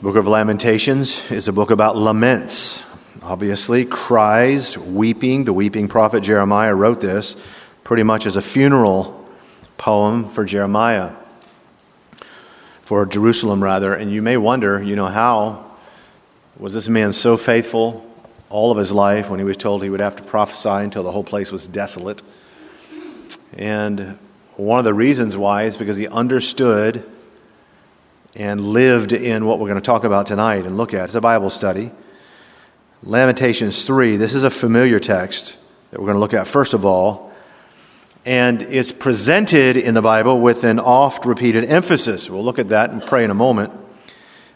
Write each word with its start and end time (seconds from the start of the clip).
book 0.00 0.14
of 0.14 0.28
Lamentations 0.28 1.28
is 1.28 1.48
a 1.48 1.52
book 1.52 1.72
about 1.72 1.96
laments. 1.96 2.80
Obviously, 3.20 3.84
cries, 3.84 4.78
weeping. 4.78 5.42
The 5.42 5.52
weeping 5.52 5.88
prophet 5.88 6.22
Jeremiah 6.22 6.72
wrote 6.72 7.00
this 7.00 7.36
pretty 7.82 8.04
much 8.04 8.24
as 8.24 8.36
a 8.36 8.42
funeral 8.42 9.26
poem 9.76 10.28
for 10.28 10.44
Jeremiah, 10.44 11.14
for 12.82 13.06
Jerusalem, 13.06 13.62
rather. 13.62 13.92
And 13.92 14.08
you 14.12 14.22
may 14.22 14.36
wonder, 14.36 14.80
you 14.80 14.94
know, 14.94 15.06
how 15.06 15.68
was 16.56 16.74
this 16.74 16.88
man 16.88 17.12
so 17.12 17.36
faithful 17.36 18.08
all 18.50 18.70
of 18.70 18.78
his 18.78 18.92
life 18.92 19.28
when 19.28 19.40
he 19.40 19.44
was 19.44 19.56
told 19.56 19.82
he 19.82 19.90
would 19.90 19.98
have 19.98 20.14
to 20.14 20.22
prophesy 20.22 20.68
until 20.68 21.02
the 21.02 21.10
whole 21.10 21.24
place 21.24 21.50
was 21.50 21.66
desolate? 21.66 22.22
And 23.52 24.16
one 24.54 24.78
of 24.78 24.84
the 24.84 24.94
reasons 24.94 25.36
why 25.36 25.64
is 25.64 25.76
because 25.76 25.96
he 25.96 26.06
understood 26.06 27.04
and 28.38 28.60
lived 28.60 29.12
in 29.12 29.44
what 29.44 29.58
we're 29.58 29.68
going 29.68 29.80
to 29.80 29.84
talk 29.84 30.04
about 30.04 30.28
tonight 30.28 30.64
and 30.64 30.76
look 30.76 30.94
at. 30.94 31.06
It's 31.06 31.14
a 31.14 31.20
Bible 31.20 31.50
study. 31.50 31.90
Lamentations 33.02 33.84
3. 33.84 34.16
This 34.16 34.32
is 34.32 34.44
a 34.44 34.50
familiar 34.50 35.00
text 35.00 35.58
that 35.90 35.98
we're 36.00 36.06
going 36.06 36.16
to 36.16 36.20
look 36.20 36.34
at 36.34 36.46
first 36.46 36.72
of 36.72 36.84
all. 36.84 37.32
And 38.24 38.62
it's 38.62 38.92
presented 38.92 39.76
in 39.76 39.94
the 39.94 40.02
Bible 40.02 40.40
with 40.40 40.62
an 40.62 40.78
oft 40.78 41.24
repeated 41.24 41.64
emphasis. 41.64 42.30
We'll 42.30 42.44
look 42.44 42.58
at 42.60 42.68
that 42.68 42.90
and 42.90 43.02
pray 43.02 43.24
in 43.24 43.30
a 43.30 43.34
moment. 43.34 43.72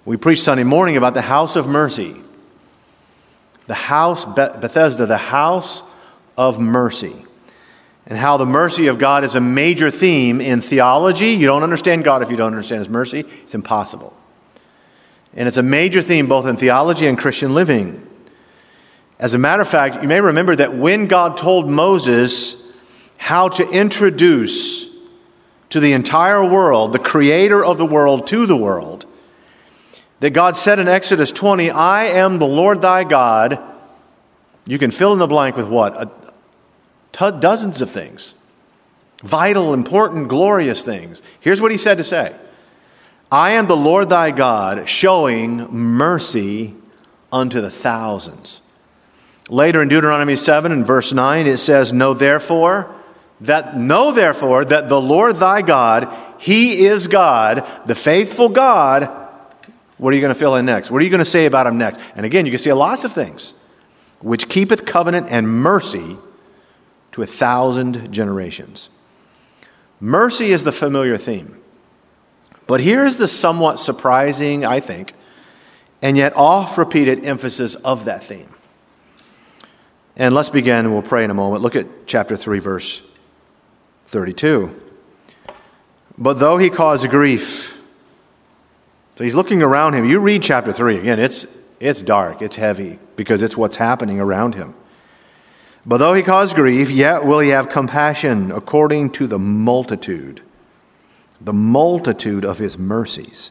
We 0.05 0.17
preached 0.17 0.43
Sunday 0.43 0.65
morning 0.65 0.97
about 0.97 1.15
the 1.15 1.23
house 1.23 1.57
of 1.57 1.67
mercy. 1.67 2.17
The 3.67 3.75
house, 3.75 4.25
Bethesda, 4.25 5.07
the 5.07 5.17
house 5.17 5.83
of 6.37 6.61
mercy 6.61 7.25
and 8.07 8.19
how 8.19 8.37
the 8.37 8.47
mercy 8.47 8.89
of 8.89 8.99
God 8.99 9.25
is 9.25 9.37
a 9.37 9.41
major 9.41 9.91
theme 9.91 10.41
in 10.41 10.61
theology. 10.61 11.29
You 11.29 11.47
don't 11.47 11.63
understand 11.63 12.05
God 12.05 12.23
if 12.23 12.31
you 12.31 12.37
don't 12.37 12.49
understand 12.53 12.81
His 12.81 12.89
mercy, 12.89 13.21
it's 13.21 13.55
impossible. 13.55 14.17
And 15.35 15.47
it's 15.49 15.57
a 15.57 15.63
major 15.63 16.03
theme 16.03 16.27
both 16.27 16.47
in 16.47 16.57
theology 16.57 17.07
and 17.07 17.17
Christian 17.17 17.55
living. 17.55 18.07
As 19.19 19.35
a 19.35 19.39
matter 19.39 19.63
of 19.63 19.69
fact, 19.69 20.03
you 20.03 20.09
may 20.09 20.21
remember 20.21 20.57
that 20.57 20.75
when 20.75 21.07
God 21.07 21.37
told 21.37 21.71
Moses 21.71 22.61
how 23.17 23.49
to 23.51 23.69
introduce 23.71 24.89
to 25.71 25.81
the 25.81 25.93
entire 25.93 26.45
world, 26.45 26.93
the 26.93 26.99
creator 26.99 27.65
of 27.65 27.79
the 27.79 27.87
world 27.87 28.27
to 28.27 28.47
the 28.47 28.57
world, 28.57 29.07
that 30.21 30.31
God 30.31 30.57
said 30.57 30.79
in 30.79 30.87
Exodus 30.87 31.33
20, 31.33 31.71
I 31.71 32.05
am 32.05 32.39
the 32.39 32.47
Lord 32.47 32.83
thy 32.83 33.05
God. 33.05 33.59
You 34.67 34.79
can 34.79 34.91
fill 34.91 35.13
in 35.13 35.19
the 35.19 35.27
blank 35.27 35.57
with 35.57 35.67
what? 35.67 36.22
Dozens 37.13 37.81
of 37.81 37.91
things 37.91 38.35
vital, 39.23 39.73
important, 39.73 40.29
glorious 40.29 40.85
things. 40.85 41.23
Here's 41.41 41.61
what 41.61 41.71
he 41.71 41.79
said 41.79 41.99
to 41.99 42.05
say 42.05 42.35
I 43.31 43.53
am 43.53 43.67
the 43.67 43.77
Lord 43.77 44.09
thy 44.09 44.31
God, 44.31 44.89
showing 44.89 45.59
mercy 45.71 46.75
unto 47.33 47.61
the 47.61 47.71
thousands. 47.71 48.61
Later 49.49 49.83
in 49.83 49.89
Deuteronomy 49.89 50.37
7 50.37 50.71
and 50.71 50.87
verse 50.87 51.13
9, 51.13 51.47
it 51.47 51.59
says, 51.59 51.93
Know 51.93 52.15
therefore 52.15 52.95
that, 53.41 53.77
know 53.77 54.13
therefore 54.13 54.65
that 54.65 54.89
the 54.89 55.01
Lord 55.01 55.37
thy 55.37 55.63
God, 55.63 56.15
he 56.39 56.85
is 56.87 57.09
God, 57.09 57.67
the 57.87 57.95
faithful 57.95 58.49
God. 58.49 59.11
What 59.99 60.13
are 60.13 60.15
you 60.15 60.21
going 60.21 60.35
to 60.35 60.39
fill 60.39 60.57
in 60.57 60.67
next? 60.67 60.91
What 60.91 61.01
are 61.03 61.05
you 61.05 61.11
going 61.11 61.21
to 61.21 61.25
say 61.25 61.47
about 61.47 61.67
him 61.67 61.79
next? 61.79 62.01
And 62.15 62.25
again, 62.25 62.47
you 62.47 62.53
can 62.53 62.61
see 62.61 62.73
lots 62.73 63.05
of 63.05 63.13
things. 63.13 63.55
Which 64.21 64.49
keepeth 64.49 64.85
covenant 64.85 65.29
and 65.31 65.49
mercy 65.49 66.17
to 67.13 67.23
a 67.23 67.27
thousand 67.27 68.13
generations. 68.13 68.89
Mercy 70.01 70.51
is 70.53 70.65
the 70.65 70.73
familiar 70.73 71.17
theme. 71.17 71.59
But 72.67 72.81
here's 72.81 73.17
the 73.17 73.29
somewhat 73.29 73.79
surprising, 73.79 74.65
I 74.65 74.81
think, 74.81 75.15
and 76.01 76.17
yet 76.17 76.33
oft 76.37 76.79
repeated 76.79 77.25
emphasis 77.25 77.75
of 77.77 78.07
that 78.07 78.23
theme. 78.25 78.49
And 80.17 80.35
let's 80.35 80.51
begin, 80.51 80.87
and 80.87 80.93
we'll 80.93 81.03
pray 81.03 81.25
in 81.25 81.31
a 81.31 81.35
moment. 81.35 81.63
Look 81.63 81.77
at 81.77 82.07
chapter 82.07 82.37
3, 82.37 82.59
verse 82.59 83.03
32. 84.07 84.79
But 86.19 86.39
though 86.39 86.59
he 86.59 86.71
caused 86.71 87.09
grief, 87.09 87.79
so 89.17 89.25
he's 89.25 89.35
looking 89.35 89.63
around 89.63 89.95
him. 89.95 90.05
You 90.05 90.21
read 90.21 90.43
chapter 90.43 90.73
3, 90.73 90.99
again, 90.99 91.19
it's, 91.19 91.47
it's 91.81 92.03
dark, 92.03 92.43
it's 92.43 92.57
heavy, 92.57 92.99
because 93.17 93.43
it's 93.43 93.57
what's 93.57 93.77
happening 93.77 94.21
around 94.21 94.55
him. 94.55 94.75
But 95.85 95.99
though 95.99 96.15
he 96.15 96.23
cause 96.23 96.55
grief, 96.55 96.91
yet 96.91 97.25
will 97.25 97.41
he 97.41 97.49
have 97.49 97.69
compassion 97.69 98.53
according 98.53 99.11
to 99.11 99.27
the 99.27 99.39
multitude, 99.39 100.43
the 101.41 101.53
multitude 101.53 102.45
of 102.45 102.59
his 102.59 102.79
mercies. 102.79 103.51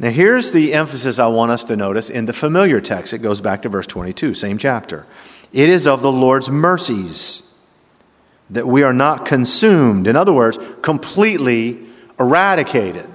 Now, 0.00 0.10
here's 0.10 0.50
the 0.50 0.74
emphasis 0.74 1.20
I 1.20 1.28
want 1.28 1.52
us 1.52 1.62
to 1.64 1.76
notice 1.76 2.10
in 2.10 2.26
the 2.26 2.32
familiar 2.32 2.80
text. 2.80 3.12
It 3.12 3.18
goes 3.18 3.40
back 3.40 3.62
to 3.62 3.68
verse 3.68 3.86
22, 3.86 4.34
same 4.34 4.58
chapter. 4.58 5.06
It 5.52 5.68
is 5.68 5.86
of 5.86 6.02
the 6.02 6.10
Lord's 6.10 6.50
mercies 6.50 7.44
that 8.50 8.66
we 8.66 8.82
are 8.82 8.92
not 8.92 9.24
consumed. 9.24 10.08
In 10.08 10.16
other 10.16 10.32
words, 10.32 10.58
completely 10.82 11.86
eradicated 12.18 13.08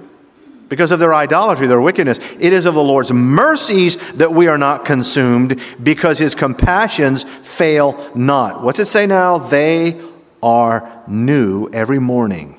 because 0.70 0.92
of 0.92 1.00
their 1.00 1.12
idolatry, 1.12 1.66
their 1.66 1.80
wickedness. 1.80 2.18
It 2.38 2.54
is 2.54 2.64
of 2.64 2.74
the 2.74 2.82
Lord's 2.82 3.12
mercies 3.12 3.96
that 4.12 4.32
we 4.32 4.46
are 4.46 4.56
not 4.56 4.86
consumed 4.86 5.60
because 5.82 6.18
his 6.18 6.34
compassions 6.34 7.24
fail 7.42 8.10
not. 8.14 8.62
What's 8.62 8.78
it 8.78 8.86
say 8.86 9.06
now? 9.06 9.36
They 9.36 10.00
are 10.42 11.02
new 11.06 11.68
every 11.72 11.98
morning. 11.98 12.58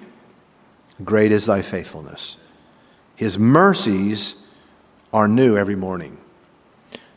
Great 1.03 1.31
is 1.31 1.45
thy 1.45 1.61
faithfulness. 1.63 2.37
His 3.15 3.39
mercies 3.39 4.35
are 5.13 5.27
new 5.27 5.57
every 5.57 5.75
morning. 5.75 6.17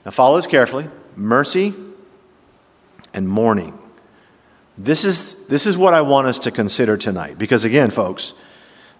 Now, 0.04 0.12
follow 0.12 0.36
this 0.36 0.46
carefully 0.46 0.88
mercy 1.16 1.74
and 3.12 3.28
morning. 3.28 3.78
This 4.78 5.04
is, 5.04 5.34
this 5.46 5.66
is 5.66 5.76
what 5.76 5.92
I 5.92 6.02
want 6.02 6.28
us 6.28 6.38
to 6.40 6.50
consider 6.50 6.96
tonight. 6.96 7.36
Because, 7.36 7.64
again, 7.64 7.90
folks, 7.90 8.34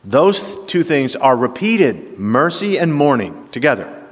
those 0.05 0.57
two 0.67 0.83
things 0.83 1.17
are 1.17 1.37
repeated, 1.37 2.19
mercy 2.19 2.79
and 2.79 2.95
morning 2.95 3.49
together, 3.49 4.05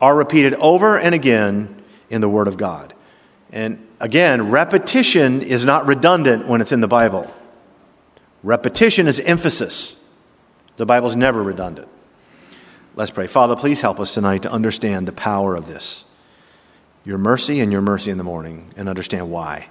are 0.00 0.16
repeated 0.16 0.54
over 0.54 0.98
and 0.98 1.14
again 1.14 1.82
in 2.08 2.20
the 2.20 2.28
Word 2.28 2.48
of 2.48 2.56
God. 2.56 2.94
And 3.50 3.86
again, 4.00 4.50
repetition 4.50 5.42
is 5.42 5.64
not 5.64 5.86
redundant 5.86 6.46
when 6.46 6.60
it's 6.60 6.72
in 6.72 6.80
the 6.80 6.88
Bible. 6.88 7.32
Repetition 8.42 9.06
is 9.06 9.20
emphasis. 9.20 10.02
The 10.76 10.86
Bible's 10.86 11.16
never 11.16 11.42
redundant. 11.42 11.88
Let's 12.94 13.10
pray. 13.10 13.26
Father, 13.26 13.56
please 13.56 13.80
help 13.80 14.00
us 14.00 14.14
tonight 14.14 14.42
to 14.42 14.50
understand 14.50 15.06
the 15.06 15.12
power 15.12 15.56
of 15.56 15.66
this. 15.66 16.04
Your 17.04 17.18
mercy 17.18 17.60
and 17.60 17.70
your 17.70 17.80
mercy 17.80 18.10
in 18.10 18.18
the 18.18 18.24
morning, 18.24 18.72
and 18.76 18.88
understand 18.88 19.30
why. 19.30 19.68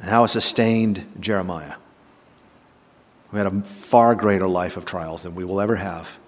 And 0.00 0.10
how 0.10 0.24
it 0.24 0.28
sustained 0.28 1.06
Jeremiah. 1.20 1.74
We 3.32 3.38
had 3.38 3.46
a 3.46 3.60
far 3.62 4.14
greater 4.14 4.48
life 4.48 4.76
of 4.76 4.84
trials 4.84 5.22
than 5.22 5.34
we 5.34 5.44
will 5.44 5.60
ever 5.60 5.76
have, 5.76 6.18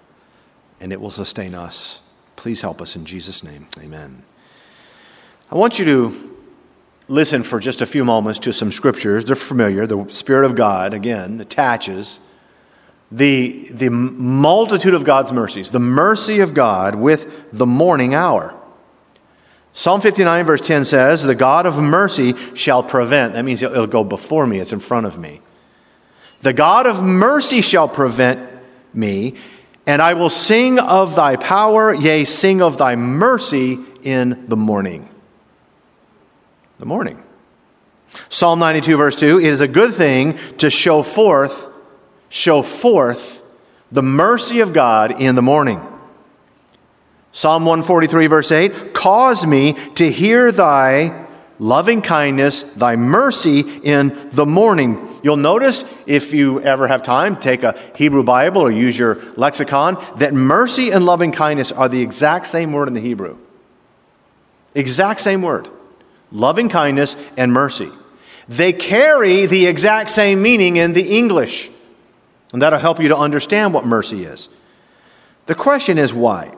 and 0.79 0.91
it 0.91 1.01
will 1.01 1.11
sustain 1.11 1.55
us. 1.55 2.01
Please 2.35 2.61
help 2.61 2.81
us 2.81 2.95
in 2.95 3.05
Jesus' 3.05 3.43
name. 3.43 3.67
Amen. 3.79 4.23
I 5.51 5.55
want 5.55 5.79
you 5.79 5.85
to 5.85 6.37
listen 7.07 7.43
for 7.43 7.59
just 7.59 7.81
a 7.81 7.85
few 7.85 8.05
moments 8.05 8.39
to 8.39 8.53
some 8.53 8.71
scriptures. 8.71 9.25
They're 9.25 9.35
familiar. 9.35 9.85
The 9.85 10.05
Spirit 10.09 10.45
of 10.45 10.55
God, 10.55 10.93
again, 10.93 11.41
attaches 11.41 12.19
the, 13.11 13.67
the 13.71 13.89
multitude 13.89 14.93
of 14.93 15.03
God's 15.03 15.33
mercies, 15.33 15.71
the 15.71 15.79
mercy 15.79 16.39
of 16.39 16.53
God 16.53 16.95
with 16.95 17.51
the 17.51 17.65
morning 17.65 18.15
hour. 18.15 18.57
Psalm 19.73 20.01
59, 20.01 20.45
verse 20.45 20.61
10 20.61 20.85
says, 20.85 21.23
The 21.23 21.35
God 21.35 21.65
of 21.65 21.77
mercy 21.77 22.33
shall 22.55 22.83
prevent. 22.83 23.33
That 23.33 23.43
means 23.43 23.61
it'll 23.61 23.87
go 23.87 24.03
before 24.03 24.47
me, 24.47 24.59
it's 24.59 24.73
in 24.73 24.79
front 24.79 25.05
of 25.05 25.17
me. 25.17 25.41
The 26.41 26.53
God 26.53 26.87
of 26.87 27.03
mercy 27.03 27.61
shall 27.61 27.87
prevent 27.87 28.49
me, 28.93 29.35
and 29.85 30.01
I 30.01 30.13
will 30.13 30.29
sing 30.29 30.79
of 30.79 31.15
thy 31.15 31.35
power, 31.35 31.93
yea, 31.93 32.25
sing 32.25 32.61
of 32.61 32.77
thy 32.77 32.95
mercy 32.95 33.79
in 34.03 34.45
the 34.47 34.57
morning. 34.57 35.09
The 36.79 36.85
morning. 36.85 37.21
Psalm 38.29 38.59
92, 38.59 38.97
verse 38.97 39.15
2 39.15 39.39
It 39.39 39.45
is 39.45 39.61
a 39.61 39.67
good 39.67 39.93
thing 39.93 40.37
to 40.57 40.69
show 40.69 41.03
forth, 41.03 41.67
show 42.29 42.61
forth 42.61 43.43
the 43.91 44.03
mercy 44.03 44.61
of 44.61 44.73
God 44.73 45.21
in 45.21 45.35
the 45.35 45.41
morning. 45.41 45.85
Psalm 47.31 47.65
143, 47.65 48.27
verse 48.27 48.51
8 48.51 48.93
Cause 48.93 49.45
me 49.45 49.73
to 49.95 50.09
hear 50.09 50.51
thy 50.51 51.20
loving 51.61 52.01
kindness, 52.01 52.63
thy 52.63 52.95
mercy 52.95 53.59
in 53.59 54.29
the 54.31 54.47
morning. 54.47 55.15
You'll 55.21 55.37
notice, 55.37 55.85
if 56.07 56.33
you 56.33 56.59
ever 56.61 56.87
have 56.87 57.03
time, 57.03 57.35
take 57.35 57.61
a 57.61 57.79
Hebrew 57.95 58.23
Bible 58.23 58.63
or 58.63 58.71
use 58.71 58.97
your 58.97 59.21
lexicon, 59.35 60.03
that 60.17 60.33
mercy 60.33 60.89
and 60.89 61.05
loving 61.05 61.31
kindness 61.31 61.71
are 61.71 61.87
the 61.87 62.01
exact 62.01 62.47
same 62.47 62.71
word 62.71 62.87
in 62.87 62.95
the 62.95 62.99
Hebrew. 62.99 63.37
Exact 64.73 65.19
same 65.19 65.43
word. 65.43 65.67
Loving 66.31 66.67
kindness 66.67 67.15
and 67.37 67.53
mercy. 67.53 67.91
They 68.49 68.73
carry 68.73 69.45
the 69.45 69.67
exact 69.67 70.09
same 70.09 70.41
meaning 70.41 70.77
in 70.77 70.93
the 70.93 71.15
English. 71.15 71.69
And 72.53 72.61
that'll 72.63 72.79
help 72.79 72.99
you 72.99 73.09
to 73.09 73.17
understand 73.17 73.71
what 73.71 73.85
mercy 73.85 74.23
is. 74.23 74.49
The 75.45 75.53
question 75.53 75.99
is 75.99 76.11
why? 76.11 76.55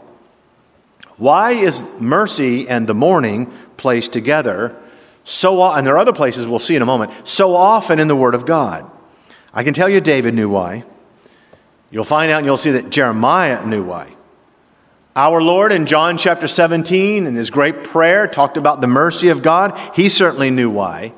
Why 1.17 1.51
is 1.51 1.83
mercy 1.99 2.69
and 2.69 2.87
the 2.87 2.95
morning 2.95 3.51
placed 3.75 4.13
together 4.13 4.79
so 5.23 5.63
and 5.63 5.85
there 5.85 5.95
are 5.95 5.99
other 5.99 6.13
places 6.13 6.47
we'll 6.47 6.59
see 6.59 6.75
in 6.75 6.81
a 6.81 6.85
moment, 6.85 7.11
so 7.27 7.55
often 7.55 7.99
in 7.99 8.07
the 8.07 8.15
Word 8.15 8.35
of 8.35 8.45
God? 8.45 8.89
I 9.53 9.63
can 9.63 9.73
tell 9.73 9.87
you 9.89 10.01
David 10.01 10.33
knew 10.33 10.49
why. 10.49 10.83
You'll 11.91 12.03
find 12.03 12.31
out 12.31 12.37
and 12.37 12.45
you'll 12.45 12.57
see 12.57 12.71
that 12.71 12.89
Jeremiah 12.89 13.65
knew 13.65 13.83
why. 13.83 14.15
Our 15.15 15.43
Lord 15.43 15.71
in 15.71 15.85
John 15.85 16.17
chapter 16.17 16.47
17 16.47 17.27
in 17.27 17.35
his 17.35 17.51
great 17.51 17.83
prayer 17.83 18.25
talked 18.27 18.57
about 18.57 18.81
the 18.81 18.87
mercy 18.87 19.29
of 19.29 19.43
God. 19.43 19.79
He 19.95 20.09
certainly 20.09 20.49
knew 20.49 20.71
why. 20.71 21.13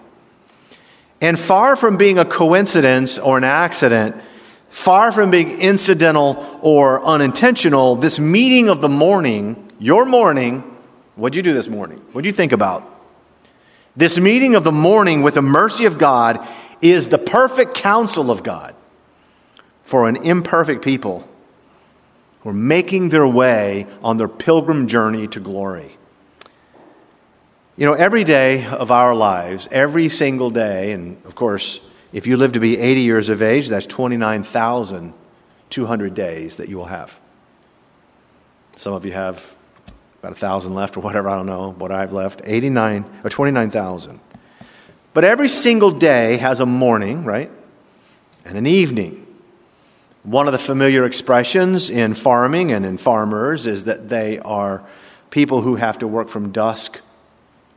And 1.21 1.39
far 1.39 1.77
from 1.77 1.95
being 1.95 2.17
a 2.17 2.25
coincidence 2.25 3.17
or 3.17 3.37
an 3.37 3.45
accident, 3.45 4.17
far 4.69 5.13
from 5.13 5.31
being 5.31 5.61
incidental 5.61 6.59
or 6.61 7.05
unintentional, 7.05 7.95
this 7.95 8.19
meeting 8.19 8.67
of 8.67 8.81
the 8.81 8.89
morning, 8.89 9.71
your 9.79 10.05
morning, 10.05 10.59
what'd 11.15 11.37
you 11.37 11.41
do 11.41 11.53
this 11.53 11.69
morning? 11.69 11.99
What'd 12.11 12.25
you 12.25 12.33
think 12.33 12.51
about? 12.51 12.94
This 13.97 14.19
meeting 14.19 14.56
of 14.56 14.65
the 14.65 14.74
morning 14.74 15.21
with 15.21 15.36
the 15.36 15.42
mercy 15.42 15.86
of 15.86 15.97
God 15.97 16.45
is 16.81 17.07
the 17.07 17.18
perfect 17.18 17.75
counsel 17.75 18.30
of 18.30 18.44
God 18.44 18.75
for 19.83 20.09
an 20.09 20.18
imperfect 20.18 20.83
people 20.83 21.25
who 22.42 22.50
are 22.50 22.53
making 22.53 23.07
their 23.09 23.27
way 23.27 23.88
on 24.03 24.18
their 24.18 24.27
pilgrim 24.27 24.88
journey 24.88 25.27
to 25.30 25.39
glory. 25.39 25.97
You 27.77 27.86
know, 27.86 27.94
every 27.94 28.25
day 28.25 28.65
of 28.65 28.92
our 28.92 29.15
lives, 29.15 29.69
every 29.71 30.09
single 30.09 30.50
day, 30.50 30.91
and 30.91 31.24
of 31.25 31.36
course, 31.36 31.80
if 32.12 32.27
you 32.27 32.36
live 32.38 32.51
to 32.53 32.59
be 32.59 32.77
80 32.77 33.01
years 33.01 33.30
of 33.30 33.41
age, 33.41 33.69
that's 33.69 33.86
29,200 33.86 36.13
days 36.13 36.57
that 36.57 36.69
you 36.69 36.77
will 36.77 36.86
have. 36.86 37.19
Some 38.75 38.94
of 38.94 39.06
you 39.06 39.13
have 39.13 39.54
about 40.25 40.36
a 40.36 40.39
thousand 40.39 40.74
left 40.74 40.98
or 40.98 41.01
whatever, 41.01 41.30
I 41.30 41.36
don't 41.36 41.45
know 41.45 41.72
what 41.74 41.92
I've 41.92 42.12
left. 42.12 42.42
89 42.45 43.06
or 43.24 43.30
29,000. 43.30 44.19
But 45.13 45.24
every 45.24 45.48
single 45.48 45.92
day 45.92 46.38
has 46.38 46.60
a 46.60 46.66
morning, 46.66 47.24
right? 47.24 47.51
And 48.44 48.57
an 48.57 48.66
evening. 48.66 49.22
One 50.24 50.48
of 50.48 50.51
the 50.51 50.57
familiar 50.57 51.06
expressions 51.06 51.92
in 51.92 52.16
farming 52.16 52.72
and 52.72 52.88
in 52.88 52.98
farmers 52.98 53.68
is 53.68 53.83
that 53.83 54.10
they 54.10 54.39
are 54.39 54.83
people 55.30 55.62
who 55.62 55.75
have 55.75 56.00
to 56.00 56.07
work 56.07 56.30
from 56.30 56.51
dusk 56.51 57.01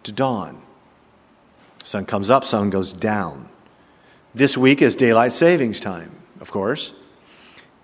to 0.04 0.12
dawn. 0.12 0.62
Sun 1.84 2.06
comes 2.06 2.30
up, 2.30 2.46
sun 2.46 2.70
goes 2.70 2.94
down. 2.94 3.50
This 4.34 4.56
week 4.56 4.80
is 4.80 4.96
daylight 4.96 5.34
savings 5.34 5.80
time, 5.80 6.12
of 6.40 6.50
course. 6.50 6.94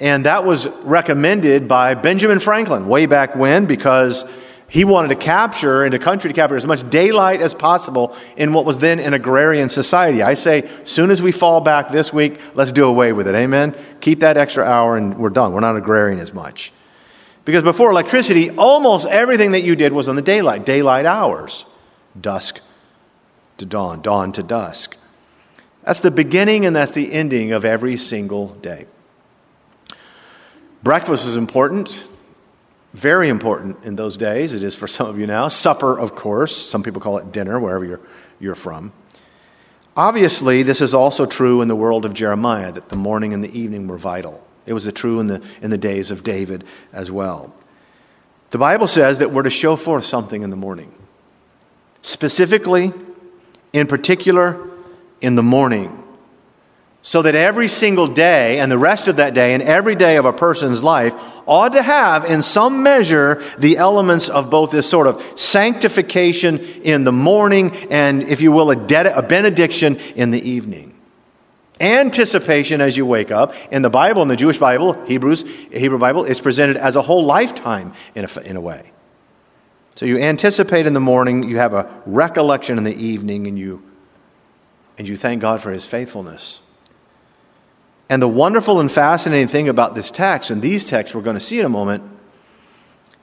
And 0.00 0.24
that 0.24 0.46
was 0.46 0.66
recommended 0.66 1.68
by 1.68 1.94
Benjamin 1.94 2.38
Franklin 2.38 2.88
way 2.88 3.04
back 3.04 3.36
when 3.36 3.66
because 3.66 4.24
he 4.68 4.84
wanted 4.84 5.08
to 5.08 5.16
capture, 5.16 5.84
and 5.84 5.92
the 5.92 5.98
country 5.98 6.30
to 6.30 6.34
capture 6.34 6.56
as 6.56 6.66
much 6.66 6.88
daylight 6.88 7.40
as 7.40 7.54
possible 7.54 8.16
in 8.36 8.52
what 8.52 8.64
was 8.64 8.78
then 8.78 8.98
an 8.98 9.14
agrarian 9.14 9.68
society. 9.68 10.22
I 10.22 10.34
say, 10.34 10.68
soon 10.84 11.10
as 11.10 11.20
we 11.20 11.32
fall 11.32 11.60
back 11.60 11.90
this 11.90 12.12
week, 12.12 12.40
let's 12.54 12.72
do 12.72 12.86
away 12.86 13.12
with 13.12 13.28
it. 13.28 13.34
Amen? 13.34 13.76
Keep 14.00 14.20
that 14.20 14.36
extra 14.36 14.64
hour 14.64 14.96
and 14.96 15.18
we're 15.18 15.30
done. 15.30 15.52
We're 15.52 15.60
not 15.60 15.76
agrarian 15.76 16.18
as 16.18 16.32
much. 16.32 16.72
Because 17.44 17.62
before 17.62 17.90
electricity, 17.90 18.50
almost 18.50 19.06
everything 19.06 19.52
that 19.52 19.62
you 19.62 19.76
did 19.76 19.92
was 19.92 20.08
on 20.08 20.16
the 20.16 20.22
daylight, 20.22 20.64
daylight 20.64 21.04
hours 21.04 21.66
dusk 22.18 22.60
to 23.58 23.66
dawn, 23.66 24.00
dawn 24.00 24.32
to 24.32 24.42
dusk. 24.42 24.96
That's 25.82 26.00
the 26.00 26.10
beginning 26.10 26.64
and 26.64 26.74
that's 26.74 26.92
the 26.92 27.12
ending 27.12 27.52
of 27.52 27.64
every 27.64 27.96
single 27.96 28.48
day. 28.54 28.86
Breakfast 30.82 31.26
is 31.26 31.36
important, 31.36 32.04
very 32.94 33.28
important 33.28 33.84
in 33.84 33.96
those 33.96 34.16
days. 34.16 34.54
It 34.54 34.62
is 34.62 34.74
for 34.74 34.86
some 34.86 35.08
of 35.08 35.18
you 35.18 35.26
now. 35.26 35.48
Supper, 35.48 35.98
of 35.98 36.14
course. 36.14 36.56
Some 36.56 36.82
people 36.82 37.00
call 37.00 37.18
it 37.18 37.32
dinner, 37.32 37.58
wherever 37.58 37.84
you're, 37.84 38.00
you're 38.38 38.54
from. 38.54 38.92
Obviously, 39.96 40.62
this 40.62 40.80
is 40.80 40.94
also 40.94 41.26
true 41.26 41.60
in 41.60 41.68
the 41.68 41.76
world 41.76 42.04
of 42.04 42.14
Jeremiah, 42.14 42.72
that 42.72 42.88
the 42.88 42.96
morning 42.96 43.34
and 43.34 43.42
the 43.44 43.58
evening 43.58 43.88
were 43.88 43.98
vital. 43.98 44.44
It 44.64 44.72
was 44.72 44.90
true 44.92 45.20
in 45.20 45.26
the, 45.26 45.42
in 45.60 45.70
the 45.70 45.78
days 45.78 46.10
of 46.10 46.22
David 46.22 46.64
as 46.92 47.10
well. 47.10 47.54
The 48.50 48.58
Bible 48.58 48.86
says 48.86 49.18
that 49.18 49.32
we're 49.32 49.42
to 49.42 49.50
show 49.50 49.74
forth 49.74 50.04
something 50.04 50.42
in 50.42 50.50
the 50.50 50.56
morning 50.56 50.92
specifically, 52.02 52.92
in 53.72 53.86
particular, 53.86 54.70
in 55.20 55.34
the 55.34 55.42
morning. 55.42 56.03
So 57.06 57.20
that 57.20 57.34
every 57.34 57.68
single 57.68 58.06
day 58.06 58.60
and 58.60 58.72
the 58.72 58.78
rest 58.78 59.08
of 59.08 59.16
that 59.16 59.34
day 59.34 59.52
and 59.52 59.62
every 59.62 59.94
day 59.94 60.16
of 60.16 60.24
a 60.24 60.32
person's 60.32 60.82
life 60.82 61.14
ought 61.44 61.74
to 61.74 61.82
have, 61.82 62.24
in 62.24 62.40
some 62.40 62.82
measure, 62.82 63.44
the 63.58 63.76
elements 63.76 64.30
of 64.30 64.48
both 64.48 64.70
this 64.70 64.88
sort 64.88 65.06
of 65.06 65.22
sanctification 65.38 66.58
in 66.58 67.04
the 67.04 67.12
morning 67.12 67.76
and, 67.90 68.22
if 68.22 68.40
you 68.40 68.52
will, 68.52 68.70
a, 68.70 69.14
a 69.16 69.22
benediction 69.22 69.96
in 70.16 70.30
the 70.30 70.40
evening. 70.40 70.94
Anticipation 71.78 72.80
as 72.80 72.96
you 72.96 73.04
wake 73.04 73.30
up. 73.30 73.54
In 73.70 73.82
the 73.82 73.90
Bible, 73.90 74.22
in 74.22 74.28
the 74.28 74.36
Jewish 74.36 74.56
Bible, 74.56 74.94
Hebrews, 75.04 75.44
Hebrew 75.70 75.98
Bible, 75.98 76.24
it's 76.24 76.40
presented 76.40 76.78
as 76.78 76.96
a 76.96 77.02
whole 77.02 77.26
lifetime 77.26 77.92
in 78.14 78.24
a, 78.24 78.40
in 78.40 78.56
a 78.56 78.62
way. 78.62 78.92
So 79.96 80.06
you 80.06 80.16
anticipate 80.16 80.86
in 80.86 80.94
the 80.94 81.00
morning, 81.00 81.42
you 81.42 81.58
have 81.58 81.74
a 81.74 82.02
recollection 82.06 82.78
in 82.78 82.84
the 82.84 82.96
evening, 82.96 83.46
and 83.46 83.58
you, 83.58 83.82
and 84.96 85.06
you 85.06 85.16
thank 85.16 85.42
God 85.42 85.60
for 85.60 85.70
his 85.70 85.86
faithfulness. 85.86 86.62
And 88.08 88.20
the 88.20 88.28
wonderful 88.28 88.80
and 88.80 88.90
fascinating 88.90 89.48
thing 89.48 89.68
about 89.68 89.94
this 89.94 90.10
text, 90.10 90.50
and 90.50 90.60
these 90.60 90.84
texts 90.84 91.14
we're 91.14 91.22
going 91.22 91.36
to 91.36 91.40
see 91.40 91.60
in 91.60 91.66
a 91.66 91.70
moment, 91.70 92.02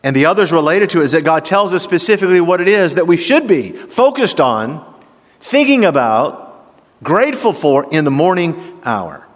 and 0.03 0.15
the 0.15 0.25
others 0.25 0.51
related 0.51 0.89
to 0.91 1.01
it, 1.01 1.05
is 1.05 1.11
that 1.11 1.23
God 1.23 1.45
tells 1.45 1.73
us 1.73 1.83
specifically 1.83 2.41
what 2.41 2.59
it 2.59 2.67
is 2.67 2.95
that 2.95 3.05
we 3.05 3.17
should 3.17 3.47
be 3.47 3.71
focused 3.71 4.41
on, 4.41 4.83
thinking 5.39 5.85
about, 5.85 6.73
grateful 7.03 7.53
for 7.53 7.87
in 7.91 8.05
the 8.05 8.11
morning 8.11 8.79
hour. 8.83 9.27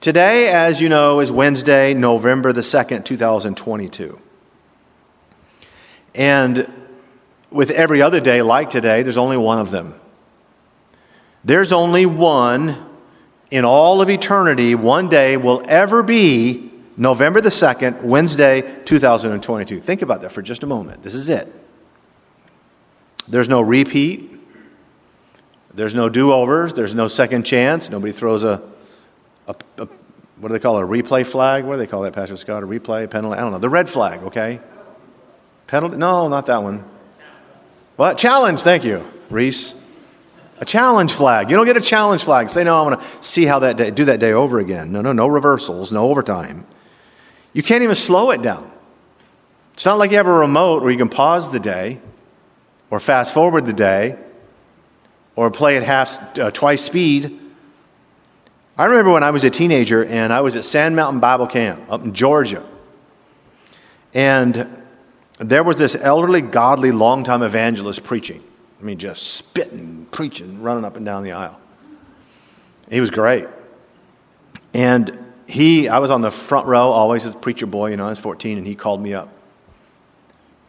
Today, 0.00 0.48
as 0.48 0.80
you 0.80 0.88
know, 0.88 1.20
is 1.20 1.30
Wednesday, 1.30 1.94
November 1.94 2.52
the 2.52 2.60
2nd, 2.60 3.04
2022. 3.04 4.20
And 6.14 6.70
with 7.50 7.70
every 7.70 8.02
other 8.02 8.20
day 8.20 8.42
like 8.42 8.68
today, 8.68 9.02
there's 9.02 9.16
only 9.16 9.36
one 9.36 9.58
of 9.58 9.70
them. 9.70 9.94
There's 11.44 11.72
only 11.72 12.04
one 12.04 12.84
in 13.50 13.64
all 13.64 14.00
of 14.00 14.10
eternity, 14.10 14.74
one 14.74 15.08
day 15.08 15.36
will 15.36 15.62
ever 15.68 16.02
be 16.02 16.70
November 16.96 17.40
the 17.40 17.50
2nd, 17.50 18.02
Wednesday, 18.02 18.82
2022. 18.84 19.80
Think 19.80 20.02
about 20.02 20.22
that 20.22 20.32
for 20.32 20.42
just 20.42 20.62
a 20.62 20.66
moment. 20.66 21.02
This 21.02 21.14
is 21.14 21.28
it. 21.28 21.52
There's 23.26 23.48
no 23.48 23.60
repeat. 23.60 24.30
There's 25.72 25.94
no 25.94 26.08
do 26.08 26.32
overs. 26.32 26.72
There's 26.74 26.94
no 26.94 27.08
second 27.08 27.44
chance. 27.44 27.90
Nobody 27.90 28.12
throws 28.12 28.44
a, 28.44 28.62
a, 29.48 29.56
a, 29.78 29.88
what 30.36 30.48
do 30.48 30.52
they 30.52 30.60
call 30.60 30.78
it, 30.78 30.82
a 30.82 30.86
replay 30.86 31.26
flag? 31.26 31.64
What 31.64 31.74
do 31.74 31.78
they 31.78 31.86
call 31.86 32.02
that, 32.02 32.12
Pastor 32.12 32.36
Scott? 32.36 32.62
A 32.62 32.66
replay, 32.66 33.10
penalty? 33.10 33.38
I 33.38 33.40
don't 33.40 33.50
know. 33.50 33.58
The 33.58 33.68
red 33.68 33.88
flag, 33.88 34.22
okay? 34.24 34.60
Penalty? 35.66 35.96
No, 35.96 36.28
not 36.28 36.46
that 36.46 36.62
one. 36.62 36.84
What? 37.96 38.18
Challenge, 38.18 38.60
thank 38.60 38.84
you, 38.84 39.08
Reese. 39.30 39.74
A 40.58 40.64
challenge 40.64 41.12
flag. 41.12 41.50
You 41.50 41.56
don't 41.56 41.66
get 41.66 41.76
a 41.76 41.80
challenge 41.80 42.24
flag. 42.24 42.48
Say, 42.48 42.64
no, 42.64 42.80
I'm 42.80 42.92
going 42.92 43.04
to 43.04 43.22
see 43.22 43.44
how 43.44 43.58
that 43.60 43.76
day, 43.76 43.90
do 43.90 44.04
that 44.04 44.20
day 44.20 44.32
over 44.32 44.60
again. 44.60 44.92
No, 44.92 45.00
no, 45.00 45.12
no 45.12 45.26
reversals, 45.26 45.92
no 45.92 46.08
overtime. 46.10 46.66
You 47.52 47.62
can't 47.62 47.82
even 47.82 47.94
slow 47.94 48.30
it 48.30 48.42
down. 48.42 48.70
It's 49.72 49.84
not 49.84 49.98
like 49.98 50.12
you 50.12 50.16
have 50.16 50.26
a 50.26 50.32
remote 50.32 50.82
where 50.82 50.92
you 50.92 50.98
can 50.98 51.08
pause 51.08 51.50
the 51.50 51.58
day 51.58 52.00
or 52.90 53.00
fast 53.00 53.34
forward 53.34 53.66
the 53.66 53.72
day 53.72 54.16
or 55.34 55.50
play 55.50 55.76
at 55.76 55.82
half, 55.82 56.38
uh, 56.38 56.50
twice 56.52 56.82
speed. 56.82 57.40
I 58.78 58.84
remember 58.84 59.12
when 59.12 59.24
I 59.24 59.30
was 59.30 59.42
a 59.42 59.50
teenager 59.50 60.04
and 60.04 60.32
I 60.32 60.40
was 60.40 60.54
at 60.54 60.64
Sand 60.64 60.94
Mountain 60.94 61.20
Bible 61.20 61.48
Camp 61.48 61.90
up 61.90 62.02
in 62.02 62.14
Georgia. 62.14 62.64
And 64.12 64.82
there 65.38 65.64
was 65.64 65.78
this 65.78 65.96
elderly, 65.96 66.40
godly, 66.40 66.92
longtime 66.92 67.42
evangelist 67.42 68.04
preaching. 68.04 68.42
I 68.80 68.82
mean, 68.82 68.98
just 68.98 69.34
spitting, 69.34 70.06
preaching, 70.10 70.62
running 70.62 70.84
up 70.84 70.96
and 70.96 71.06
down 71.06 71.22
the 71.22 71.32
aisle. 71.32 71.60
He 72.90 73.00
was 73.00 73.10
great. 73.10 73.46
And 74.72 75.18
he, 75.46 75.88
I 75.88 75.98
was 75.98 76.10
on 76.10 76.20
the 76.20 76.30
front 76.30 76.66
row, 76.66 76.90
always 76.90 77.24
as 77.24 77.34
a 77.34 77.38
preacher 77.38 77.66
boy, 77.66 77.90
you 77.90 77.96
know, 77.96 78.06
I 78.06 78.10
was 78.10 78.18
14, 78.18 78.58
and 78.58 78.66
he 78.66 78.74
called 78.74 79.00
me 79.00 79.14
up. 79.14 79.28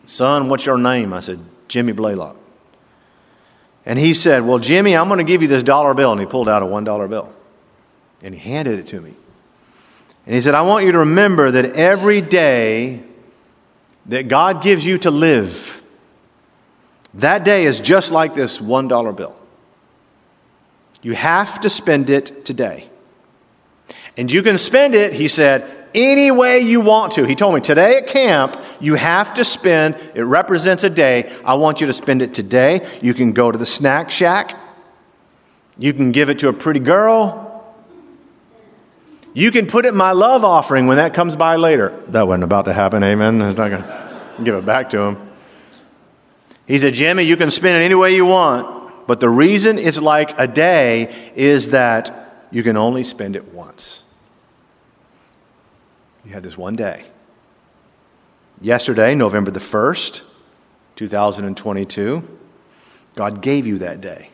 Son, 0.06 0.50
what's 0.50 0.66
your 0.66 0.78
name? 0.78 1.14
I 1.14 1.20
said, 1.20 1.40
Jimmy 1.68 1.94
Blalock. 1.94 2.38
And 3.86 4.00
he 4.00 4.14
said, 4.14 4.46
Well, 4.46 4.60
Jimmy, 4.60 4.96
I'm 4.96 5.08
going 5.08 5.20
to 5.20 5.24
give 5.24 5.42
you 5.42 5.48
this 5.48 5.64
dollar 5.64 5.94
bill. 5.94 6.12
And 6.12 6.20
he 6.20 6.28
pulled 6.28 6.50
out 6.50 6.64
a 6.64 6.66
$1 6.66 7.10
bill. 7.10 7.34
And 8.22 8.34
he 8.34 8.40
handed 8.40 8.80
it 8.80 8.88
to 8.88 9.02
me. 9.02 9.14
And 10.26 10.34
he 10.34 10.42
said, 10.42 10.56
I 10.56 10.64
want 10.64 10.86
you 10.86 10.92
to 10.94 11.00
remember 11.00 11.52
that 11.52 11.76
every 11.76 12.22
day 12.22 13.04
that 14.08 14.28
God 14.28 14.64
gives 14.64 14.86
you 14.86 14.98
to 15.00 15.12
live, 15.12 15.75
that 17.16 17.44
day 17.44 17.66
is 17.66 17.80
just 17.80 18.12
like 18.12 18.34
this 18.34 18.60
$1 18.60 19.16
bill. 19.16 19.38
You 21.02 21.14
have 21.14 21.60
to 21.62 21.70
spend 21.70 22.10
it 22.10 22.46
today. 22.46 22.90
And 24.18 24.32
you 24.32 24.42
can 24.42 24.58
spend 24.58 24.96
it, 24.96 25.14
he 25.14 25.28
said, 25.28 25.72
any 25.94 26.30
way 26.30 26.60
you 26.60 26.82
want 26.82 27.14
to. 27.14 27.26
He 27.26 27.36
told 27.36 27.56
me, 27.56 27.62
today 27.62 27.98
at 27.98 28.08
camp, 28.08 28.62
you 28.82 28.96
have 28.96 29.34
to 29.36 29.46
spend, 29.46 29.96
it 30.14 30.24
represents 30.24 30.84
a 30.84 30.90
day. 30.90 31.32
I 31.46 31.56
want 31.56 31.80
you 31.80 31.88
to 31.88 31.94
spend 31.94 32.22
it 32.22 32.34
today. 32.34 32.86
You 33.02 33.14
can 33.14 33.32
go 33.32 33.52
to 33.52 33.58
the 33.58 33.66
snack 33.66 34.12
shack. 34.12 34.58
You 35.78 35.94
can 35.94 36.12
give 36.12 36.30
it 36.30 36.40
to 36.40 36.50
a 36.50 36.54
pretty 36.54 36.80
girl. 36.80 37.74
You 39.34 39.52
can 39.52 39.68
put 39.68 39.86
it 39.86 39.90
in 39.90 39.96
my 39.96 40.12
love 40.12 40.44
offering 40.44 40.88
when 40.88 40.98
that 40.98 41.14
comes 41.14 41.36
by 41.36 41.56
later. 41.56 41.90
That 42.08 42.28
wasn't 42.28 42.46
about 42.46 42.66
to 42.66 42.74
happen, 42.74 43.04
amen. 43.04 43.42
I'm 43.42 43.56
not 43.56 43.70
going 43.70 43.84
to 43.84 44.42
give 44.44 44.56
it 44.56 44.66
back 44.66 44.90
to 44.92 45.00
him. 45.00 45.32
He 46.68 46.80
said, 46.80 46.94
Jimmy, 46.94 47.24
you 47.24 47.38
can 47.38 47.52
spend 47.52 47.78
it 47.78 47.86
any 47.86 47.96
way 47.96 48.16
you 48.16 48.26
want, 48.26 49.08
but 49.08 49.20
the 49.20 49.30
reason 49.30 49.78
it's 49.78 50.02
like 50.02 50.40
a 50.40 50.48
day 50.48 51.32
is 51.36 51.70
that 51.70 52.48
you 52.52 52.64
can 52.64 52.76
only 52.78 53.04
spend 53.04 53.36
it 53.36 53.54
once. 53.54 54.04
You 56.24 56.32
had 56.32 56.44
this 56.44 56.58
one 56.58 56.76
day. 56.76 57.06
Yesterday, 58.62 59.14
November 59.14 59.52
the 59.52 59.60
1st, 59.60 60.24
2022, 60.96 62.24
God 63.16 63.42
gave 63.42 63.68
you 63.68 63.80
that 63.80 64.02
day. 64.02 64.30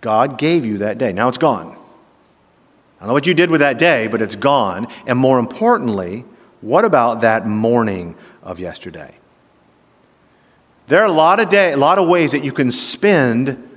God 0.00 0.36
gave 0.36 0.64
you 0.64 0.78
that 0.78 0.98
day. 0.98 1.12
Now 1.12 1.28
it's 1.28 1.38
gone. 1.38 1.68
I 1.68 3.00
don't 3.00 3.08
know 3.08 3.14
what 3.14 3.26
you 3.26 3.34
did 3.34 3.50
with 3.50 3.60
that 3.60 3.78
day, 3.78 4.06
but 4.06 4.20
it's 4.20 4.36
gone. 4.36 4.86
And 5.06 5.18
more 5.18 5.38
importantly, 5.38 6.24
what 6.60 6.84
about 6.84 7.20
that 7.20 7.46
morning 7.46 8.16
of 8.42 8.58
yesterday? 8.58 9.16
There 10.86 11.00
are 11.00 11.06
a 11.06 11.12
lot 11.12 11.40
of 11.40 11.48
day, 11.48 11.72
a 11.72 11.76
lot 11.76 11.98
of 11.98 12.08
ways 12.08 12.32
that 12.32 12.44
you 12.44 12.52
can 12.52 12.70
spend 12.70 13.70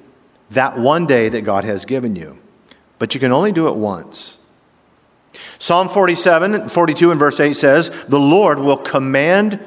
that 0.51 0.77
one 0.77 1.05
day 1.05 1.29
that 1.29 1.41
God 1.41 1.63
has 1.63 1.85
given 1.85 2.15
you, 2.15 2.39
but 2.99 3.13
you 3.13 3.19
can 3.19 3.31
only 3.31 3.51
do 3.51 3.67
it 3.67 3.75
once. 3.75 4.39
Psalm 5.59 5.89
47, 5.89 6.69
42 6.69 7.11
and 7.11 7.19
verse 7.19 7.39
8 7.39 7.53
says, 7.53 7.89
The 8.07 8.19
Lord 8.19 8.59
will 8.59 8.77
command 8.77 9.59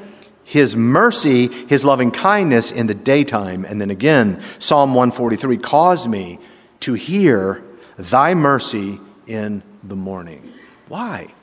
his 0.43 0.75
mercy, 0.75 1.47
his 1.67 1.85
loving 1.85 2.11
kindness 2.11 2.71
in 2.71 2.87
the 2.87 2.93
daytime. 2.93 3.65
And 3.65 3.79
then 3.79 3.89
again, 3.89 4.41
Psalm 4.59 4.93
143, 4.93 5.57
cause 5.57 6.07
me 6.07 6.39
to 6.81 6.93
hear 6.93 7.63
thy 7.97 8.33
mercy 8.33 8.99
in 9.27 9.63
the 9.83 9.95
morning. 9.95 10.51
Why? 10.87 11.33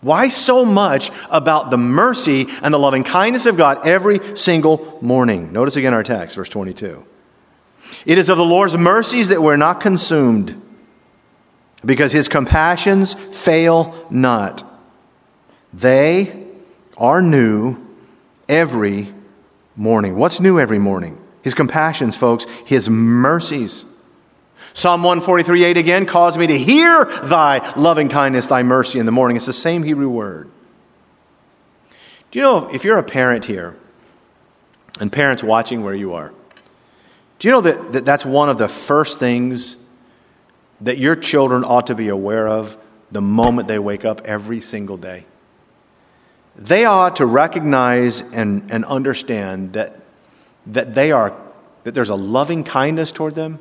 Why 0.00 0.28
so 0.28 0.64
much 0.64 1.10
about 1.30 1.70
the 1.70 1.76
mercy 1.76 2.46
and 2.62 2.72
the 2.72 2.78
loving 2.78 3.04
kindness 3.04 3.46
of 3.46 3.56
God 3.56 3.86
every 3.86 4.36
single 4.36 4.98
morning? 5.02 5.52
Notice 5.52 5.76
again 5.76 5.92
our 5.92 6.02
text, 6.02 6.36
verse 6.36 6.48
22. 6.48 7.04
It 8.06 8.18
is 8.18 8.28
of 8.28 8.38
the 8.38 8.44
Lord's 8.44 8.76
mercies 8.76 9.28
that 9.28 9.42
we're 9.42 9.56
not 9.56 9.80
consumed, 9.80 10.60
because 11.84 12.12
his 12.12 12.28
compassions 12.28 13.14
fail 13.14 14.06
not. 14.10 14.66
They 15.72 16.46
are 16.96 17.22
new 17.22 17.78
every 18.48 19.12
morning. 19.76 20.16
What's 20.16 20.40
new 20.40 20.58
every 20.58 20.78
morning? 20.78 21.18
His 21.42 21.54
compassions, 21.54 22.16
folks, 22.16 22.46
his 22.64 22.90
mercies. 22.90 23.84
Psalm 24.72 25.02
143 25.02 25.64
8 25.64 25.76
again 25.76 26.06
calls 26.06 26.38
me 26.38 26.46
to 26.46 26.58
hear 26.58 27.04
thy 27.04 27.72
loving 27.74 28.08
kindness, 28.08 28.46
thy 28.46 28.62
mercy 28.62 28.98
in 28.98 29.06
the 29.06 29.12
morning. 29.12 29.36
It's 29.36 29.46
the 29.46 29.52
same 29.52 29.82
Hebrew 29.82 30.08
word. 30.08 30.50
Do 32.30 32.38
you 32.38 32.44
know 32.44 32.68
if 32.72 32.84
you're 32.84 32.98
a 32.98 33.02
parent 33.02 33.44
here, 33.44 33.76
and 35.00 35.10
parents 35.10 35.42
watching 35.42 35.82
where 35.82 35.94
you 35.94 36.14
are, 36.14 36.32
do 37.38 37.48
you 37.48 37.52
know 37.52 37.60
that, 37.62 37.92
that 37.92 38.04
that's 38.04 38.24
one 38.24 38.48
of 38.48 38.58
the 38.58 38.68
first 38.68 39.18
things 39.18 39.76
that 40.80 40.98
your 40.98 41.16
children 41.16 41.64
ought 41.64 41.88
to 41.88 41.94
be 41.94 42.08
aware 42.08 42.46
of 42.46 42.76
the 43.10 43.20
moment 43.20 43.66
they 43.66 43.78
wake 43.78 44.04
up 44.04 44.22
every 44.24 44.60
single 44.60 44.96
day? 44.96 45.24
They 46.54 46.84
ought 46.84 47.16
to 47.16 47.26
recognize 47.26 48.20
and, 48.20 48.70
and 48.70 48.84
understand 48.84 49.72
that, 49.72 49.96
that 50.66 50.94
they 50.94 51.12
are 51.12 51.34
that 51.82 51.94
there's 51.94 52.10
a 52.10 52.14
loving 52.14 52.62
kindness 52.62 53.10
toward 53.10 53.34
them 53.34 53.58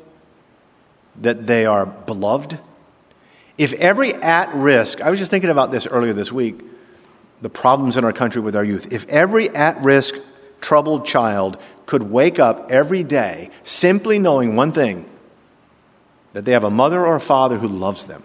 that 1.22 1.48
they 1.48 1.66
are 1.66 1.86
beloved. 1.86 2.60
If 3.58 3.74
every 3.74 4.14
at 4.14 4.54
risk, 4.54 5.02
I 5.02 5.10
was 5.10 5.20
just 5.20 5.32
thinking 5.32 5.50
about 5.50 5.72
this 5.72 5.86
earlier 5.86 6.14
this 6.14 6.32
week, 6.32 6.62
the 7.42 7.50
problems 7.50 7.98
in 7.98 8.06
our 8.06 8.14
country 8.14 8.42
with 8.42 8.56
our 8.56 8.64
youth. 8.64 8.92
If 8.92 9.08
every 9.08 9.50
at 9.50 9.82
risk, 9.82 10.16
troubled 10.62 11.06
child 11.06 11.58
could 11.86 12.04
wake 12.04 12.40
up 12.40 12.72
every 12.72 13.04
day 13.04 13.50
simply 13.64 14.20
knowing 14.20 14.56
one 14.56 14.72
thing 14.72 15.10
that 16.34 16.46
they 16.46 16.52
have 16.52 16.64
a 16.64 16.72
mother 16.72 17.06
or 17.06 17.16
a 17.16 17.22
father 17.22 17.58
who 17.58 17.68
loves 17.68 18.06
them, 18.06 18.24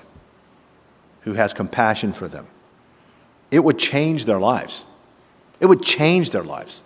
who 1.22 1.34
has 1.34 1.54
compassion 1.54 2.12
for 2.12 2.28
them, 2.28 2.46
it 3.50 3.60
would 3.60 3.78
change 3.78 4.24
their 4.24 4.38
lives. 4.38 4.86
It 5.60 5.66
would 5.66 5.82
change 5.82 6.30
their 6.30 6.42
lives. 6.42 6.82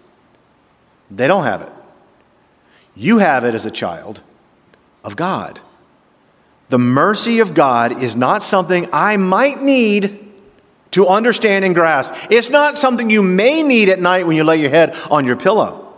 They 1.10 1.26
don't 1.26 1.44
have 1.44 1.62
it. 1.62 1.72
You 2.94 3.18
have 3.18 3.44
it 3.44 3.54
as 3.54 3.66
a 3.66 3.70
child 3.70 4.20
of 5.02 5.16
God. 5.16 5.60
The 6.68 6.78
mercy 6.78 7.40
of 7.40 7.54
God 7.54 8.02
is 8.02 8.16
not 8.16 8.42
something 8.42 8.88
I 8.92 9.16
might 9.16 9.62
need 9.62 10.26
to 10.90 11.06
understand 11.06 11.64
and 11.64 11.74
grasp. 11.74 12.12
It's 12.30 12.50
not 12.50 12.76
something 12.76 13.10
you 13.10 13.22
may 13.22 13.62
need 13.62 13.88
at 13.88 14.00
night 14.00 14.26
when 14.26 14.36
you 14.36 14.44
lay 14.44 14.60
your 14.60 14.70
head 14.70 14.94
on 15.10 15.26
your 15.26 15.36
pillow. 15.36 15.94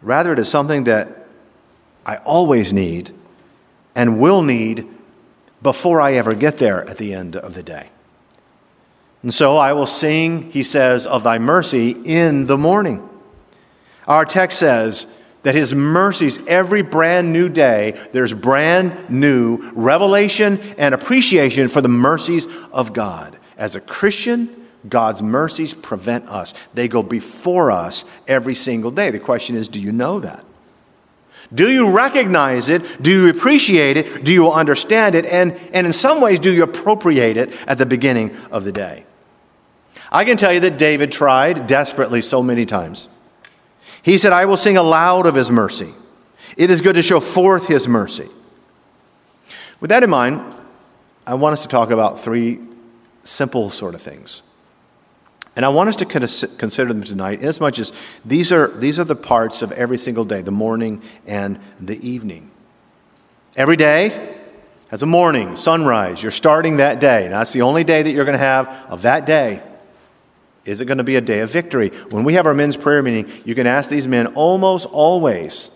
Rather, 0.00 0.32
it 0.32 0.38
is 0.38 0.48
something 0.48 0.84
that 0.84 1.26
I 2.04 2.16
always 2.16 2.72
need 2.72 3.14
and 3.94 4.20
will 4.20 4.42
need 4.42 4.88
before 5.62 6.00
I 6.00 6.14
ever 6.14 6.34
get 6.34 6.58
there 6.58 6.88
at 6.88 6.98
the 6.98 7.14
end 7.14 7.36
of 7.36 7.54
the 7.54 7.62
day. 7.62 7.88
And 9.22 9.32
so 9.32 9.56
I 9.56 9.72
will 9.72 9.86
sing, 9.86 10.50
he 10.50 10.64
says, 10.64 11.06
of 11.06 11.22
thy 11.22 11.38
mercy 11.38 11.96
in 12.04 12.46
the 12.46 12.58
morning. 12.58 13.08
Our 14.08 14.24
text 14.24 14.58
says, 14.58 15.06
that 15.42 15.54
his 15.54 15.74
mercies 15.74 16.40
every 16.46 16.82
brand 16.82 17.32
new 17.32 17.48
day 17.48 18.00
there's 18.12 18.32
brand 18.32 19.10
new 19.10 19.58
revelation 19.72 20.60
and 20.78 20.94
appreciation 20.94 21.68
for 21.68 21.80
the 21.80 21.88
mercies 21.88 22.46
of 22.72 22.92
god. 22.92 23.38
As 23.56 23.76
a 23.76 23.80
christian 23.80 24.62
god's 24.88 25.22
mercies 25.22 25.74
prevent 25.74 26.28
us. 26.28 26.54
They 26.74 26.88
go 26.88 27.02
before 27.02 27.70
us 27.70 28.04
every 28.26 28.54
single 28.54 28.90
day. 28.90 29.10
The 29.10 29.20
question 29.20 29.56
is 29.56 29.68
do 29.68 29.80
you 29.80 29.92
know 29.92 30.20
that? 30.20 30.44
Do 31.52 31.70
you 31.70 31.90
recognize 31.90 32.68
it? 32.68 33.02
Do 33.02 33.10
you 33.10 33.28
appreciate 33.28 33.96
it? 33.96 34.24
Do 34.24 34.32
you 34.32 34.50
understand 34.50 35.14
it? 35.14 35.26
And, 35.26 35.52
and 35.72 35.86
in 35.86 35.92
some 35.92 36.20
ways 36.20 36.38
do 36.38 36.52
you 36.52 36.62
appropriate 36.62 37.36
it 37.36 37.52
at 37.66 37.78
the 37.78 37.86
beginning 37.86 38.34
of 38.50 38.64
the 38.64 38.72
day? 38.72 39.04
I 40.10 40.24
can 40.24 40.36
tell 40.36 40.52
you 40.52 40.60
that 40.60 40.78
david 40.78 41.10
tried 41.10 41.66
desperately 41.66 42.22
so 42.22 42.42
many 42.42 42.66
times 42.66 43.08
he 44.02 44.18
said, 44.18 44.32
I 44.32 44.44
will 44.44 44.56
sing 44.56 44.76
aloud 44.76 45.26
of 45.26 45.34
his 45.34 45.50
mercy. 45.50 45.94
It 46.56 46.70
is 46.70 46.80
good 46.80 46.96
to 46.96 47.02
show 47.02 47.20
forth 47.20 47.66
his 47.66 47.88
mercy. 47.88 48.28
With 49.80 49.90
that 49.90 50.02
in 50.02 50.10
mind, 50.10 50.42
I 51.26 51.34
want 51.34 51.54
us 51.54 51.62
to 51.62 51.68
talk 51.68 51.90
about 51.90 52.18
three 52.18 52.60
simple 53.22 53.70
sort 53.70 53.94
of 53.94 54.02
things. 54.02 54.42
And 55.54 55.64
I 55.64 55.68
want 55.68 55.90
us 55.90 55.96
to 55.96 56.06
consider 56.06 56.92
them 56.92 57.02
tonight, 57.02 57.40
inasmuch 57.40 57.78
as 57.78 57.92
these 58.24 58.52
are, 58.52 58.68
these 58.68 58.98
are 58.98 59.04
the 59.04 59.16
parts 59.16 59.60
of 59.60 59.70
every 59.72 59.98
single 59.98 60.24
day 60.24 60.40
the 60.40 60.50
morning 60.50 61.02
and 61.26 61.60
the 61.78 62.04
evening. 62.06 62.50
Every 63.54 63.76
day 63.76 64.38
has 64.88 65.02
a 65.02 65.06
morning, 65.06 65.56
sunrise. 65.56 66.22
You're 66.22 66.32
starting 66.32 66.78
that 66.78 67.00
day. 67.00 67.24
And 67.24 67.34
that's 67.34 67.52
the 67.52 67.62
only 67.62 67.84
day 67.84 68.02
that 68.02 68.10
you're 68.10 68.24
going 68.24 68.38
to 68.38 68.44
have 68.44 68.66
of 68.88 69.02
that 69.02 69.26
day. 69.26 69.62
Is 70.64 70.80
it 70.80 70.84
going 70.84 70.98
to 70.98 71.04
be 71.04 71.16
a 71.16 71.20
day 71.20 71.40
of 71.40 71.50
victory? 71.50 71.88
When 72.10 72.24
we 72.24 72.34
have 72.34 72.46
our 72.46 72.54
men's 72.54 72.76
prayer 72.76 73.02
meeting, 73.02 73.32
you 73.44 73.54
can 73.54 73.66
ask 73.66 73.90
these 73.90 74.06
men 74.06 74.28
almost 74.28 74.86
always. 74.86 75.70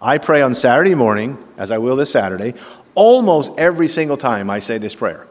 I 0.00 0.18
pray 0.18 0.42
on 0.42 0.54
Saturday 0.54 0.94
morning, 0.94 1.42
as 1.56 1.70
I 1.70 1.78
will 1.78 1.96
this 1.96 2.12
Saturday, 2.12 2.54
almost 2.94 3.50
every 3.58 3.88
single 3.88 4.16
time 4.16 4.48
I 4.48 4.60
say 4.60 4.78
this 4.78 4.94
prayer. 4.94 5.26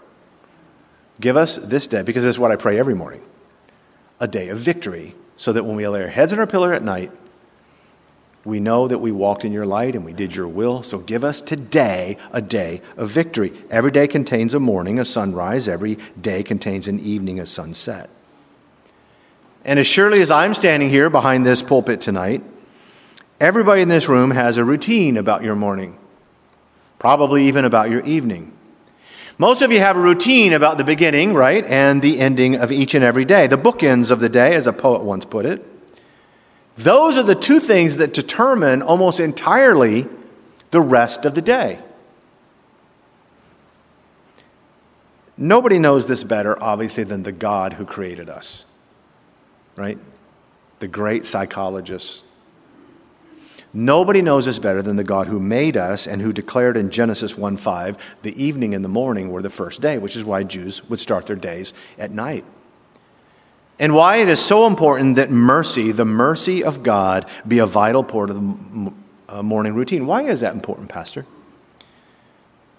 Give 1.22 1.38
us 1.38 1.56
this 1.56 1.88
day, 1.88 2.02
because 2.02 2.24
this 2.24 2.36
is 2.36 2.40
what 2.40 2.52
I 2.52 2.58
pray 2.58 2.78
every 2.78 2.94
morning 2.94 3.24
a 4.20 4.28
day 4.28 4.50
of 4.50 4.58
victory, 4.58 5.16
so 5.36 5.54
that 5.54 5.64
when 5.64 5.76
we 5.76 5.88
lay 5.88 6.02
our 6.02 6.08
heads 6.08 6.34
on 6.34 6.40
our 6.40 6.48
pillow 6.48 6.72
at 6.72 6.84
night, 6.84 7.12
we 8.44 8.60
know 8.60 8.88
that 8.88 9.00
we 9.00 9.12
walked 9.12 9.46
in 9.46 9.52
your 9.52 9.66
light 9.66 9.94
and 9.94 10.06
we 10.06 10.14
did 10.14 10.36
your 10.36 10.48
will. 10.48 10.82
So 10.82 11.00
give 11.00 11.24
us 11.24 11.42
today 11.42 12.18
a 12.32 12.42
day 12.42 12.82
of 12.96 13.12
victory. 13.12 13.54
Every 13.70 13.92
day 13.92 14.08
contains 14.08 14.54
a 14.54 14.60
morning, 14.60 15.00
a 15.00 15.06
sunrise. 15.06 15.68
Every 15.68 15.98
day 16.20 16.44
contains 16.44 16.88
an 16.88 17.00
evening, 17.00 17.40
a 17.40 17.46
sunset. 17.46 18.10
And 19.68 19.78
as 19.78 19.86
surely 19.86 20.22
as 20.22 20.32
I'm 20.32 20.54
standing 20.54 20.90
here 20.90 21.10
behind 21.10 21.46
this 21.46 21.62
pulpit 21.62 22.00
tonight, 22.00 22.42
everybody 23.40 23.82
in 23.82 23.90
this 23.90 24.08
room 24.08 24.32
has 24.32 24.56
a 24.56 24.64
routine 24.64 25.18
about 25.18 25.44
your 25.44 25.56
morning, 25.56 26.00
probably 27.00 27.48
even 27.50 27.66
about 27.66 27.92
your 27.92 28.00
evening. 28.06 28.54
Most 29.38 29.62
of 29.62 29.72
you 29.72 29.80
have 29.80 29.98
a 29.98 30.02
routine 30.02 30.54
about 30.54 30.78
the 30.78 30.86
beginning, 30.86 31.34
right, 31.34 31.66
and 31.66 32.02
the 32.02 32.20
ending 32.20 32.56
of 32.56 32.72
each 32.72 32.96
and 32.96 33.04
every 33.04 33.26
day, 33.26 33.46
the 33.46 33.58
bookends 33.58 34.10
of 34.10 34.22
the 34.22 34.30
day, 34.30 34.56
as 34.56 34.66
a 34.66 34.74
poet 34.74 35.04
once 35.04 35.26
put 35.26 35.46
it. 35.46 35.64
Those 36.76 37.18
are 37.18 37.24
the 37.24 37.36
two 37.36 37.60
things 37.60 37.98
that 37.98 38.14
determine 38.14 38.82
almost 38.82 39.20
entirely 39.20 40.08
the 40.72 40.82
rest 40.82 41.26
of 41.26 41.36
the 41.36 41.42
day. 41.42 41.80
Nobody 45.36 45.78
knows 45.78 46.08
this 46.08 46.24
better, 46.24 46.58
obviously, 46.64 47.04
than 47.04 47.24
the 47.24 47.32
God 47.32 47.74
who 47.74 47.86
created 47.86 48.30
us, 48.30 48.66
right? 49.78 49.98
The 50.80 50.88
great 50.88 51.26
psychologist. 51.26 52.24
Nobody 53.74 54.22
knows 54.22 54.48
us 54.48 54.60
better 54.60 54.82
than 54.82 54.96
the 54.96 55.04
God 55.04 55.28
who 55.28 55.40
made 55.40 55.78
us 55.78 56.08
and 56.08 56.22
who 56.22 56.34
declared 56.34 56.78
in 56.78 56.90
Genesis 56.90 57.38
1 57.38 57.58
5, 57.58 58.18
the 58.24 58.44
evening 58.44 58.74
and 58.74 58.84
the 58.84 58.90
morning 58.90 59.30
were 59.30 59.42
the 59.42 59.50
first 59.50 59.82
day, 59.82 59.98
which 59.98 60.16
is 60.16 60.24
why 60.24 60.44
Jews 60.44 60.84
would 60.90 61.00
start 61.00 61.26
their 61.26 61.36
days 61.36 61.74
at 61.98 62.12
night. 62.12 62.44
And 63.80 63.94
why 63.94 64.18
it 64.18 64.28
is 64.28 64.40
so 64.40 64.66
important 64.66 65.18
that 65.18 65.30
mercy, 65.30 65.92
the 65.92 66.06
mercy 66.06 66.64
of 66.64 66.82
God, 66.82 67.30
be 67.48 67.60
a 67.60 67.68
vital 67.68 68.04
part 68.04 68.32
of 68.32 68.36
the 68.38 68.94
uh, 69.30 69.44
morning 69.44 69.76
routine. 69.76 70.08
Why 70.08 70.24
is 70.24 70.40
that 70.40 70.56
important, 70.56 70.90
Pastor? 70.90 71.26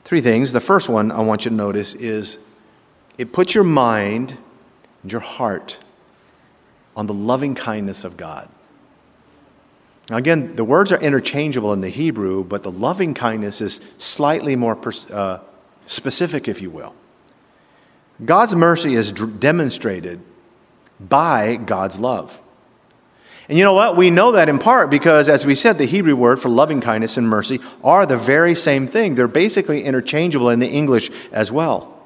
Three 0.05 0.21
things. 0.21 0.53
The 0.53 0.61
first 0.61 0.89
one 0.89 1.13
I 1.13 1.21
want 1.21 1.45
you 1.45 1.51
to 1.51 1.57
notice 1.57 1.95
is 1.95 2.39
it 3.19 3.33
puts 3.33 3.55
your 3.55 3.63
mind 3.63 4.37
and 5.03 5.13
your 5.13 5.21
heart 5.21 5.79
on 6.99 7.07
the 7.07 7.15
loving 7.15 7.55
kindness 7.55 8.05
of 8.05 8.17
God. 8.17 8.49
Now, 10.11 10.17
again, 10.17 10.57
the 10.57 10.65
words 10.65 10.91
are 10.91 10.99
interchangeable 11.01 11.73
in 11.73 11.79
the 11.79 11.89
Hebrew, 11.89 12.43
but 12.43 12.65
the 12.65 12.73
loving 12.73 13.15
kindness 13.15 13.61
is 13.61 13.81
slightly 13.99 14.57
more 14.57 14.77
uh, 15.13 15.39
specific, 15.87 16.49
if 16.49 16.61
you 16.61 16.71
will. 16.71 16.97
God's 18.25 18.57
mercy 18.57 18.95
is 18.95 19.13
d- 19.13 19.27
demonstrated 19.27 20.21
by 20.99 21.55
God's 21.55 22.01
love. 22.01 22.43
And 23.49 23.57
you 23.57 23.63
know 23.63 23.75
what? 23.75 23.97
We 23.97 24.11
know 24.11 24.33
that 24.33 24.49
in 24.49 24.59
part 24.59 24.91
because, 24.91 25.29
as 25.29 25.47
we 25.47 25.55
said, 25.55 25.79
the 25.79 25.87
Hebrew 25.87 26.17
word 26.17 26.41
for 26.41 26.49
loving 26.49 26.81
kindness 26.81 27.17
and 27.17 27.29
mercy 27.29 27.61
are 27.85 28.07
the 28.07 28.19
very 28.19 28.57
same 28.57 28.89
thing. 28.89 29.15
They're 29.15 29.29
basically 29.29 29.85
interchangeable 29.85 30.51
in 30.51 30.59
the 30.59 30.69
English 30.69 31.13
as 31.31 31.53
well. 31.53 31.98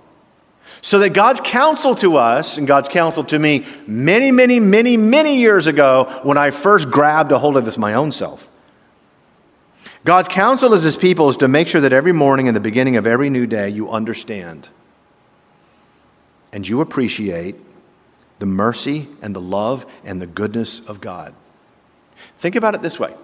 So 0.83 0.99
that 0.99 1.11
God's 1.11 1.41
counsel 1.41 1.95
to 1.97 2.17
us 2.17 2.59
and 2.59 2.67
God's 2.67 2.89
counsel 2.89 3.25
to 3.25 3.39
me 3.39 3.65
many, 3.87 4.31
many, 4.31 4.61
many, 4.61 4.97
many 4.97 5.39
years 5.39 5.67
ago 5.67 6.21
when 6.25 6.37
I 6.37 6.51
first 6.51 6.91
grabbed 6.91 7.33
a 7.33 7.39
hold 7.39 7.57
of 7.57 7.65
this 7.65 7.79
my 7.79 7.95
own 7.95 8.13
self. 8.13 8.51
God's 10.05 10.27
counsel 10.27 10.75
as 10.75 10.83
his 10.83 10.97
people 10.97 11.29
is 11.29 11.37
to 11.39 11.49
make 11.49 11.69
sure 11.69 11.81
that 11.81 11.93
every 11.93 12.13
morning 12.13 12.49
and 12.49 12.57
the 12.57 12.61
beginning 12.61 12.97
of 12.97 13.07
every 13.07 13.31
new 13.31 13.47
day 13.47 13.69
you 13.69 13.89
understand 13.89 14.69
and 16.53 16.69
you 16.69 16.81
appreciate 16.81 17.55
the 18.41 18.47
mercy 18.47 19.09
and 19.23 19.35
the 19.35 19.41
love 19.41 19.87
and 20.05 20.21
the 20.21 20.27
goodness 20.27 20.81
of 20.81 21.01
God. 21.01 21.33
Think 22.39 22.57
about 22.57 22.75
it 22.75 22.83
this 22.83 22.99
way 22.99 23.15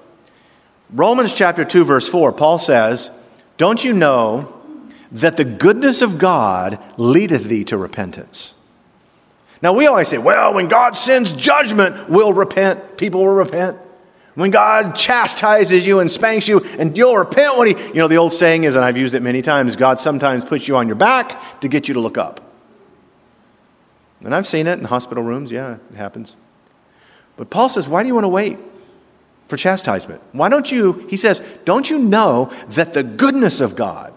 Romans 0.91 1.35
chapter 1.35 1.65
2, 1.65 1.85
verse 1.85 2.09
4, 2.09 2.33
Paul 2.33 2.59
says, 2.59 3.11
Don't 3.57 3.83
you 3.83 3.93
know 3.93 4.58
that 5.13 5.37
the 5.37 5.45
goodness 5.45 6.03
of 6.03 6.19
God 6.19 6.79
leadeth 6.99 7.45
thee 7.45 7.65
to 7.65 7.77
repentance? 7.77 8.55
Now, 9.61 9.73
we 9.73 9.87
always 9.87 10.09
say, 10.09 10.19
well, 10.19 10.55
when 10.55 10.69
God 10.69 10.97
sends 10.97 11.33
judgment, 11.33 12.09
we'll 12.09 12.33
repent. 12.33 12.97
People 12.97 13.25
will 13.25 13.35
repent. 13.35 13.77
When 14.35 14.53
God 14.53 14.95
chastises 14.95 15.85
you 15.85 15.99
and 15.99 16.09
spanks 16.09 16.47
you, 16.47 16.61
and 16.79 16.97
you'll 16.97 17.17
repent 17.17 17.59
when 17.59 17.69
He, 17.69 17.89
you 17.89 17.95
know, 17.95 18.07
the 18.07 18.19
old 18.19 18.33
saying 18.33 18.63
is, 18.63 18.77
and 18.77 18.85
I've 18.85 18.97
used 18.97 19.15
it 19.15 19.23
many 19.23 19.43
times 19.43 19.75
God 19.75 19.99
sometimes 19.99 20.45
puts 20.45 20.69
you 20.69 20.77
on 20.77 20.87
your 20.87 20.95
back 20.95 21.61
to 21.61 21.69
get 21.69 21.89
you 21.89 21.95
to 21.95 22.01
look 22.01 22.17
up. 22.17 22.41
And 24.21 24.33
I've 24.33 24.47
seen 24.47 24.69
it 24.69 24.79
in 24.79 24.85
hospital 24.85 25.25
rooms. 25.25 25.51
Yeah, 25.51 25.79
it 25.91 25.97
happens. 25.97 26.37
But 27.37 27.51
Paul 27.51 27.69
says, 27.69 27.89
why 27.89 28.03
do 28.03 28.09
you 28.09 28.15
want 28.15 28.25
to 28.25 28.29
wait 28.29 28.59
for 29.49 29.57
chastisement? 29.57 30.23
Why 30.33 30.49
don't 30.49 30.71
you, 30.71 31.07
he 31.09 31.17
says, 31.17 31.41
don't 31.65 31.89
you 31.89 31.99
know 31.99 32.53
that 32.69 32.95
the 32.95 33.03
goodness 33.03 33.61
of 33.61 33.75
God 33.75 34.15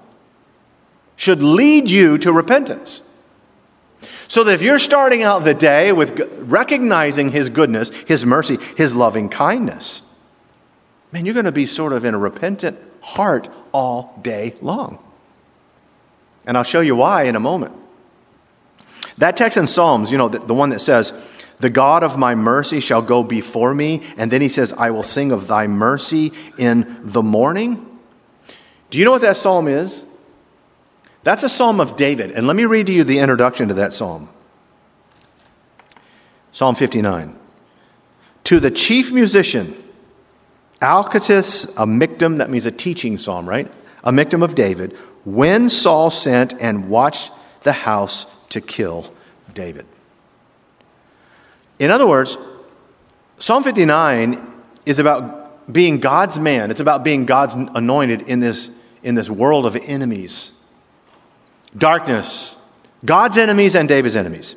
should 1.22 1.44
lead 1.44 1.88
you 1.88 2.18
to 2.18 2.34
repentance? 2.34 3.04
So 4.28 4.44
that 4.44 4.56
if 4.56 4.63
you're 4.63 4.80
starting 4.80 5.22
out 5.22 5.44
the 5.44 5.54
day 5.54 5.92
with 5.92 6.20
recognizing 6.40 7.30
his 7.30 7.51
goodness, 7.51 7.92
his 8.08 8.25
mercy, 8.25 8.58
his 8.75 8.96
loving 8.96 9.30
kindness, 9.30 10.01
man, 11.12 11.24
you're 11.24 11.36
going 11.36 11.45
to 11.45 11.52
be 11.52 11.67
sort 11.67 11.93
of 11.93 12.06
in 12.06 12.15
a 12.15 12.17
repentant 12.17 12.80
heart 13.02 13.50
all 13.72 14.19
day 14.24 14.56
long. 14.62 14.98
And 16.48 16.58
I'll 16.58 16.63
show 16.63 16.82
you 16.82 16.95
why 16.95 17.26
in 17.26 17.36
a 17.36 17.39
moment. 17.39 17.76
That 19.19 19.38
text 19.38 19.58
in 19.58 19.67
Psalms, 19.67 20.10
you 20.10 20.17
know, 20.17 20.28
the, 20.28 20.39
the 20.39 20.56
one 20.56 20.72
that 20.72 20.80
says, 20.80 21.13
The 21.60 21.69
God 21.69 22.04
of 22.04 22.17
my 22.17 22.34
mercy 22.34 22.80
shall 22.80 23.04
go 23.04 23.22
before 23.22 23.76
me, 23.76 24.02
and 24.17 24.32
then 24.32 24.41
he 24.41 24.50
says, 24.50 24.74
I 24.74 24.89
will 24.89 25.04
sing 25.04 25.32
of 25.32 25.48
thy 25.48 25.67
mercy 25.67 26.34
in 26.58 27.00
the 27.04 27.22
morning. 27.22 28.00
Do 28.89 28.98
you 28.98 29.06
know 29.06 29.12
what 29.12 29.22
that 29.22 29.38
psalm 29.38 29.67
is? 29.67 30.04
That's 31.23 31.43
a 31.43 31.49
psalm 31.49 31.79
of 31.79 31.95
David. 31.95 32.31
And 32.31 32.47
let 32.47 32.55
me 32.55 32.65
read 32.65 32.88
to 32.88 32.93
you 32.93 33.03
the 33.03 33.19
introduction 33.19 33.67
to 33.67 33.73
that 33.75 33.93
psalm 33.93 34.29
Psalm 36.51 36.75
59. 36.75 37.38
To 38.45 38.60
the 38.60 38.71
chief 38.71 39.12
musician, 39.12 39.81
Alcatus, 40.81 41.65
a 41.77 41.86
miktam, 41.86 42.38
that 42.39 42.49
means 42.49 42.65
a 42.65 42.71
teaching 42.71 43.17
psalm, 43.17 43.47
right? 43.47 43.71
A 44.03 44.12
miktam 44.12 44.43
of 44.43 44.55
David, 44.55 44.93
when 45.23 45.69
Saul 45.69 46.10
sent 46.10 46.53
and 46.60 46.89
watched 46.89 47.31
the 47.63 47.71
house 47.71 48.25
to 48.49 48.60
kill 48.60 49.13
David. 49.53 49.86
In 51.79 51.91
other 51.91 52.07
words, 52.07 52.38
Psalm 53.38 53.63
59 53.63 54.55
is 54.86 54.99
about 54.99 55.71
being 55.71 55.99
God's 55.99 56.39
man. 56.39 56.71
It's 56.71 56.79
about 56.79 57.03
being 57.03 57.25
God's 57.25 57.55
anointed 57.55 58.23
in 58.23 58.39
this, 58.39 58.71
in 59.03 59.15
this 59.15 59.29
world 59.29 59.65
of 59.65 59.75
enemies, 59.75 60.53
darkness, 61.77 62.57
God's 63.03 63.38
enemies 63.38 63.75
and 63.75 63.88
David's 63.88 64.15
enemies. 64.15 64.55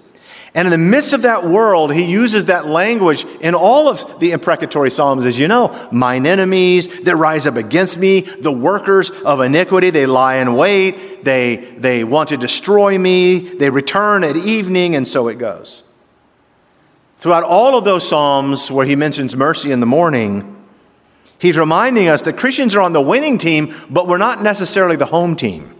And 0.57 0.69
in 0.69 0.71
the 0.71 0.79
midst 0.79 1.13
of 1.13 1.23
that 1.23 1.45
world, 1.45 1.93
he 1.93 2.05
uses 2.05 2.45
that 2.45 2.67
language 2.67 3.25
in 3.41 3.57
all 3.57 3.89
of 3.89 4.21
the 4.21 4.31
imprecatory 4.31 4.89
Psalms, 4.89 5.27
as 5.27 5.37
you 5.37 5.49
know. 5.49 5.89
Mine 5.91 6.27
enemies 6.27 7.01
that 7.01 7.17
rise 7.17 7.45
up 7.49 7.57
against 7.57 7.99
me, 7.99 8.21
the 8.21 8.53
workers 8.53 9.11
of 9.11 9.41
iniquity, 9.41 9.91
they 9.91 10.07
lie 10.07 10.37
in 10.37 10.55
wait, 10.55 11.25
they, 11.25 11.57
they 11.57 12.05
want 12.05 12.29
to 12.29 12.37
destroy 12.37 12.97
me, 12.97 13.41
they 13.41 13.69
return 13.69 14.23
at 14.23 14.37
evening, 14.37 14.95
and 14.95 15.09
so 15.09 15.27
it 15.27 15.39
goes. 15.39 15.83
Throughout 17.17 17.43
all 17.43 17.77
of 17.77 17.85
those 17.85 18.09
Psalms 18.09 18.71
where 18.71 18.87
he 18.87 18.95
mentions 18.95 19.35
mercy 19.35 19.73
in 19.73 19.81
the 19.81 19.87
morning, 19.87 20.65
he's 21.41 21.59
reminding 21.59 22.07
us 22.07 22.23
that 22.23 22.37
Christians 22.37 22.77
are 22.77 22.81
on 22.81 22.93
the 22.93 23.01
winning 23.01 23.39
team, 23.39 23.75
but 23.91 24.07
we're 24.07 24.19
not 24.19 24.41
necessarily 24.41 24.95
the 24.95 25.07
home 25.07 25.35
team. 25.35 25.75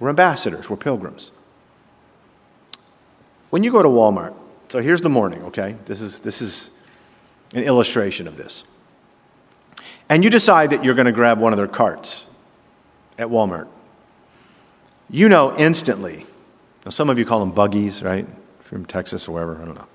We're 0.00 0.10
ambassadors, 0.10 0.70
we're 0.70 0.76
pilgrims. 0.76 1.32
When 3.50 3.64
you 3.64 3.72
go 3.72 3.82
to 3.82 3.88
Walmart, 3.88 4.34
so 4.68 4.80
here's 4.80 5.00
the 5.00 5.08
morning, 5.08 5.42
okay? 5.44 5.76
This 5.86 6.00
is, 6.00 6.20
this 6.20 6.42
is 6.42 6.70
an 7.54 7.62
illustration 7.62 8.28
of 8.28 8.36
this. 8.36 8.64
And 10.08 10.22
you 10.22 10.30
decide 10.30 10.70
that 10.70 10.84
you're 10.84 10.94
going 10.94 11.06
to 11.06 11.12
grab 11.12 11.38
one 11.38 11.52
of 11.52 11.56
their 11.56 11.68
carts 11.68 12.26
at 13.18 13.28
Walmart. 13.28 13.68
You 15.10 15.28
know 15.28 15.56
instantly, 15.56 16.26
now 16.84 16.90
some 16.90 17.08
of 17.08 17.18
you 17.18 17.24
call 17.24 17.40
them 17.40 17.52
buggies, 17.52 18.02
right? 18.02 18.26
From 18.60 18.84
Texas 18.84 19.26
or 19.26 19.32
wherever, 19.32 19.60
I 19.60 19.64
don't 19.64 19.74
know. 19.74 19.88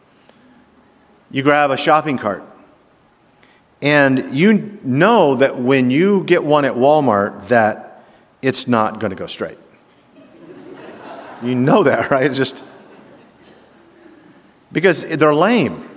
You 1.29 1.43
grab 1.43 1.71
a 1.71 1.77
shopping 1.77 2.17
cart. 2.17 2.43
And 3.81 4.35
you 4.35 4.79
know 4.83 5.35
that 5.35 5.59
when 5.59 5.91
you 5.91 6.23
get 6.23 6.43
one 6.43 6.65
at 6.65 6.73
Walmart 6.73 7.49
that 7.49 8.03
it's 8.41 8.67
not 8.67 8.99
going 8.99 9.09
to 9.11 9.15
go 9.15 9.27
straight. 9.27 9.57
You 11.43 11.55
know 11.55 11.83
that, 11.83 12.11
right? 12.11 12.25
It's 12.25 12.37
just 12.37 12.63
because 14.71 15.03
they're 15.03 15.35
lame. 15.35 15.89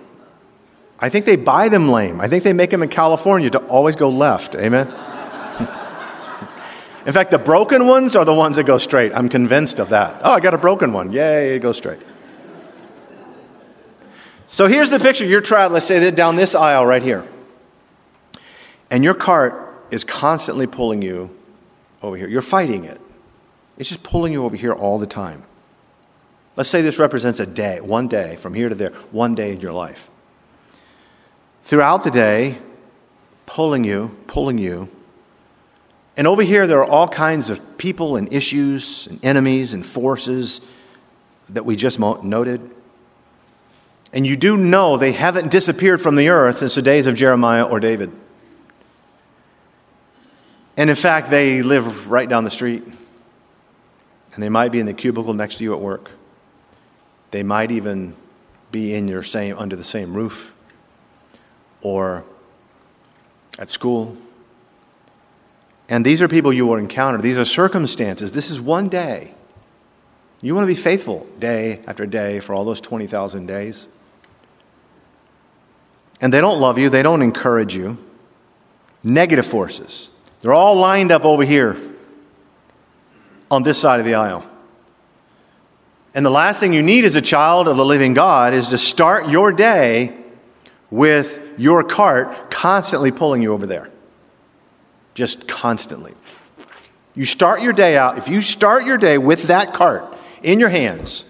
I 0.98 1.08
think 1.08 1.26
they 1.26 1.36
buy 1.36 1.68
them 1.68 1.88
lame. 1.88 2.20
I 2.20 2.28
think 2.28 2.44
they 2.44 2.52
make 2.52 2.70
them 2.70 2.82
in 2.82 2.88
California 2.88 3.50
to 3.50 3.58
always 3.58 3.96
go 3.96 4.08
left. 4.08 4.54
Amen? 4.54 4.86
in 7.06 7.12
fact, 7.12 7.30
the 7.30 7.38
broken 7.38 7.86
ones 7.86 8.16
are 8.16 8.24
the 8.24 8.34
ones 8.34 8.56
that 8.56 8.64
go 8.64 8.78
straight. 8.78 9.14
I'm 9.14 9.28
convinced 9.28 9.78
of 9.78 9.90
that. 9.90 10.20
Oh, 10.24 10.32
I 10.32 10.40
got 10.40 10.54
a 10.54 10.58
broken 10.58 10.92
one. 10.92 11.12
Yay, 11.12 11.56
it 11.56 11.58
goes 11.60 11.76
straight. 11.76 12.00
So 14.46 14.68
here's 14.68 14.90
the 14.90 15.00
picture. 15.00 15.26
You're 15.26 15.40
traveling, 15.40 15.74
let's 15.74 15.86
say 15.86 16.10
down 16.12 16.36
this 16.36 16.54
aisle 16.54 16.86
right 16.86 17.02
here. 17.02 17.26
And 18.90 19.02
your 19.02 19.14
cart 19.14 19.84
is 19.90 20.04
constantly 20.04 20.66
pulling 20.66 21.02
you 21.02 21.30
over 22.02 22.16
here. 22.16 22.28
You're 22.28 22.42
fighting 22.42 22.84
it. 22.84 23.00
It's 23.78 23.88
just 23.88 24.02
pulling 24.02 24.32
you 24.32 24.44
over 24.44 24.56
here 24.56 24.72
all 24.72 24.98
the 24.98 25.06
time. 25.06 25.44
Let's 26.56 26.70
say 26.70 26.80
this 26.80 26.98
represents 26.98 27.38
a 27.38 27.46
day, 27.46 27.80
one 27.80 28.08
day, 28.08 28.36
from 28.36 28.54
here 28.54 28.70
to 28.70 28.74
there, 28.74 28.90
one 29.10 29.34
day 29.34 29.52
in 29.52 29.60
your 29.60 29.74
life. 29.74 30.08
Throughout 31.64 32.02
the 32.02 32.10
day, 32.10 32.58
pulling 33.44 33.84
you, 33.84 34.16
pulling 34.26 34.56
you. 34.56 34.88
And 36.16 36.26
over 36.26 36.42
here, 36.42 36.66
there 36.66 36.78
are 36.78 36.90
all 36.90 37.08
kinds 37.08 37.50
of 37.50 37.76
people 37.76 38.16
and 38.16 38.32
issues 38.32 39.06
and 39.06 39.22
enemies 39.22 39.74
and 39.74 39.84
forces 39.84 40.62
that 41.50 41.66
we 41.66 41.76
just 41.76 41.98
noted. 41.98 42.70
And 44.14 44.26
you 44.26 44.36
do 44.36 44.56
know 44.56 44.96
they 44.96 45.12
haven't 45.12 45.50
disappeared 45.50 46.00
from 46.00 46.16
the 46.16 46.30
earth 46.30 46.58
since 46.58 46.74
the 46.76 46.82
days 46.82 47.06
of 47.06 47.16
Jeremiah 47.16 47.64
or 47.64 47.80
David. 47.80 48.10
And 50.78 50.88
in 50.88 50.96
fact, 50.96 51.28
they 51.28 51.62
live 51.62 52.10
right 52.10 52.28
down 52.28 52.44
the 52.44 52.50
street 52.50 52.84
And 54.36 54.42
they 54.42 54.50
might 54.50 54.70
be 54.70 54.78
in 54.78 54.86
the 54.86 54.92
cubicle 54.92 55.32
next 55.32 55.56
to 55.56 55.64
you 55.64 55.72
at 55.72 55.80
work. 55.80 56.10
They 57.30 57.42
might 57.42 57.70
even 57.70 58.14
be 58.70 58.94
in 58.94 59.08
your 59.08 59.22
same 59.22 59.56
under 59.56 59.74
the 59.76 59.82
same 59.82 60.12
roof 60.12 60.54
or 61.80 62.22
at 63.58 63.70
school. 63.70 64.14
And 65.88 66.04
these 66.04 66.20
are 66.20 66.28
people 66.28 66.52
you 66.52 66.66
will 66.66 66.76
encounter. 66.76 67.16
These 67.18 67.38
are 67.38 67.46
circumstances. 67.46 68.32
This 68.32 68.50
is 68.50 68.60
one 68.60 68.90
day. 68.90 69.32
You 70.42 70.54
want 70.54 70.64
to 70.64 70.68
be 70.68 70.74
faithful 70.74 71.26
day 71.38 71.80
after 71.86 72.04
day 72.04 72.40
for 72.40 72.54
all 72.54 72.66
those 72.66 72.82
20,000 72.82 73.46
days. 73.46 73.88
And 76.20 76.30
they 76.30 76.42
don't 76.42 76.60
love 76.60 76.76
you, 76.76 76.90
they 76.90 77.02
don't 77.02 77.22
encourage 77.22 77.74
you. 77.74 77.96
Negative 79.02 79.46
forces. 79.46 80.10
They're 80.40 80.52
all 80.52 80.74
lined 80.74 81.10
up 81.10 81.24
over 81.24 81.42
here 81.42 81.78
on 83.50 83.62
this 83.62 83.80
side 83.80 84.00
of 84.00 84.06
the 84.06 84.14
aisle. 84.14 84.44
And 86.14 86.24
the 86.24 86.30
last 86.30 86.60
thing 86.60 86.72
you 86.72 86.82
need 86.82 87.04
as 87.04 87.14
a 87.14 87.22
child 87.22 87.68
of 87.68 87.76
the 87.76 87.84
living 87.84 88.14
God 88.14 88.54
is 88.54 88.70
to 88.70 88.78
start 88.78 89.28
your 89.28 89.52
day 89.52 90.16
with 90.90 91.40
your 91.58 91.84
cart 91.84 92.50
constantly 92.50 93.10
pulling 93.10 93.42
you 93.42 93.52
over 93.52 93.66
there. 93.66 93.90
Just 95.14 95.46
constantly. 95.46 96.14
You 97.14 97.24
start 97.24 97.62
your 97.62 97.72
day 97.72 97.96
out, 97.96 98.18
if 98.18 98.28
you 98.28 98.42
start 98.42 98.84
your 98.84 98.98
day 98.98 99.18
with 99.18 99.44
that 99.44 99.72
cart 99.74 100.16
in 100.42 100.60
your 100.60 100.68
hands, 100.68 101.24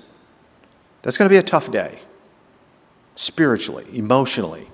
that's 1.03 1.17
going 1.17 1.29
to 1.29 1.33
be 1.33 1.39
a 1.39 1.43
tough 1.43 1.71
day. 1.71 2.01
Spiritually, 3.15 3.87
emotionally. 3.93 4.69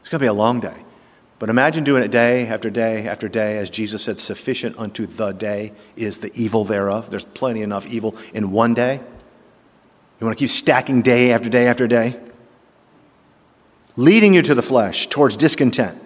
It's 0.00 0.08
going 0.08 0.18
to 0.18 0.24
be 0.24 0.28
a 0.28 0.32
long 0.32 0.60
day. 0.60 0.85
But 1.38 1.50
imagine 1.50 1.84
doing 1.84 2.02
it 2.02 2.10
day 2.10 2.46
after 2.46 2.70
day 2.70 3.06
after 3.06 3.28
day, 3.28 3.58
as 3.58 3.68
Jesus 3.68 4.02
said, 4.02 4.18
sufficient 4.18 4.78
unto 4.78 5.06
the 5.06 5.32
day 5.32 5.72
is 5.94 6.18
the 6.18 6.32
evil 6.34 6.64
thereof. 6.64 7.10
There's 7.10 7.26
plenty 7.26 7.60
enough 7.62 7.86
evil 7.86 8.16
in 8.32 8.52
one 8.52 8.72
day. 8.72 9.00
You 10.18 10.26
want 10.26 10.38
to 10.38 10.42
keep 10.42 10.50
stacking 10.50 11.02
day 11.02 11.32
after 11.32 11.50
day 11.50 11.66
after 11.66 11.86
day? 11.86 12.16
Leading 13.96 14.32
you 14.32 14.40
to 14.42 14.54
the 14.54 14.62
flesh, 14.62 15.08
towards 15.08 15.36
discontent, 15.36 16.02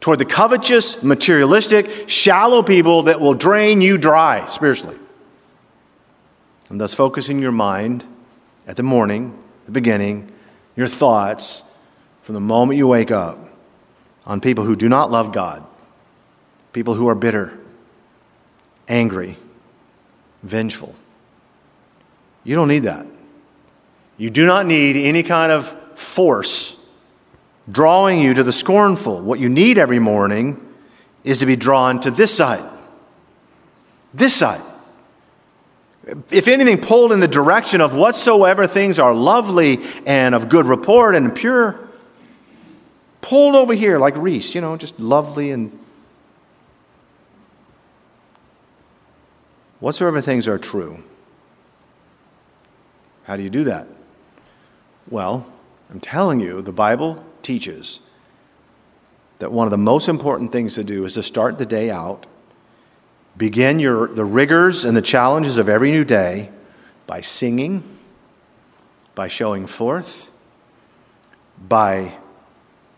toward 0.00 0.18
the 0.18 0.26
covetous, 0.26 1.02
materialistic, 1.02 2.08
shallow 2.08 2.62
people 2.62 3.04
that 3.04 3.20
will 3.20 3.34
drain 3.34 3.80
you 3.80 3.96
dry 3.96 4.46
spiritually. 4.46 4.96
And 6.68 6.78
thus, 6.78 6.92
focusing 6.92 7.38
your 7.38 7.52
mind 7.52 8.04
at 8.66 8.76
the 8.76 8.82
morning, 8.82 9.38
the 9.64 9.72
beginning, 9.72 10.30
your 10.76 10.86
thoughts, 10.86 11.64
from 12.20 12.34
the 12.34 12.40
moment 12.40 12.76
you 12.76 12.86
wake 12.86 13.10
up 13.10 13.47
on 14.28 14.40
people 14.40 14.64
who 14.64 14.76
do 14.76 14.88
not 14.88 15.10
love 15.10 15.32
God, 15.32 15.64
people 16.72 16.94
who 16.94 17.08
are 17.08 17.16
bitter, 17.16 17.58
angry, 18.86 19.36
vengeful. 20.42 20.94
You 22.44 22.54
don't 22.54 22.68
need 22.68 22.84
that. 22.84 23.06
You 24.18 24.30
do 24.30 24.46
not 24.46 24.66
need 24.66 24.96
any 24.96 25.22
kind 25.22 25.50
of 25.50 25.66
force 25.98 26.76
drawing 27.70 28.20
you 28.20 28.34
to 28.34 28.42
the 28.42 28.52
scornful. 28.52 29.22
What 29.22 29.40
you 29.40 29.48
need 29.48 29.78
every 29.78 29.98
morning 29.98 30.64
is 31.24 31.38
to 31.38 31.46
be 31.46 31.56
drawn 31.56 32.00
to 32.00 32.10
this 32.10 32.34
side. 32.34 32.64
This 34.14 34.34
side. 34.34 34.62
If 36.30 36.48
anything, 36.48 36.80
pulled 36.80 37.12
in 37.12 37.20
the 37.20 37.28
direction 37.28 37.82
of 37.82 37.94
whatsoever 37.94 38.66
things 38.66 38.98
are 38.98 39.14
lovely 39.14 39.80
and 40.06 40.34
of 40.34 40.48
good 40.48 40.64
report 40.64 41.14
and 41.14 41.34
pure, 41.34 41.87
pulled 43.28 43.54
over 43.54 43.74
here 43.74 43.98
like 43.98 44.16
Reese, 44.16 44.54
you 44.54 44.62
know, 44.62 44.74
just 44.78 44.98
lovely 44.98 45.50
and 45.50 45.78
whatsoever 49.80 50.22
things 50.22 50.48
are 50.48 50.58
true. 50.58 51.04
How 53.24 53.36
do 53.36 53.42
you 53.42 53.50
do 53.50 53.64
that? 53.64 53.86
Well, 55.10 55.46
I'm 55.90 56.00
telling 56.00 56.40
you, 56.40 56.62
the 56.62 56.72
Bible 56.72 57.22
teaches 57.42 58.00
that 59.40 59.52
one 59.52 59.66
of 59.66 59.72
the 59.72 59.76
most 59.76 60.08
important 60.08 60.50
things 60.50 60.72
to 60.76 60.82
do 60.82 61.04
is 61.04 61.12
to 61.12 61.22
start 61.22 61.58
the 61.58 61.66
day 61.66 61.90
out, 61.90 62.24
begin 63.36 63.78
your, 63.78 64.08
the 64.08 64.24
rigors 64.24 64.86
and 64.86 64.96
the 64.96 65.02
challenges 65.02 65.58
of 65.58 65.68
every 65.68 65.90
new 65.90 66.04
day 66.04 66.48
by 67.06 67.20
singing, 67.20 67.82
by 69.14 69.28
showing 69.28 69.66
forth, 69.66 70.30
by 71.68 72.14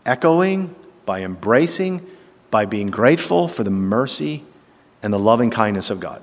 echoing, 0.05 0.75
by 1.05 1.21
embracing, 1.21 2.05
by 2.49 2.65
being 2.65 2.89
grateful 2.89 3.47
for 3.47 3.63
the 3.63 3.71
mercy 3.71 4.43
and 5.01 5.13
the 5.13 5.19
loving 5.19 5.49
kindness 5.49 5.89
of 5.89 5.99
God. 5.99 6.21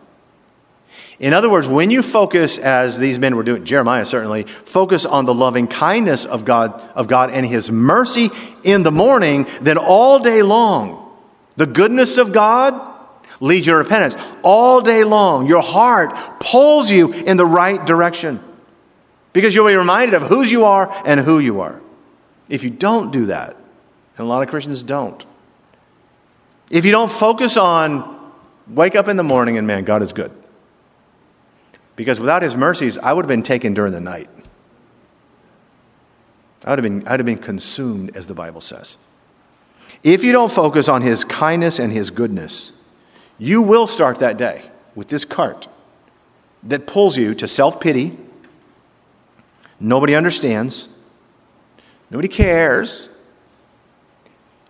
In 1.18 1.32
other 1.32 1.50
words, 1.50 1.68
when 1.68 1.90
you 1.90 2.02
focus, 2.02 2.58
as 2.58 2.98
these 2.98 3.18
men 3.18 3.34
were 3.34 3.42
doing, 3.42 3.64
Jeremiah 3.64 4.06
certainly, 4.06 4.44
focus 4.44 5.04
on 5.04 5.26
the 5.26 5.34
loving 5.34 5.66
kindness 5.66 6.24
of 6.24 6.44
God, 6.44 6.80
of 6.94 7.08
God 7.08 7.30
and 7.30 7.44
his 7.44 7.72
mercy 7.72 8.30
in 8.62 8.84
the 8.84 8.92
morning, 8.92 9.46
then 9.60 9.78
all 9.78 10.20
day 10.20 10.42
long, 10.42 11.16
the 11.56 11.66
goodness 11.66 12.18
of 12.18 12.32
God 12.32 12.94
leads 13.40 13.66
you 13.66 13.72
to 13.72 13.78
repentance. 13.78 14.16
All 14.42 14.80
day 14.80 15.02
long, 15.02 15.48
your 15.48 15.62
heart 15.62 16.40
pulls 16.40 16.88
you 16.88 17.12
in 17.12 17.36
the 17.36 17.46
right 17.46 17.84
direction 17.84 18.42
because 19.32 19.54
you'll 19.54 19.66
be 19.66 19.74
reminded 19.74 20.14
of 20.14 20.22
whose 20.22 20.50
you 20.52 20.64
are 20.64 21.02
and 21.04 21.18
who 21.18 21.40
you 21.40 21.60
are. 21.60 21.80
If 22.48 22.62
you 22.62 22.70
don't 22.70 23.12
do 23.12 23.26
that, 23.26 23.56
and 24.18 24.26
a 24.26 24.28
lot 24.28 24.42
of 24.42 24.48
Christians 24.48 24.82
don't, 24.82 25.24
if 26.70 26.84
you 26.84 26.90
don't 26.90 27.10
focus 27.10 27.56
on 27.56 28.16
wake 28.66 28.94
up 28.94 29.08
in 29.08 29.16
the 29.16 29.22
morning 29.22 29.56
and 29.56 29.66
man, 29.66 29.84
God 29.84 30.02
is 30.02 30.12
good 30.12 30.32
because 31.98 32.20
without 32.20 32.42
his 32.42 32.56
mercies, 32.56 32.96
I 32.98 33.12
would 33.12 33.24
have 33.24 33.28
been 33.28 33.42
taken 33.42 33.74
during 33.74 33.92
the 33.92 34.00
night. 34.00 34.30
I 36.64 36.70
would 36.70 36.78
have 36.78 36.82
been, 36.84 37.08
I'd 37.08 37.18
have 37.18 37.26
been 37.26 37.38
consumed, 37.38 38.16
as 38.16 38.28
the 38.28 38.34
Bible 38.34 38.60
says. 38.60 38.98
If 40.04 40.22
you 40.22 40.30
don't 40.30 40.52
focus 40.52 40.88
on 40.88 41.02
his 41.02 41.24
kindness 41.24 41.80
and 41.80 41.92
his 41.92 42.10
goodness, 42.10 42.72
you 43.36 43.62
will 43.62 43.86
start 43.86 44.18
that 44.18 44.36
day 44.36 44.70
with 44.94 45.08
this 45.08 45.24
cart 45.24 45.66
that 46.62 46.86
pulls 46.86 47.16
you 47.16 47.34
to 47.34 47.48
self 47.48 47.80
pity. 47.80 48.16
Nobody 49.80 50.14
understands, 50.14 50.88
nobody 52.10 52.28
cares, 52.28 53.08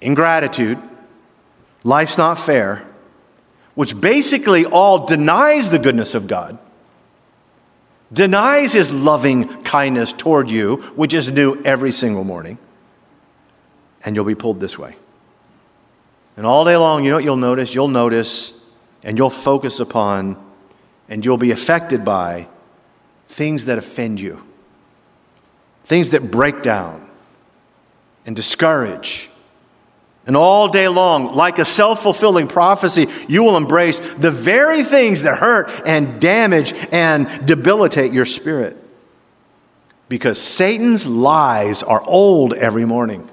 ingratitude, 0.01 0.79
life's 1.85 2.19
not 2.19 2.39
fair, 2.39 2.87
which 3.75 4.01
basically 4.01 4.65
all 4.65 5.07
denies 5.07 5.71
the 5.71 5.79
goodness 5.79 6.15
of 6.15 6.27
God 6.27 6.59
denies 8.13 8.73
his 8.73 8.93
loving 8.93 9.63
kindness 9.63 10.13
toward 10.13 10.51
you, 10.51 10.77
which 10.97 11.15
is 11.15 11.31
new 11.31 11.61
every 11.65 11.93
single 11.93 12.25
morning, 12.25 12.59
and 14.05 14.17
you'll 14.17 14.25
be 14.25 14.35
pulled 14.35 14.61
this 14.61 14.79
way. 14.79 14.97
And 16.37 16.47
all 16.47 16.65
day 16.65 16.77
long, 16.77 17.05
you 17.05 17.11
know 17.11 17.17
what 17.17 17.25
you'll 17.25 17.37
notice? 17.37 17.75
You'll 17.75 17.89
notice 17.89 18.55
and 19.03 19.19
you'll 19.19 19.31
focus 19.31 19.81
upon 19.81 20.43
and 21.09 21.25
you'll 21.25 21.39
be 21.39 21.51
affected 21.51 22.05
by 22.05 22.49
things 23.27 23.65
that 23.65 23.77
offend 23.77 24.21
you, 24.21 24.45
things 25.85 26.11
that 26.11 26.31
break 26.31 26.63
down 26.63 27.11
and 28.25 28.37
discourage 28.37 29.31
and 30.29 30.37
all 30.37 30.69
day 30.69 30.89
long, 30.89 31.35
like 31.35 31.59
a 31.59 31.65
self 31.65 32.03
fulfilling 32.03 32.49
prophecy, 32.49 33.07
you 33.29 33.43
will 33.43 33.57
embrace 33.57 33.99
the 33.99 34.31
very 34.31 34.85
things 34.85 35.23
that 35.23 35.39
hurt 35.39 35.71
and 35.87 36.21
damage 36.21 36.75
and 36.93 37.47
debilitate 37.47 38.13
your 38.13 38.27
spirit. 38.27 38.77
Because 40.11 40.39
Satan's 40.39 41.07
lies 41.07 41.83
are 41.83 42.03
old 42.07 42.53
every 42.53 42.85
morning. 42.85 43.29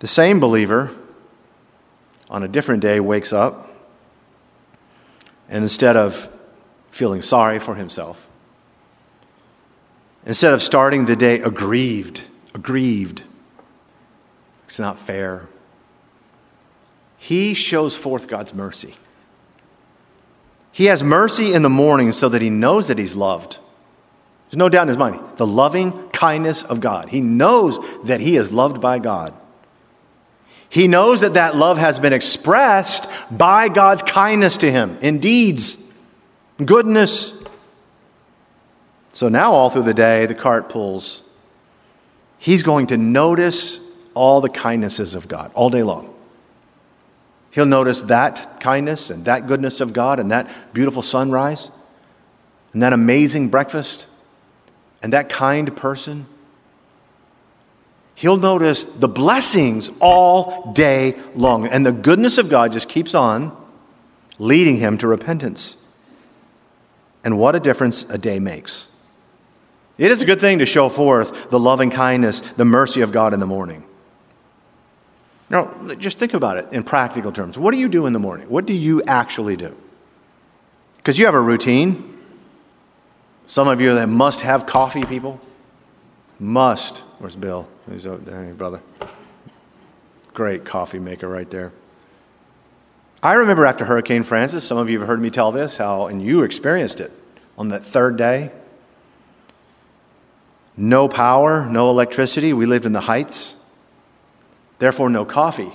The 0.00 0.08
same 0.08 0.40
believer 0.40 0.90
on 2.28 2.42
a 2.42 2.48
different 2.48 2.82
day 2.82 2.98
wakes 2.98 3.32
up 3.32 3.70
and 5.48 5.62
instead 5.62 5.96
of 5.96 6.28
feeling 6.90 7.22
sorry 7.22 7.60
for 7.60 7.76
himself, 7.76 8.25
Instead 10.26 10.52
of 10.52 10.60
starting 10.60 11.06
the 11.06 11.16
day 11.16 11.40
aggrieved, 11.40 12.24
aggrieved, 12.52 13.22
it's 14.64 14.80
not 14.80 14.98
fair. 14.98 15.48
He 17.16 17.54
shows 17.54 17.96
forth 17.96 18.26
God's 18.28 18.52
mercy. 18.52 18.96
He 20.72 20.86
has 20.86 21.02
mercy 21.02 21.54
in 21.54 21.62
the 21.62 21.70
morning 21.70 22.12
so 22.12 22.28
that 22.28 22.42
he 22.42 22.50
knows 22.50 22.88
that 22.88 22.98
he's 22.98 23.16
loved. 23.16 23.58
There's 24.46 24.58
no 24.58 24.68
doubt 24.68 24.82
in 24.82 24.88
his 24.88 24.98
mind. 24.98 25.20
The 25.36 25.46
loving 25.46 26.08
kindness 26.10 26.64
of 26.64 26.80
God. 26.80 27.08
He 27.08 27.20
knows 27.20 27.78
that 28.04 28.20
he 28.20 28.36
is 28.36 28.52
loved 28.52 28.80
by 28.80 28.98
God. 28.98 29.32
He 30.68 30.88
knows 30.88 31.20
that 31.20 31.34
that 31.34 31.56
love 31.56 31.78
has 31.78 32.00
been 32.00 32.12
expressed 32.12 33.08
by 33.30 33.68
God's 33.68 34.02
kindness 34.02 34.58
to 34.58 34.70
him 34.70 34.98
in 35.00 35.20
deeds, 35.20 35.78
goodness, 36.62 37.32
so 39.16 39.30
now, 39.30 39.52
all 39.52 39.70
through 39.70 39.84
the 39.84 39.94
day, 39.94 40.26
the 40.26 40.34
cart 40.34 40.68
pulls. 40.68 41.22
He's 42.36 42.62
going 42.62 42.88
to 42.88 42.98
notice 42.98 43.80
all 44.12 44.42
the 44.42 44.50
kindnesses 44.50 45.14
of 45.14 45.26
God 45.26 45.50
all 45.54 45.70
day 45.70 45.82
long. 45.82 46.14
He'll 47.50 47.64
notice 47.64 48.02
that 48.02 48.60
kindness 48.60 49.08
and 49.08 49.24
that 49.24 49.46
goodness 49.46 49.80
of 49.80 49.94
God 49.94 50.20
and 50.20 50.30
that 50.32 50.74
beautiful 50.74 51.00
sunrise 51.00 51.70
and 52.74 52.82
that 52.82 52.92
amazing 52.92 53.48
breakfast 53.48 54.06
and 55.02 55.14
that 55.14 55.30
kind 55.30 55.74
person. 55.74 56.26
He'll 58.16 58.36
notice 58.36 58.84
the 58.84 59.08
blessings 59.08 59.90
all 59.98 60.74
day 60.74 61.18
long. 61.34 61.66
And 61.66 61.86
the 61.86 61.92
goodness 61.92 62.36
of 62.36 62.50
God 62.50 62.70
just 62.70 62.90
keeps 62.90 63.14
on 63.14 63.56
leading 64.38 64.76
him 64.76 64.98
to 64.98 65.08
repentance. 65.08 65.78
And 67.24 67.38
what 67.38 67.56
a 67.56 67.60
difference 67.60 68.02
a 68.10 68.18
day 68.18 68.38
makes. 68.38 68.88
It 69.98 70.10
is 70.10 70.20
a 70.20 70.26
good 70.26 70.40
thing 70.40 70.58
to 70.58 70.66
show 70.66 70.88
forth 70.88 71.50
the 71.50 71.58
loving 71.58 71.90
kindness, 71.90 72.40
the 72.40 72.64
mercy 72.64 73.00
of 73.00 73.12
God 73.12 73.32
in 73.32 73.40
the 73.40 73.46
morning. 73.46 73.84
Now, 75.48 75.72
just 75.94 76.18
think 76.18 76.34
about 76.34 76.58
it 76.58 76.72
in 76.72 76.82
practical 76.82 77.32
terms. 77.32 77.56
What 77.56 77.70
do 77.70 77.78
you 77.78 77.88
do 77.88 78.06
in 78.06 78.12
the 78.12 78.18
morning? 78.18 78.48
What 78.48 78.66
do 78.66 78.72
you 78.72 79.02
actually 79.04 79.56
do? 79.56 79.74
Because 80.98 81.18
you 81.18 81.26
have 81.26 81.34
a 81.34 81.40
routine. 81.40 82.18
Some 83.46 83.68
of 83.68 83.80
you 83.80 83.94
that 83.94 84.08
must 84.08 84.40
have 84.40 84.66
coffee, 84.66 85.04
people. 85.04 85.40
Must. 86.38 86.98
Where's 87.18 87.36
Bill? 87.36 87.68
Who's 87.86 88.06
over 88.06 88.18
there, 88.18 88.52
brother? 88.54 88.80
Great 90.34 90.64
coffee 90.64 90.98
maker 90.98 91.28
right 91.28 91.48
there. 91.48 91.72
I 93.22 93.34
remember 93.34 93.64
after 93.64 93.84
Hurricane 93.84 94.24
Frances, 94.24 94.64
some 94.64 94.76
of 94.76 94.90
you 94.90 94.98
have 94.98 95.08
heard 95.08 95.20
me 95.20 95.30
tell 95.30 95.52
this, 95.52 95.78
how, 95.78 96.06
and 96.06 96.22
you 96.22 96.42
experienced 96.42 97.00
it 97.00 97.12
on 97.56 97.68
that 97.68 97.84
third 97.84 98.18
day. 98.18 98.50
No 100.76 101.08
power, 101.08 101.66
no 101.66 101.90
electricity. 101.90 102.52
We 102.52 102.66
lived 102.66 102.84
in 102.84 102.92
the 102.92 103.00
heights. 103.00 103.56
Therefore, 104.78 105.08
no 105.08 105.24
coffee. 105.24 105.72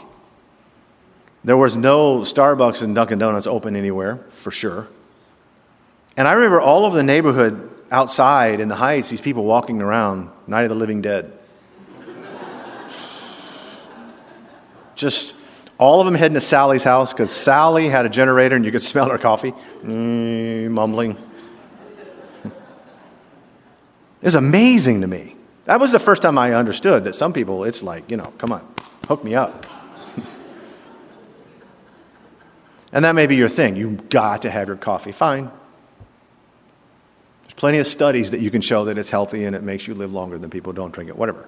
There 1.43 1.57
was 1.57 1.75
no 1.75 2.19
Starbucks 2.19 2.83
and 2.83 2.93
Dunkin' 2.93 3.17
Donuts 3.17 3.47
open 3.47 3.75
anywhere, 3.75 4.17
for 4.29 4.51
sure. 4.51 4.87
And 6.15 6.27
I 6.27 6.33
remember 6.33 6.61
all 6.61 6.85
over 6.85 6.95
the 6.95 7.03
neighborhood 7.03 7.69
outside 7.89 8.59
in 8.59 8.67
the 8.67 8.75
heights, 8.75 9.09
these 9.09 9.21
people 9.21 9.43
walking 9.43 9.81
around, 9.81 10.29
Night 10.45 10.63
of 10.63 10.69
the 10.69 10.75
Living 10.75 11.01
Dead. 11.01 11.31
Just 14.93 15.33
all 15.79 15.99
of 15.99 16.05
them 16.05 16.13
heading 16.13 16.35
to 16.35 16.41
Sally's 16.41 16.83
house 16.83 17.11
because 17.11 17.31
Sally 17.31 17.89
had 17.89 18.05
a 18.05 18.09
generator 18.09 18.55
and 18.55 18.63
you 18.63 18.71
could 18.71 18.83
smell 18.83 19.09
her 19.09 19.17
coffee, 19.17 19.51
mm, 19.51 20.69
mumbling. 20.69 21.17
It 24.21 24.25
was 24.25 24.35
amazing 24.35 25.01
to 25.01 25.07
me. 25.07 25.35
That 25.65 25.79
was 25.79 25.91
the 25.91 25.99
first 25.99 26.21
time 26.21 26.37
I 26.37 26.53
understood 26.53 27.05
that 27.05 27.15
some 27.15 27.33
people, 27.33 27.63
it's 27.63 27.81
like, 27.81 28.09
you 28.09 28.17
know, 28.17 28.33
come 28.37 28.51
on, 28.51 28.67
hook 29.07 29.23
me 29.23 29.35
up. 29.35 29.65
and 32.93 33.05
that 33.05 33.15
may 33.15 33.25
be 33.25 33.35
your 33.35 33.49
thing. 33.49 33.75
You've 33.75 34.09
got 34.09 34.43
to 34.43 34.51
have 34.51 34.67
your 34.67 34.77
coffee. 34.77 35.11
Fine. 35.11 35.51
There's 37.43 37.53
plenty 37.55 37.79
of 37.79 37.87
studies 37.87 38.31
that 38.31 38.41
you 38.41 38.51
can 38.51 38.61
show 38.61 38.85
that 38.85 38.97
it's 38.97 39.09
healthy 39.09 39.43
and 39.43 39.55
it 39.55 39.63
makes 39.63 39.87
you 39.87 39.95
live 39.95 40.13
longer 40.13 40.37
than 40.37 40.49
people 40.49 40.73
don't 40.73 40.93
drink 40.93 41.09
it, 41.09 41.17
whatever. 41.17 41.47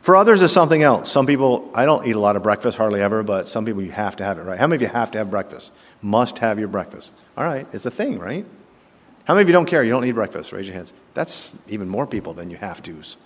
For 0.00 0.16
others, 0.16 0.42
it's 0.42 0.52
something 0.52 0.82
else. 0.82 1.12
Some 1.12 1.26
people, 1.26 1.70
I 1.74 1.84
don't 1.84 2.06
eat 2.06 2.16
a 2.16 2.18
lot 2.18 2.34
of 2.34 2.42
breakfast, 2.42 2.76
hardly 2.76 3.00
ever, 3.00 3.22
but 3.22 3.46
some 3.46 3.64
people, 3.64 3.82
you 3.82 3.92
have 3.92 4.16
to 4.16 4.24
have 4.24 4.38
it, 4.38 4.42
right? 4.42 4.58
How 4.58 4.66
many 4.66 4.76
of 4.76 4.82
you 4.82 4.88
have 4.88 5.12
to 5.12 5.18
have 5.18 5.30
breakfast? 5.30 5.70
Must 6.00 6.38
have 6.38 6.58
your 6.58 6.66
breakfast. 6.66 7.14
All 7.36 7.44
right, 7.44 7.68
it's 7.72 7.86
a 7.86 7.90
thing, 7.90 8.18
right? 8.18 8.44
How 9.24 9.34
many 9.34 9.42
of 9.42 9.48
you 9.48 9.52
don't 9.52 9.66
care? 9.66 9.84
You 9.84 9.90
don't 9.90 10.02
need 10.02 10.14
breakfast? 10.14 10.52
Raise 10.52 10.66
your 10.66 10.74
hands. 10.74 10.92
That's 11.14 11.54
even 11.68 11.88
more 11.88 12.06
people 12.06 12.34
than 12.34 12.50
you 12.50 12.56
have 12.56 12.82
to's. 12.82 13.16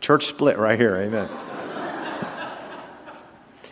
Church 0.00 0.26
split 0.26 0.58
right 0.58 0.78
here, 0.78 0.96
amen. 0.96 1.30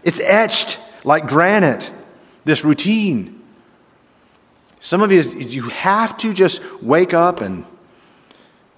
it's 0.02 0.20
etched 0.20 0.78
like 1.04 1.28
granite, 1.28 1.92
this 2.44 2.64
routine. 2.64 3.42
Some 4.78 5.02
of 5.02 5.12
you, 5.12 5.22
you 5.22 5.68
have 5.70 6.16
to 6.18 6.32
just 6.32 6.62
wake 6.82 7.14
up 7.14 7.40
and 7.40 7.64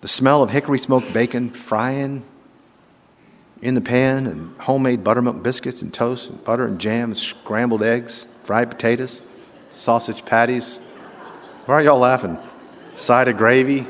the 0.01 0.09
smell 0.09 0.43
of 0.43 0.51
hickory 0.51 0.79
smoked 0.79 1.13
bacon 1.13 1.51
frying 1.51 2.25
in 3.63 3.75
the 3.75 3.81
pan 3.81 4.27
and 4.27 4.59
homemade 4.61 5.03
buttermilk 5.03 5.43
biscuits 5.43 5.81
and 5.81 5.93
toast 5.93 6.29
and 6.29 6.45
butter 6.45 6.67
and 6.67 6.79
jam 6.79 7.05
and 7.05 7.17
scrambled 7.17 7.83
eggs, 7.83 8.27
fried 8.43 8.71
potatoes, 8.71 9.23
sausage 9.71 10.25
patties. 10.25 10.79
Why 11.65 11.77
are 11.77 11.83
y'all 11.83 11.99
laughing? 11.99 12.39
Side 12.97 13.29
of 13.29 13.37
gravy, 13.37 13.87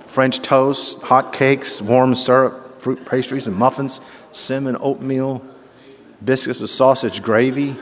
French 0.00 0.40
toast, 0.40 1.02
hot 1.02 1.32
cakes, 1.32 1.80
warm 1.80 2.14
syrup, 2.14 2.82
fruit 2.82 3.04
pastries 3.06 3.46
and 3.46 3.56
muffins, 3.56 4.00
cinnamon 4.30 4.76
oatmeal, 4.80 5.44
biscuits 6.24 6.60
with 6.60 6.70
sausage 6.70 7.22
gravy, 7.22 7.76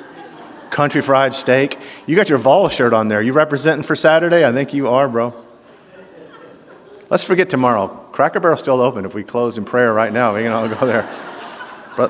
country 0.70 1.02
fried 1.02 1.34
steak. 1.34 1.78
You 2.06 2.16
got 2.16 2.28
your 2.28 2.38
Vol 2.38 2.68
shirt 2.68 2.92
on 2.92 3.08
there. 3.08 3.20
You 3.20 3.32
representing 3.32 3.82
for 3.82 3.96
Saturday? 3.96 4.46
I 4.46 4.52
think 4.52 4.72
you 4.72 4.88
are, 4.88 5.08
bro. 5.08 5.34
Let's 7.08 7.24
forget 7.24 7.50
tomorrow. 7.50 7.88
Cracker 8.12 8.38
Barrel's 8.38 8.60
still 8.60 8.80
open. 8.80 9.04
If 9.04 9.14
we 9.14 9.24
close 9.24 9.58
in 9.58 9.64
prayer 9.64 9.92
right 9.92 10.12
now, 10.12 10.34
we 10.34 10.42
can 10.42 10.52
all 10.52 10.68
go 10.68 10.86
there. 10.86 11.02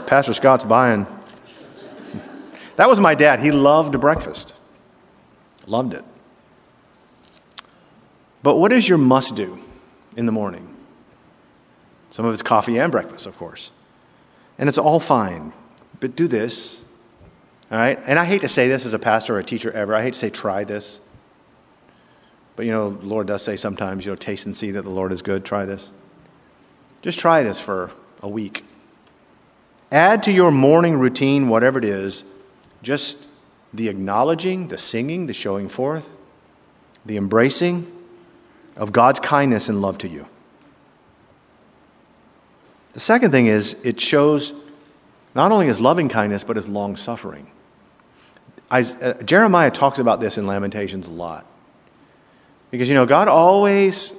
Pastor 0.07 0.35
Scott's 0.35 0.65
buying. 0.65 1.07
That 2.77 2.89
was 2.89 3.01
my 3.01 3.15
dad. 3.15 3.41
He 3.41 3.51
loved 3.51 3.99
breakfast. 3.99 4.55
Loved 5.67 5.95
it. 5.95 6.05
But 8.43 8.57
what 8.57 8.73
is 8.73 8.89
your 8.89 8.99
must 8.99 9.35
do 9.35 9.59
in 10.17 10.27
the 10.27 10.33
morning? 10.33 10.75
Some 12.11 12.25
of 12.25 12.33
it's 12.33 12.43
coffee 12.43 12.79
and 12.79 12.91
breakfast, 12.91 13.27
of 13.27 13.37
course. 13.37 13.71
And 14.59 14.69
it's 14.69 14.79
all 14.79 15.01
fine. 15.01 15.53
But 16.01 16.17
do 16.17 16.27
this. 16.27 16.83
All 17.71 17.79
right? 17.79 17.99
And 18.07 18.19
I 18.19 18.25
hate 18.25 18.41
to 18.41 18.49
say 18.49 18.69
this 18.69 18.85
as 18.85 18.95
a 18.95 18.99
pastor 18.99 19.37
or 19.37 19.39
a 19.39 19.45
teacher 19.45 19.71
ever. 19.71 19.95
I 19.95 20.03
hate 20.03 20.15
to 20.15 20.19
say 20.19 20.31
try 20.31 20.65
this. 20.65 21.01
But 22.57 22.67
you 22.67 22.73
know, 22.73 22.91
the 22.91 23.07
Lord 23.07 23.27
does 23.27 23.43
say 23.43 23.57
sometimes, 23.57 24.05
you 24.05 24.13
know, 24.13 24.17
taste 24.17 24.47
and 24.47 24.57
see 24.57 24.73
that 24.73 24.83
the 24.83 24.91
Lord 24.91 25.13
is 25.13 25.23
good. 25.23 25.45
Try 25.45 25.65
this. 25.65 25.93
Just 27.03 27.19
try 27.19 27.43
this 27.43 27.61
for 27.61 27.91
a 28.23 28.29
week. 28.29 28.65
Add 29.93 30.23
to 30.25 30.33
your 30.33 30.51
morning 30.51 30.99
routine, 30.99 31.49
whatever 31.49 31.79
it 31.79 31.85
is, 31.85 32.25
just 32.83 33.29
the 33.73 33.89
acknowledging, 33.89 34.69
the 34.69 34.79
singing, 34.79 35.27
the 35.27 35.33
showing 35.33 35.69
forth, 35.69 36.09
the 37.07 37.17
embracing 37.17 37.91
of 38.81 38.91
God's 38.91 39.21
kindness 39.21 39.69
and 39.69 39.81
love 39.81 39.99
to 39.99 40.09
you. 40.09 40.27
The 42.95 43.01
second 43.01 43.31
thing 43.31 43.47
is, 43.47 43.77
it 43.85 44.01
shows 44.01 44.55
not 45.35 45.53
only 45.53 45.67
his 45.67 45.81
loving 45.81 46.09
kindness, 46.09 46.43
but 46.43 46.57
his 46.57 46.69
long 46.69 46.97
suffering. 46.97 47.49
Uh, 48.71 48.83
Jeremiah 49.23 49.71
talks 49.71 49.99
about 49.99 50.21
this 50.21 50.39
in 50.39 50.47
Lamentations 50.47 51.07
a 51.07 51.13
lot. 51.13 51.47
Because, 52.71 52.89
you 52.89 52.95
know, 52.95 53.07
God 53.07 53.29
always 53.29 54.13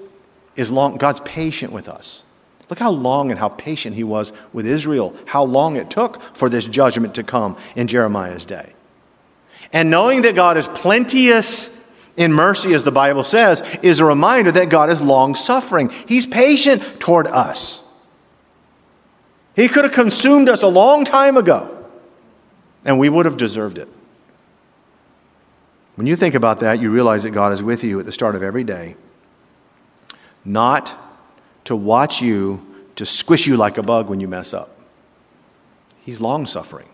is 0.56 0.72
long, 0.72 0.98
God's 0.98 1.22
patient 1.22 1.74
with 1.74 1.90
us. 1.90 2.24
Look 2.70 2.80
how 2.80 2.92
long 2.92 3.32
and 3.32 3.40
how 3.40 3.50
patient 3.50 3.96
he 3.96 4.04
was 4.04 4.32
with 4.54 4.66
Israel, 4.66 5.16
how 5.26 5.44
long 5.44 5.76
it 5.76 5.90
took 5.90 6.22
for 6.36 6.50
this 6.50 6.66
judgment 6.66 7.16
to 7.16 7.24
come 7.24 7.58
in 7.76 7.88
Jeremiah's 7.88 8.46
day. 8.46 8.74
And 9.74 9.90
knowing 9.90 10.22
that 10.22 10.36
God 10.36 10.56
is 10.56 10.68
plenteous 10.68 11.76
in 12.18 12.34
mercy, 12.34 12.74
as 12.74 12.84
the 12.84 12.92
Bible 12.92 13.24
says, 13.24 13.62
is 13.82 14.00
a 14.00 14.06
reminder 14.06 14.52
that 14.52 14.70
God 14.70 14.90
is 14.90 15.02
long 15.02 15.36
suffering. 15.36 15.90
He's 16.08 16.28
patient 16.28 17.00
toward 17.00 17.28
us. 17.28 17.84
He 19.56 19.68
could 19.68 19.84
have 19.84 19.94
consumed 19.94 20.50
us 20.50 20.64
a 20.64 20.68
long 20.68 21.06
time 21.06 21.38
ago, 21.38 21.86
and 22.86 23.00
we 23.00 23.10
would 23.10 23.26
have 23.26 23.38
deserved 23.38 23.78
it. 23.78 23.90
When 25.96 26.08
you 26.08 26.16
think 26.16 26.36
about 26.36 26.62
that, 26.62 26.82
you 26.82 26.92
realize 26.92 27.24
that 27.24 27.32
God 27.32 27.54
is 27.54 27.62
with 27.62 27.84
you 27.84 28.00
at 28.00 28.06
the 28.06 28.12
start 28.12 28.36
of 28.36 28.44
every 28.44 28.64
day, 28.64 28.96
not 30.44 30.98
to 31.66 31.76
watch 31.76 32.22
you, 32.22 32.66
to 32.96 33.06
squish 33.06 33.46
you 33.46 33.58
like 33.58 33.78
a 33.78 33.84
bug 33.84 34.10
when 34.10 34.20
you 34.20 34.28
mess 34.28 34.54
up. 34.54 34.78
He's 36.02 36.20
long 36.20 36.46
suffering. 36.46 36.90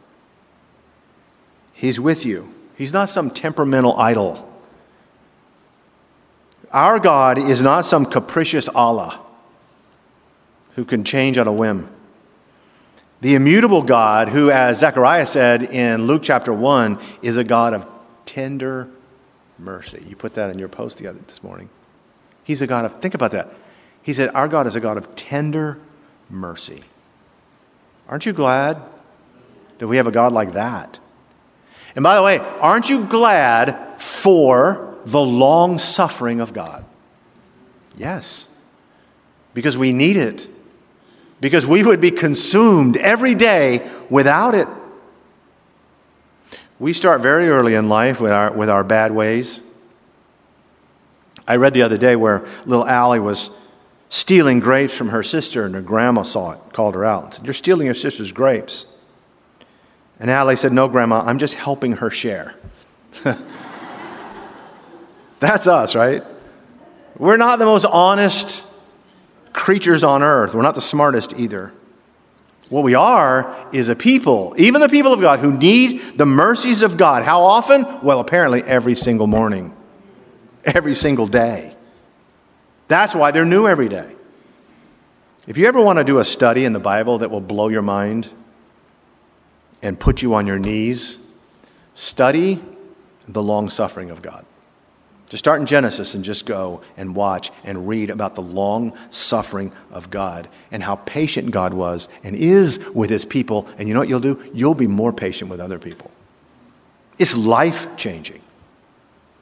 He's 1.73 1.99
with 1.99 2.25
you. 2.25 2.53
He's 2.75 2.91
not 2.91 3.07
some 3.07 3.29
temperamental 3.29 3.95
idol. 3.97 4.47
Our 6.71 6.99
God 6.99 7.37
is 7.37 7.63
not 7.63 7.85
some 7.85 8.05
capricious 8.05 8.67
Allah 8.67 9.21
who 10.75 10.85
can 10.85 11.03
change 11.03 11.37
on 11.37 11.47
a 11.47 11.53
whim. 11.53 11.89
The 13.21 13.35
immutable 13.35 13.81
God, 13.81 14.29
who, 14.29 14.51
as 14.51 14.79
Zechariah 14.79 15.25
said 15.25 15.63
in 15.63 16.03
Luke 16.03 16.21
chapter 16.23 16.53
1, 16.53 16.99
is 17.21 17.37
a 17.37 17.43
God 17.43 17.73
of 17.73 17.87
tender 18.25 18.89
mercy. 19.57 20.05
You 20.07 20.15
put 20.15 20.35
that 20.35 20.51
in 20.51 20.59
your 20.59 20.67
post 20.67 20.99
the 20.99 21.07
other 21.07 21.19
this 21.27 21.41
morning. 21.41 21.69
He's 22.43 22.61
a 22.61 22.67
God 22.67 22.85
of, 22.85 23.01
think 23.01 23.15
about 23.15 23.31
that. 23.31 23.51
He 24.03 24.13
said, 24.13 24.29
Our 24.35 24.47
God 24.47 24.67
is 24.67 24.75
a 24.75 24.79
God 24.79 24.97
of 24.97 25.15
tender 25.15 25.79
mercy. 26.29 26.83
Aren't 28.07 28.25
you 28.25 28.33
glad 28.33 28.81
that 29.79 29.87
we 29.87 29.97
have 29.97 30.07
a 30.07 30.11
God 30.11 30.31
like 30.31 30.53
that? 30.53 30.99
And 31.95 32.03
by 32.03 32.15
the 32.15 32.23
way, 32.23 32.37
aren't 32.37 32.89
you 32.89 33.05
glad 33.05 33.99
for 33.99 34.86
the 35.11 35.21
long 35.21 35.77
suffering 35.77 36.41
of 36.41 36.53
God? 36.53 36.85
Yes, 37.95 38.47
because 39.53 39.77
we 39.77 39.93
need 39.93 40.17
it, 40.17 40.47
because 41.39 41.65
we 41.65 41.83
would 41.83 42.01
be 42.01 42.11
consumed 42.11 42.97
every 42.97 43.33
day 43.33 43.89
without 44.09 44.53
it. 44.53 44.67
We 46.79 46.93
start 46.93 47.21
very 47.21 47.49
early 47.49 47.73
in 47.73 47.89
life 47.89 48.21
with 48.21 48.31
our, 48.31 48.51
with 48.51 48.69
our 48.69 48.83
bad 48.83 49.11
ways. 49.11 49.61
I 51.47 51.55
read 51.55 51.73
the 51.73 51.81
other 51.81 51.97
day 51.97 52.15
where 52.15 52.45
little 52.65 52.85
Allie 52.85 53.19
was 53.19 53.49
stealing 54.09 54.59
grapes 54.59 54.93
from 54.93 55.09
her 55.09 55.23
sister, 55.23 55.65
and 55.65 55.73
her 55.73 55.81
grandma 55.81 56.23
saw 56.23 56.51
it, 56.51 56.59
called 56.73 56.93
her 56.93 57.05
out, 57.05 57.23
and 57.23 57.33
said, 57.33 57.45
You're 57.45 57.53
stealing 57.53 57.85
your 57.85 57.95
sister's 57.95 58.31
grapes. 58.31 58.85
And 60.19 60.29
Allie 60.29 60.55
said, 60.55 60.73
No, 60.73 60.87
Grandma, 60.87 61.21
I'm 61.21 61.39
just 61.39 61.53
helping 61.53 61.93
her 61.93 62.09
share. 62.09 62.55
That's 65.39 65.67
us, 65.67 65.95
right? 65.95 66.23
We're 67.17 67.37
not 67.37 67.59
the 67.59 67.65
most 67.65 67.85
honest 67.85 68.65
creatures 69.53 70.03
on 70.03 70.23
earth. 70.23 70.53
We're 70.53 70.61
not 70.61 70.75
the 70.75 70.81
smartest 70.81 71.33
either. 71.37 71.73
What 72.69 72.83
we 72.83 72.95
are 72.95 73.67
is 73.71 73.87
a 73.87 73.95
people, 73.95 74.53
even 74.57 74.81
the 74.81 74.89
people 74.89 75.13
of 75.13 75.21
God, 75.21 75.39
who 75.39 75.55
need 75.55 76.17
the 76.17 76.25
mercies 76.25 76.83
of 76.83 76.97
God. 76.97 77.23
How 77.23 77.43
often? 77.43 77.85
Well, 78.03 78.19
apparently 78.19 78.61
every 78.63 78.95
single 78.95 79.27
morning, 79.27 79.75
every 80.65 80.95
single 80.95 81.27
day. 81.27 81.75
That's 82.87 83.15
why 83.15 83.31
they're 83.31 83.45
new 83.45 83.67
every 83.67 83.89
day. 83.89 84.13
If 85.47 85.57
you 85.57 85.65
ever 85.67 85.81
want 85.81 85.97
to 85.97 86.03
do 86.03 86.19
a 86.19 86.25
study 86.25 86.65
in 86.65 86.73
the 86.73 86.79
Bible 86.79 87.19
that 87.19 87.31
will 87.31 87.41
blow 87.41 87.69
your 87.69 87.81
mind 87.81 88.27
and 89.81 89.97
put 89.97 90.21
you 90.21 90.33
on 90.33 90.45
your 90.45 90.59
knees, 90.59 91.19
study 91.93 92.61
the 93.27 93.41
long 93.41 93.69
suffering 93.69 94.11
of 94.11 94.21
God. 94.21 94.45
Just 95.29 95.43
start 95.43 95.59
in 95.59 95.65
Genesis 95.65 96.15
and 96.15 96.23
just 96.23 96.45
go 96.45 96.81
and 96.95 97.13
watch 97.13 97.51
and 97.65 97.87
read 97.87 98.09
about 98.09 98.35
the 98.35 98.41
long 98.41 98.97
suffering 99.11 99.73
of 99.91 100.09
God 100.09 100.47
and 100.71 100.81
how 100.81 100.95
patient 100.95 101.51
God 101.51 101.73
was 101.73 102.07
and 102.23 102.33
is 102.35 102.79
with 102.93 103.09
his 103.09 103.25
people. 103.25 103.67
And 103.77 103.89
you 103.89 103.93
know 103.93 103.99
what 103.99 104.07
you'll 104.07 104.21
do? 104.21 104.49
You'll 104.53 104.73
be 104.73 104.87
more 104.87 105.11
patient 105.11 105.51
with 105.51 105.59
other 105.59 105.79
people. 105.79 106.11
It's 107.17 107.35
life 107.35 107.87
changing. 107.97 108.41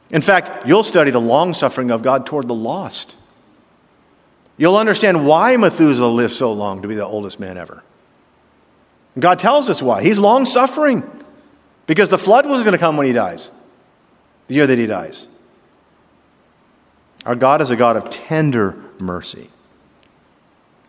In 0.10 0.22
fact, 0.22 0.68
you'll 0.68 0.84
study 0.84 1.12
the 1.12 1.22
long 1.22 1.54
suffering 1.54 1.92
of 1.92 2.02
God 2.02 2.26
toward 2.26 2.48
the 2.48 2.56
lost. 2.56 3.16
You'll 4.58 4.78
understand 4.78 5.28
why 5.28 5.56
Methuselah 5.58 6.08
lived 6.08 6.34
so 6.34 6.52
long 6.52 6.82
to 6.82 6.88
be 6.88 6.96
the 6.96 7.06
oldest 7.06 7.40
man 7.40 7.58
ever. 7.58 7.84
God 9.20 9.38
tells 9.38 9.70
us 9.70 9.82
why. 9.82 10.02
He's 10.02 10.20
long 10.20 10.46
suffering 10.46 11.04
because 11.86 12.10
the 12.10 12.18
flood 12.18 12.48
was 12.48 12.62
going 12.62 12.74
to 12.74 12.80
come 12.80 12.98
when 12.98 13.06
he 13.06 13.14
dies, 13.14 13.52
the 14.48 14.56
year 14.56 14.66
that 14.66 14.78
he 14.78 14.88
dies. 14.88 15.28
Our 17.26 17.36
God 17.36 17.62
is 17.62 17.72
a 17.72 17.76
God 17.76 17.98
of 17.98 18.10
tender 18.10 18.76
mercy. 19.00 19.50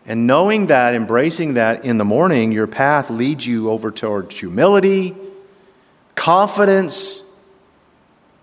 And 0.05 0.25
knowing 0.25 0.67
that, 0.67 0.95
embracing 0.95 1.55
that 1.55 1.83
in 1.83 1.97
the 1.97 2.05
morning, 2.05 2.51
your 2.51 2.67
path 2.67 3.09
leads 3.09 3.45
you 3.45 3.69
over 3.69 3.91
towards 3.91 4.39
humility, 4.39 5.15
confidence, 6.15 7.23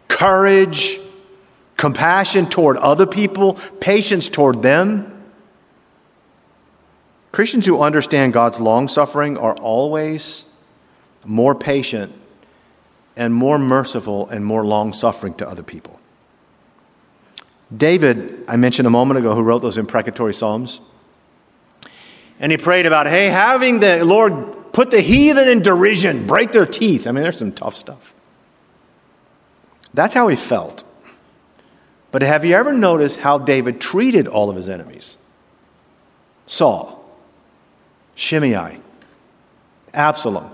courage, 0.09 1.01
compassion 1.77 2.49
toward 2.49 2.77
other 2.77 3.07
people, 3.07 3.55
patience 3.81 4.29
toward 4.29 4.63
them. 4.63 5.11
Christians 7.33 7.67
who 7.67 7.81
understand 7.81 8.33
God's 8.33 8.61
long 8.61 8.87
suffering 8.87 9.39
are 9.39 9.55
always 9.55 10.45
more 11.25 11.55
patient 11.55 12.13
and 13.17 13.33
more 13.33 13.59
merciful 13.59 14.29
and 14.29 14.45
more 14.45 14.65
long 14.67 14.93
suffering 14.93 15.35
to 15.35 15.49
other 15.49 15.63
people. 15.63 15.99
David, 17.77 18.45
I 18.47 18.57
mentioned 18.57 18.87
a 18.87 18.91
moment 18.91 19.19
ago, 19.19 19.35
who 19.35 19.43
wrote 19.43 19.61
those 19.61 19.79
imprecatory 19.79 20.35
Psalms. 20.35 20.81
And 22.39 22.53
he 22.53 22.59
prayed 22.59 22.87
about, 22.87 23.07
hey, 23.07 23.27
having 23.27 23.81
the 23.81 24.05
Lord 24.05 24.73
put 24.73 24.91
the 24.91 25.01
heathen 25.01 25.49
in 25.49 25.63
derision, 25.63 26.27
break 26.27 26.53
their 26.53 26.67
teeth. 26.67 27.07
I 27.07 27.13
mean, 27.13 27.23
there's 27.23 27.39
some 27.39 27.53
tough 27.53 27.75
stuff. 27.75 28.15
That's 29.95 30.15
how 30.15 30.29
he 30.29 30.37
felt. 30.37 30.83
But 32.11 32.23
have 32.23 32.45
you 32.45 32.55
ever 32.55 32.73
noticed 32.73 33.21
how 33.21 33.39
David 33.39 33.81
treated 33.81 34.29
all 34.29 34.51
of 34.51 34.57
his 34.57 34.69
enemies? 34.69 35.19
Saul, 36.47 37.05
Shimei, 38.15 38.81
Absalom. 39.93 40.51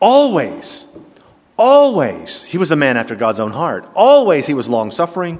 Always 0.00 0.88
Always, 1.62 2.44
he 2.44 2.56
was 2.56 2.70
a 2.70 2.76
man 2.76 2.96
after 2.96 3.14
God's 3.14 3.38
own 3.38 3.50
heart. 3.50 3.86
Always, 3.94 4.46
he 4.46 4.54
was 4.54 4.66
long 4.66 4.90
suffering. 4.90 5.38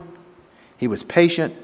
He 0.76 0.86
was 0.86 1.02
patient 1.02 1.56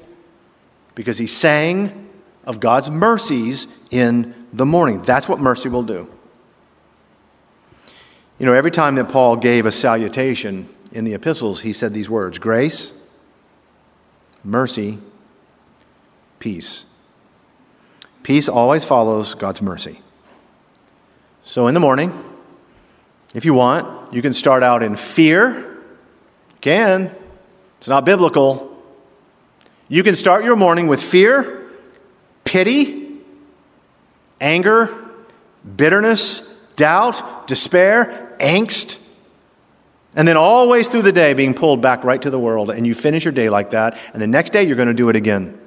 because 0.95 1.19
he 1.19 1.27
sang 1.27 2.09
of 2.43 2.59
God's 2.59 2.89
mercies 2.89 3.67
in 3.91 4.47
the 4.51 4.65
morning. 4.65 5.03
That's 5.03 5.29
what 5.29 5.39
mercy 5.39 5.69
will 5.69 5.83
do. 5.83 6.09
You 8.39 8.47
know, 8.47 8.53
every 8.53 8.71
time 8.71 8.95
that 8.95 9.09
Paul 9.09 9.35
gave 9.35 9.67
a 9.67 9.71
salutation 9.71 10.67
in 10.91 11.03
the 11.03 11.13
epistles, 11.13 11.61
he 11.61 11.71
said 11.71 11.93
these 11.93 12.09
words 12.09 12.39
grace, 12.39 12.93
mercy, 14.43 14.97
peace. 16.39 16.85
Peace 18.23 18.49
always 18.49 18.83
follows 18.83 19.35
God's 19.35 19.61
mercy. 19.61 20.01
So 21.43 21.67
in 21.67 21.75
the 21.75 21.79
morning, 21.79 22.11
if 23.33 23.45
you 23.45 23.53
want, 23.53 24.13
you 24.13 24.21
can 24.21 24.33
start 24.33 24.63
out 24.63 24.83
in 24.83 24.95
fear. 24.95 25.59
You 25.59 26.57
can. 26.61 27.15
It's 27.77 27.87
not 27.87 28.05
biblical. 28.05 28.75
You 29.89 30.03
can 30.03 30.15
start 30.15 30.43
your 30.43 30.55
morning 30.55 30.87
with 30.87 31.01
fear, 31.01 31.69
pity, 32.43 33.19
anger, 34.41 35.05
bitterness, 35.75 36.41
doubt, 36.75 37.47
despair, 37.47 38.35
angst, 38.39 38.97
and 40.15 40.27
then 40.27 40.35
always 40.35 40.87
through 40.87 41.03
the 41.03 41.11
day 41.11 41.33
being 41.33 41.53
pulled 41.53 41.81
back 41.81 42.03
right 42.03 42.21
to 42.21 42.29
the 42.29 42.39
world. 42.39 42.71
And 42.71 42.87
you 42.87 42.95
finish 42.95 43.23
your 43.23 43.31
day 43.31 43.49
like 43.49 43.69
that, 43.71 43.97
and 44.13 44.21
the 44.21 44.27
next 44.27 44.51
day 44.51 44.63
you're 44.63 44.75
going 44.75 44.87
to 44.87 44.93
do 44.93 45.09
it 45.09 45.15
again. 45.15 45.59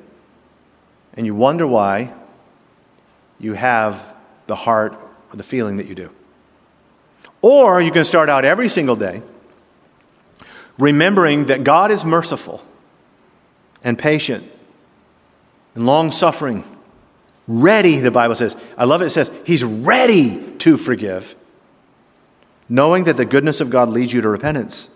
And 1.15 1.25
you 1.25 1.35
wonder 1.35 1.67
why 1.67 2.13
you 3.39 3.55
have 3.55 4.17
the 4.47 4.57
heart 4.57 4.99
or 5.33 5.37
the 5.37 5.43
feeling 5.43 5.77
that 5.79 5.87
you 5.87 5.95
do. 5.95 6.11
Or 7.43 7.81
you 7.81 7.91
can 7.91 8.05
start 8.05 8.29
out 8.29 8.45
every 8.45 8.69
single 8.69 8.97
day 8.97 9.23
remembering 10.79 11.47
that 11.47 11.63
God 11.63 11.91
is 11.91 12.05
merciful 12.05 12.65
and 13.85 13.99
patient 13.99 14.51
and 15.75 15.87
long 15.87 16.11
suffering, 16.11 16.65
ready, 17.47 17.99
the 17.99 18.11
Bible 18.11 18.35
says. 18.35 18.57
I 18.77 18.85
love 18.85 19.03
it, 19.03 19.07
it 19.07 19.11
says, 19.11 19.31
He's 19.45 19.63
ready 19.63 20.55
to 20.59 20.77
forgive, 20.77 21.37
knowing 22.69 23.05
that 23.05 23.17
the 23.17 23.25
goodness 23.25 23.61
of 23.61 23.71
God 23.71 23.91
leads 23.91 24.13
you 24.13 24.21
to 24.23 24.29
repentance. 24.29 24.89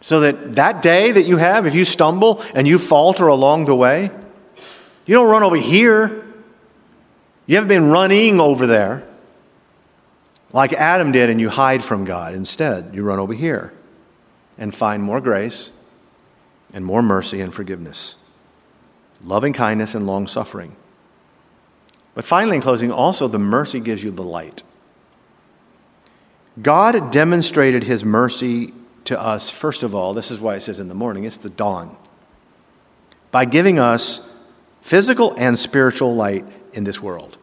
So 0.00 0.20
that 0.20 0.56
that 0.56 0.82
day 0.82 1.12
that 1.12 1.22
you 1.22 1.38
have, 1.38 1.66
if 1.66 1.74
you 1.74 1.86
stumble 1.86 2.42
and 2.54 2.68
you 2.68 2.78
falter 2.78 3.26
along 3.26 3.64
the 3.64 3.74
way, 3.74 4.10
you 5.06 5.14
don't 5.14 5.28
run 5.28 5.42
over 5.42 5.56
here. 5.56 6.24
You 7.46 7.56
haven't 7.56 7.68
been 7.68 7.90
running 7.90 8.40
over 8.40 8.66
there 8.66 9.06
like 10.54 10.72
Adam 10.72 11.10
did, 11.10 11.30
and 11.30 11.40
you 11.40 11.50
hide 11.50 11.82
from 11.82 12.04
God. 12.04 12.32
Instead, 12.32 12.94
you 12.94 13.02
run 13.02 13.18
over 13.18 13.34
here 13.34 13.72
and 14.56 14.72
find 14.72 15.02
more 15.02 15.20
grace 15.20 15.72
and 16.72 16.84
more 16.84 17.02
mercy 17.02 17.40
and 17.40 17.52
forgiveness, 17.52 18.14
loving 19.24 19.52
kindness 19.52 19.96
and 19.96 20.06
long 20.06 20.28
suffering. 20.28 20.76
But 22.14 22.24
finally, 22.24 22.54
in 22.54 22.62
closing, 22.62 22.92
also 22.92 23.26
the 23.26 23.38
mercy 23.38 23.80
gives 23.80 24.04
you 24.04 24.12
the 24.12 24.22
light. 24.22 24.62
God 26.62 27.10
demonstrated 27.10 27.82
his 27.82 28.04
mercy 28.04 28.72
to 29.06 29.20
us, 29.20 29.50
first 29.50 29.82
of 29.82 29.92
all, 29.92 30.14
this 30.14 30.30
is 30.30 30.40
why 30.40 30.54
it 30.54 30.60
says 30.60 30.78
in 30.78 30.86
the 30.86 30.94
morning, 30.94 31.24
it's 31.24 31.36
the 31.36 31.50
dawn, 31.50 31.96
by 33.32 33.44
giving 33.44 33.80
us 33.80 34.20
physical 34.82 35.34
and 35.36 35.58
spiritual 35.58 36.14
light 36.14 36.46
in 36.72 36.84
this 36.84 37.02
world. 37.02 37.38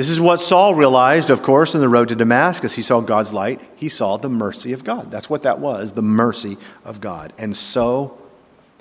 This 0.00 0.08
is 0.08 0.18
what 0.18 0.40
Saul 0.40 0.74
realized, 0.74 1.28
of 1.28 1.42
course, 1.42 1.74
in 1.74 1.82
the 1.82 1.88
road 1.90 2.08
to 2.08 2.14
Damascus. 2.14 2.74
He 2.74 2.80
saw 2.80 3.02
God's 3.02 3.34
light, 3.34 3.60
he 3.76 3.90
saw 3.90 4.16
the 4.16 4.30
mercy 4.30 4.72
of 4.72 4.82
God. 4.82 5.10
That's 5.10 5.28
what 5.28 5.42
that 5.42 5.58
was, 5.58 5.92
the 5.92 6.00
mercy 6.00 6.56
of 6.86 7.02
God. 7.02 7.34
And 7.36 7.54
so 7.54 8.18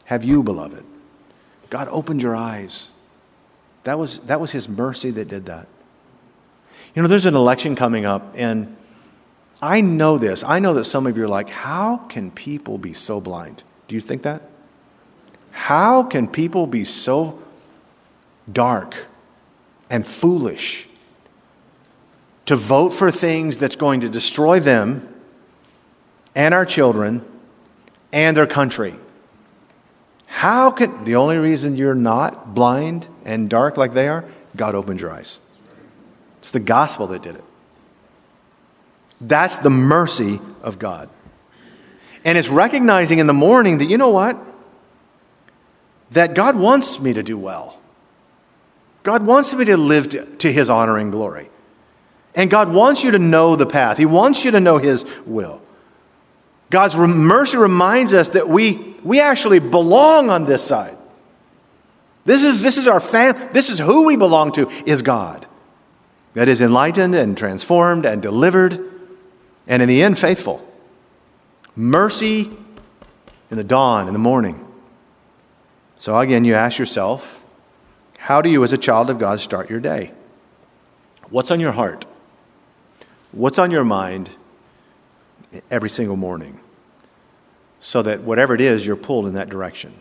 have 0.05 0.23
you, 0.23 0.43
beloved. 0.43 0.85
God 1.69 1.89
opened 1.91 2.21
your 2.21 2.37
eyes. 2.37 2.93
That 3.83 3.99
was, 3.99 4.19
that 4.19 4.39
was 4.39 4.53
his 4.53 4.69
mercy 4.69 5.11
that 5.11 5.27
did 5.27 5.47
that. 5.47 5.67
You 6.95 7.01
know, 7.01 7.09
there's 7.09 7.25
an 7.25 7.35
election 7.35 7.75
coming 7.75 8.05
up, 8.05 8.35
and 8.37 8.77
I 9.61 9.81
know 9.81 10.19
this. 10.19 10.45
I 10.45 10.59
know 10.59 10.73
that 10.75 10.85
some 10.85 11.05
of 11.05 11.17
you 11.17 11.25
are 11.25 11.27
like, 11.27 11.49
how 11.49 11.97
can 11.97 12.31
people 12.31 12.77
be 12.77 12.93
so 12.93 13.19
blind? 13.19 13.63
Do 13.89 13.95
you 13.95 13.99
think 13.99 14.21
that? 14.21 14.43
How 15.51 16.01
can 16.01 16.29
people 16.29 16.65
be 16.65 16.85
so 16.85 17.43
dark 18.49 19.07
and 19.89 20.07
foolish 20.07 20.85
to 22.49 22.55
vote 22.55 22.89
for 22.89 23.11
things 23.11 23.59
that's 23.59 23.75
going 23.75 24.01
to 24.01 24.09
destroy 24.09 24.59
them 24.59 25.07
and 26.33 26.51
our 26.51 26.65
children 26.65 27.23
and 28.11 28.35
their 28.35 28.47
country. 28.47 28.95
How 30.25 30.71
can 30.71 31.03
the 31.03 31.15
only 31.15 31.37
reason 31.37 31.77
you're 31.77 31.93
not 31.93 32.55
blind 32.55 33.07
and 33.23 33.51
dark 33.51 33.77
like 33.77 33.93
they 33.93 34.07
are? 34.07 34.25
God 34.55 34.73
opened 34.73 34.99
your 34.99 35.11
eyes. 35.11 35.41
It's 36.39 36.49
the 36.49 36.59
gospel 36.59 37.05
that 37.05 37.21
did 37.21 37.35
it. 37.35 37.43
That's 39.21 39.57
the 39.57 39.69
mercy 39.69 40.41
of 40.63 40.79
God. 40.79 41.07
And 42.25 42.35
it's 42.35 42.49
recognizing 42.49 43.19
in 43.19 43.27
the 43.27 43.31
morning 43.31 43.77
that, 43.77 43.85
you 43.85 43.99
know 43.99 44.09
what? 44.09 44.43
That 46.09 46.33
God 46.33 46.55
wants 46.55 46.99
me 46.99 47.13
to 47.13 47.21
do 47.21 47.37
well. 47.37 47.79
God 49.03 49.23
wants 49.23 49.53
me 49.53 49.65
to 49.65 49.77
live 49.77 50.09
to, 50.09 50.25
to 50.37 50.51
His 50.51 50.67
honor 50.71 50.97
and 50.97 51.11
glory. 51.11 51.51
And 52.35 52.49
God 52.49 52.71
wants 52.71 53.03
you 53.03 53.11
to 53.11 53.19
know 53.19 53.55
the 53.55 53.65
path, 53.65 53.97
He 53.97 54.05
wants 54.05 54.45
you 54.45 54.51
to 54.51 54.59
know 54.59 54.77
His 54.77 55.05
will. 55.25 55.61
God's 56.69 56.95
mercy 56.95 57.57
reminds 57.57 58.13
us 58.13 58.29
that 58.29 58.47
we, 58.47 58.95
we 59.03 59.19
actually 59.19 59.59
belong 59.59 60.29
on 60.29 60.45
this 60.45 60.63
side. 60.63 60.97
This 62.25 62.43
is, 62.43 62.61
this 62.61 62.77
is 62.77 62.87
our 62.87 62.99
fam- 62.99 63.51
this 63.53 63.71
is 63.71 63.79
who 63.79 64.05
we 64.05 64.15
belong 64.15 64.51
to, 64.51 64.69
is 64.85 65.01
God. 65.01 65.47
That 66.33 66.47
is 66.47 66.61
enlightened 66.61 67.15
and 67.15 67.35
transformed 67.35 68.05
and 68.05 68.21
delivered, 68.21 68.79
and 69.65 69.81
in 69.81 69.89
the 69.89 70.03
end, 70.03 70.19
faithful. 70.19 70.65
Mercy 71.75 72.51
in 73.49 73.57
the 73.57 73.63
dawn, 73.63 74.05
in 74.07 74.13
the 74.13 74.19
morning. 74.19 74.65
So 75.97 76.17
again, 76.17 76.45
you 76.45 76.53
ask 76.53 76.77
yourself, 76.77 77.43
how 78.17 78.41
do 78.41 78.49
you, 78.49 78.63
as 78.63 78.73
a 78.73 78.77
child 78.77 79.09
of 79.09 79.17
God, 79.17 79.39
start 79.39 79.69
your 79.69 79.79
day? 79.79 80.11
What's 81.29 81.49
on 81.51 81.59
your 81.59 81.71
heart? 81.71 82.05
What's 83.31 83.59
on 83.59 83.71
your 83.71 83.83
mind 83.83 84.29
every 85.69 85.89
single 85.89 86.15
morning? 86.15 86.59
So 87.79 88.01
that 88.01 88.21
whatever 88.21 88.55
it 88.55 88.61
is, 88.61 88.85
you're 88.85 88.95
pulled 88.95 89.25
in 89.25 89.33
that 89.35 89.49
direction. 89.49 89.93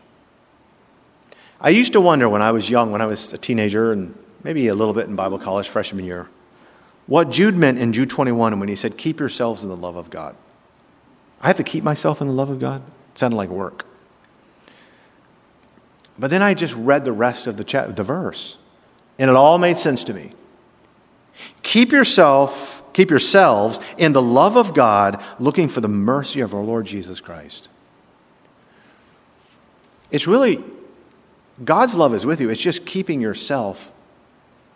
I 1.61 1.70
used 1.70 1.93
to 1.93 2.01
wonder 2.01 2.29
when 2.29 2.43
I 2.43 2.53
was 2.53 2.70
young, 2.70 2.91
when 2.91 3.01
I 3.01 3.07
was 3.07 3.33
a 3.33 3.39
teenager, 3.39 3.93
and 3.93 4.16
maybe 4.43 4.68
a 4.68 4.74
little 4.74 4.95
bit 4.95 5.07
in 5.07 5.16
Bible 5.16 5.39
college 5.39 5.68
freshman 5.68 6.05
year, 6.05 6.29
what 7.07 7.31
Jude 7.31 7.57
meant 7.57 7.79
in 7.79 7.93
Jude 7.93 8.11
21 8.11 8.61
when 8.61 8.68
he 8.68 8.76
said, 8.76 8.97
Keep 8.97 9.20
yourselves 9.20 9.62
in 9.62 9.68
the 9.68 9.76
love 9.76 9.97
of 9.97 10.11
God. 10.11 10.37
I 11.41 11.47
have 11.47 11.57
to 11.57 11.64
keep 11.64 11.85
myself 11.85 12.20
in 12.20 12.29
the 12.29 12.35
love 12.35 12.51
of 12.51 12.61
God? 12.61 12.83
It 13.12 13.18
sounded 13.18 13.37
like 13.37 13.49
work. 13.49 13.87
But 16.18 16.31
then 16.31 16.43
I 16.43 16.55
just 16.55 16.74
read 16.74 17.05
the 17.05 17.12
rest 17.12 17.47
of 17.47 17.57
the, 17.57 17.93
the 17.95 18.03
verse, 18.03 18.59
and 19.18 19.31
it 19.31 19.37
all 19.37 19.59
made 19.59 19.79
sense 19.79 20.05
to 20.05 20.14
me. 20.14 20.33
Keep 21.62 21.93
yourself, 21.93 22.78
keep 22.99 23.11
yourselves 23.11 23.78
in 23.96 24.12
the 24.12 24.20
love 24.20 24.57
of 24.57 24.74
God, 24.74 25.22
looking 25.38 25.68
for 25.68 25.80
the 25.80 25.88
mercy 25.88 26.40
of 26.40 26.53
our 26.53 26.62
Lord 26.62 26.84
Jesus 26.84 27.20
Christ. 27.20 27.68
It's 30.11 30.26
really 30.26 30.64
God's 31.64 31.94
love 31.94 32.12
is 32.12 32.26
with 32.26 32.40
you. 32.40 32.51
It's 32.51 32.61
just 32.61 32.84
keeping 32.84 33.20
yourself 33.20 33.92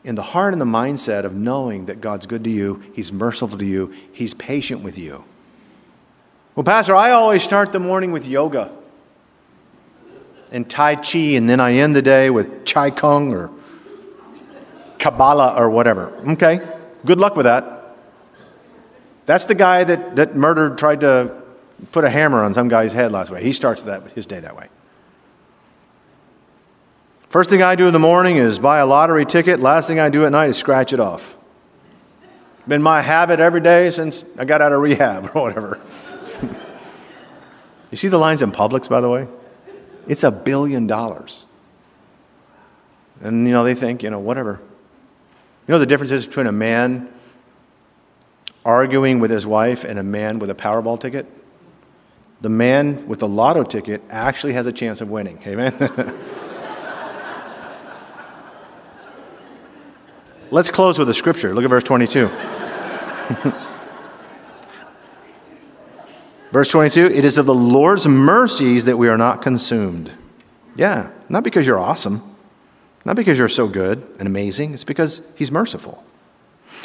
in 0.04 0.14
the 0.14 0.22
heart 0.22 0.52
and 0.52 0.60
the 0.60 0.66
mindset 0.66 1.24
of 1.24 1.34
knowing 1.34 1.86
that 1.86 2.00
God's 2.00 2.26
good 2.26 2.44
to 2.44 2.50
you, 2.50 2.84
He's 2.92 3.12
merciful 3.12 3.58
to 3.58 3.64
you, 3.64 3.92
He's 4.12 4.34
patient 4.34 4.82
with 4.82 4.96
you. 4.96 5.24
Well, 6.54 6.62
Pastor, 6.62 6.94
I 6.94 7.10
always 7.10 7.42
start 7.42 7.72
the 7.72 7.80
morning 7.80 8.12
with 8.12 8.28
yoga 8.28 8.70
and 10.52 10.70
Tai 10.70 10.94
Chi, 10.96 11.18
and 11.34 11.50
then 11.50 11.58
I 11.58 11.72
end 11.72 11.96
the 11.96 12.02
day 12.02 12.30
with 12.30 12.64
Chai 12.64 12.90
Kung 12.90 13.32
or 13.32 13.50
Kabbalah 15.00 15.56
or 15.56 15.70
whatever. 15.70 16.12
Okay, 16.34 16.60
good 17.04 17.18
luck 17.18 17.34
with 17.34 17.46
that. 17.46 17.71
That's 19.32 19.46
the 19.46 19.54
guy 19.54 19.82
that, 19.84 20.16
that 20.16 20.36
murdered, 20.36 20.76
tried 20.76 21.00
to 21.00 21.34
put 21.90 22.04
a 22.04 22.10
hammer 22.10 22.42
on 22.42 22.52
some 22.52 22.68
guy's 22.68 22.92
head 22.92 23.12
last 23.12 23.30
week. 23.30 23.42
He 23.42 23.54
starts 23.54 23.80
that, 23.84 24.12
his 24.12 24.26
day 24.26 24.40
that 24.40 24.54
way. 24.54 24.68
First 27.30 27.48
thing 27.48 27.62
I 27.62 27.74
do 27.74 27.86
in 27.86 27.94
the 27.94 27.98
morning 27.98 28.36
is 28.36 28.58
buy 28.58 28.80
a 28.80 28.84
lottery 28.84 29.24
ticket. 29.24 29.58
Last 29.58 29.88
thing 29.88 29.98
I 29.98 30.10
do 30.10 30.26
at 30.26 30.32
night 30.32 30.50
is 30.50 30.58
scratch 30.58 30.92
it 30.92 31.00
off. 31.00 31.38
Been 32.68 32.82
my 32.82 33.00
habit 33.00 33.40
every 33.40 33.62
day 33.62 33.88
since 33.88 34.22
I 34.38 34.44
got 34.44 34.60
out 34.60 34.74
of 34.74 34.82
rehab 34.82 35.30
or 35.34 35.40
whatever. 35.40 35.80
you 37.90 37.96
see 37.96 38.08
the 38.08 38.18
lines 38.18 38.42
in 38.42 38.52
Publix, 38.52 38.86
by 38.86 39.00
the 39.00 39.08
way? 39.08 39.26
It's 40.06 40.24
a 40.24 40.30
billion 40.30 40.86
dollars. 40.86 41.46
And, 43.22 43.48
you 43.48 43.54
know, 43.54 43.64
they 43.64 43.74
think, 43.74 44.02
you 44.02 44.10
know, 44.10 44.20
whatever. 44.20 44.60
You 45.66 45.72
know 45.72 45.78
the 45.78 45.86
difference 45.86 46.10
is 46.10 46.26
between 46.26 46.48
a 46.48 46.52
man 46.52 47.08
arguing 48.64 49.18
with 49.20 49.30
his 49.30 49.46
wife 49.46 49.84
and 49.84 49.98
a 49.98 50.02
man 50.02 50.38
with 50.38 50.50
a 50.50 50.54
Powerball 50.54 50.98
ticket? 51.00 51.26
The 52.40 52.48
man 52.48 53.06
with 53.06 53.20
the 53.20 53.28
lotto 53.28 53.62
ticket 53.62 54.02
actually 54.10 54.54
has 54.54 54.66
a 54.66 54.72
chance 54.72 55.00
of 55.00 55.08
winning. 55.08 55.40
Amen? 55.46 55.72
Let's 60.50 60.70
close 60.70 60.98
with 60.98 61.08
a 61.08 61.14
scripture. 61.14 61.54
Look 61.54 61.64
at 61.64 61.70
verse 61.70 61.84
22. 61.84 62.28
verse 66.52 66.68
22 66.68 67.06
It 67.06 67.24
is 67.24 67.38
of 67.38 67.46
the 67.46 67.54
Lord's 67.54 68.06
mercies 68.06 68.84
that 68.84 68.98
we 68.98 69.08
are 69.08 69.16
not 69.16 69.40
consumed. 69.40 70.12
Yeah, 70.76 71.10
not 71.28 71.42
because 71.44 71.66
you're 71.66 71.78
awesome, 71.78 72.22
not 73.04 73.16
because 73.16 73.38
you're 73.38 73.48
so 73.48 73.66
good 73.68 74.06
and 74.18 74.28
amazing, 74.28 74.74
it's 74.74 74.84
because 74.84 75.22
He's 75.36 75.50
merciful. 75.50 76.04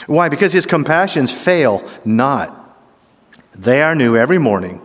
Why? 0.05 0.29
Because 0.29 0.53
His 0.53 0.65
compassions 0.65 1.31
fail 1.31 1.89
not. 2.05 2.53
They 3.55 3.81
are 3.81 3.95
new 3.95 4.15
every 4.15 4.37
morning. 4.37 4.81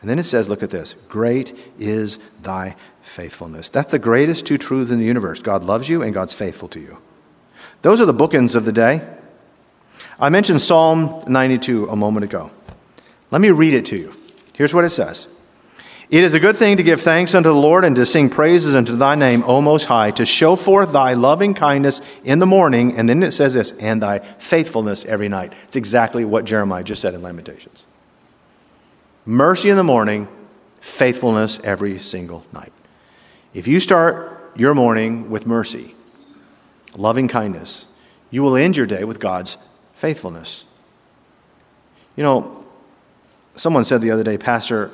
And 0.00 0.10
then 0.10 0.18
it 0.18 0.24
says, 0.24 0.48
look 0.48 0.62
at 0.62 0.70
this 0.70 0.94
great 1.08 1.58
is 1.78 2.18
thy 2.42 2.76
faithfulness. 3.02 3.68
That's 3.68 3.90
the 3.90 3.98
greatest 3.98 4.46
two 4.46 4.58
truths 4.58 4.90
in 4.90 4.98
the 4.98 5.04
universe 5.04 5.40
God 5.40 5.64
loves 5.64 5.88
you 5.88 6.02
and 6.02 6.14
God's 6.14 6.34
faithful 6.34 6.68
to 6.68 6.80
you. 6.80 6.98
Those 7.82 8.00
are 8.00 8.06
the 8.06 8.14
bookends 8.14 8.54
of 8.54 8.64
the 8.64 8.72
day. 8.72 9.06
I 10.18 10.28
mentioned 10.28 10.62
Psalm 10.62 11.24
92 11.26 11.88
a 11.88 11.96
moment 11.96 12.24
ago. 12.24 12.50
Let 13.30 13.40
me 13.40 13.50
read 13.50 13.74
it 13.74 13.86
to 13.86 13.96
you. 13.96 14.14
Here's 14.54 14.72
what 14.72 14.84
it 14.84 14.90
says 14.90 15.28
It 16.08 16.22
is 16.22 16.34
a 16.34 16.40
good 16.40 16.56
thing 16.56 16.76
to 16.76 16.84
give 16.84 17.00
thanks 17.00 17.34
unto 17.34 17.48
the 17.48 17.56
Lord 17.56 17.84
and 17.84 17.96
to 17.96 18.06
sing 18.06 18.30
praises 18.30 18.76
unto 18.76 18.96
thy 18.96 19.16
name, 19.16 19.42
O 19.44 19.60
Most 19.60 19.86
High, 19.86 20.12
to 20.12 20.24
show 20.24 20.54
forth 20.54 20.92
thy 20.92 21.14
loving 21.14 21.52
kindness 21.52 22.00
in 22.22 22.38
the 22.38 22.46
morning. 22.46 22.96
And 22.96 23.08
then 23.08 23.24
it 23.24 23.32
says 23.32 23.54
this, 23.54 23.72
and 23.72 24.00
thy 24.00 24.20
faithfulness 24.20 25.04
every 25.04 25.28
night. 25.28 25.52
It's 25.64 25.74
exactly 25.74 26.24
what 26.24 26.44
Jeremiah 26.44 26.84
just 26.84 27.02
said 27.02 27.14
in 27.14 27.22
Lamentations. 27.22 27.88
Mercy 29.24 29.68
in 29.68 29.76
the 29.76 29.82
morning, 29.82 30.28
faithfulness 30.80 31.58
every 31.64 31.98
single 31.98 32.44
night. 32.52 32.72
If 33.52 33.66
you 33.66 33.80
start 33.80 34.52
your 34.54 34.74
morning 34.74 35.28
with 35.28 35.44
mercy, 35.44 35.96
loving 36.94 37.26
kindness, 37.26 37.88
you 38.30 38.44
will 38.44 38.56
end 38.56 38.76
your 38.76 38.86
day 38.86 39.02
with 39.02 39.18
God's 39.18 39.56
faithfulness. 39.94 40.66
You 42.14 42.22
know, 42.22 42.64
someone 43.56 43.82
said 43.82 44.02
the 44.02 44.12
other 44.12 44.22
day, 44.22 44.38
Pastor, 44.38 44.92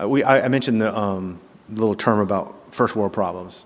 uh, 0.00 0.08
we, 0.08 0.22
I, 0.22 0.46
I 0.46 0.48
mentioned 0.48 0.80
the 0.80 0.96
um, 0.96 1.40
little 1.68 1.94
term 1.94 2.20
about 2.20 2.74
first 2.74 2.96
world 2.96 3.12
problems. 3.12 3.64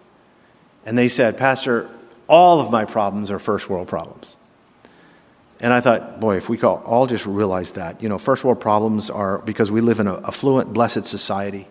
And 0.84 0.98
they 0.98 1.08
said, 1.08 1.38
Pastor, 1.38 1.90
all 2.26 2.60
of 2.60 2.70
my 2.70 2.84
problems 2.84 3.30
are 3.30 3.38
first 3.38 3.68
world 3.68 3.88
problems. 3.88 4.36
And 5.60 5.72
I 5.72 5.80
thought, 5.80 6.20
boy, 6.20 6.36
if 6.36 6.48
we 6.48 6.60
all 6.60 7.06
just 7.06 7.26
realize 7.26 7.72
that, 7.72 8.02
you 8.02 8.08
know, 8.08 8.18
first 8.18 8.44
world 8.44 8.60
problems 8.60 9.08
are 9.08 9.38
because 9.38 9.70
we 9.70 9.80
live 9.80 10.00
in 10.00 10.06
a 10.06 10.16
affluent, 10.26 10.72
blessed 10.72 11.06
society. 11.06 11.68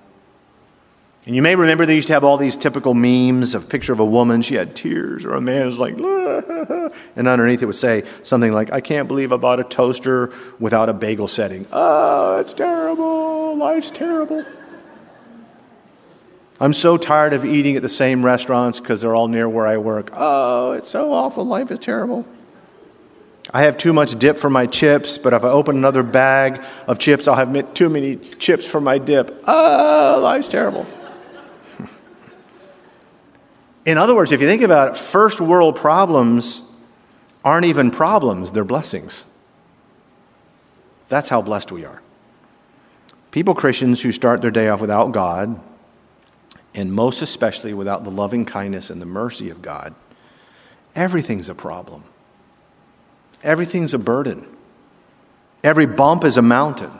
And 1.26 1.36
you 1.38 1.42
may 1.42 1.56
remember 1.56 1.86
they 1.86 1.96
used 1.96 2.08
to 2.08 2.14
have 2.14 2.26
all 2.26 2.36
these 2.36 2.58
typical 2.58 2.94
memes 2.94 3.56
of 3.56 3.70
picture 3.70 3.94
of 3.94 4.00
a 4.02 4.06
woman, 4.06 4.42
she 4.42 4.56
had 4.56 4.76
tears, 4.76 5.24
or 5.24 5.32
a 5.32 5.42
man 5.42 5.66
was 5.66 5.78
like, 5.78 5.96
ah. 6.02 6.90
and 7.16 7.30
underneath 7.30 7.62
it 7.62 7.66
would 7.66 7.76
say 7.76 8.04
something 8.24 8.52
like, 8.52 8.74
I 8.74 8.82
can't 8.82 9.08
believe 9.08 9.32
I 9.32 9.38
bought 9.38 9.62
a 9.62 9.64
toaster 9.64 10.34
without 10.60 10.90
a 10.90 10.94
bagel 10.94 11.30
setting. 11.30 11.66
Oh, 11.72 12.40
it's 12.40 12.54
terrible. 12.54 13.56
Life's 13.56 13.90
terrible. 13.90 14.44
I'm 16.60 16.74
so 16.74 16.98
tired 16.98 17.34
of 17.34 17.46
eating 17.46 17.78
at 17.78 17.82
the 17.82 17.90
same 17.90 18.24
restaurants 18.24 18.82
because 18.82 19.02
they're 19.02 19.16
all 19.16 19.30
near 19.30 19.48
where 19.48 19.66
I 19.66 19.78
work. 19.78 20.10
Oh, 20.14 20.74
it's 20.74 20.90
so 20.90 21.14
awful. 21.14 21.46
Life 21.46 21.72
is 21.72 21.80
terrible. 21.80 22.28
I 23.54 23.64
have 23.64 23.78
too 23.78 23.94
much 23.94 24.18
dip 24.20 24.38
for 24.38 24.50
my 24.50 24.66
chips, 24.66 25.18
but 25.18 25.34
if 25.34 25.44
I 25.44 25.50
open 25.50 25.78
another 25.78 26.04
bag 26.04 26.62
of 26.88 27.00
chips, 27.00 27.28
I'll 27.28 27.36
have 27.36 27.74
too 27.74 27.90
many 27.90 28.18
chips 28.18 28.66
for 28.66 28.82
my 28.82 28.98
dip. 28.98 29.44
Oh, 29.48 30.20
life's 30.22 30.50
terrible. 30.50 30.86
In 33.86 33.98
other 33.98 34.16
words, 34.16 34.32
if 34.32 34.42
you 34.42 34.48
think 34.48 34.62
about 34.62 34.92
it, 34.92 34.98
first 34.98 35.42
world 35.42 35.76
problems 35.76 36.62
aren't 37.44 37.66
even 37.66 37.92
problems, 37.92 38.52
they're 38.52 38.64
blessings. 38.64 39.26
That's 41.10 41.30
how 41.30 41.42
blessed 41.42 41.72
we 41.72 41.84
are. 41.84 42.02
People, 43.32 43.56
Christians, 43.56 44.02
who 44.02 44.12
start 44.12 44.42
their 44.42 44.52
day 44.52 44.70
off 44.70 44.80
without 44.80 45.12
God, 45.12 45.60
and 46.74 46.94
most 46.94 47.22
especially 47.22 47.74
without 47.74 48.04
the 48.04 48.12
loving 48.12 48.46
kindness 48.46 48.90
and 48.90 49.02
the 49.02 49.06
mercy 49.06 49.50
of 49.50 49.62
God, 49.62 49.94
everything's 50.96 51.50
a 51.50 51.56
problem. 51.56 52.04
Everything's 53.44 53.94
a 53.94 54.00
burden. 54.00 54.48
Every 55.64 55.86
bump 55.86 56.24
is 56.24 56.38
a 56.38 56.42
mountain, 56.42 56.92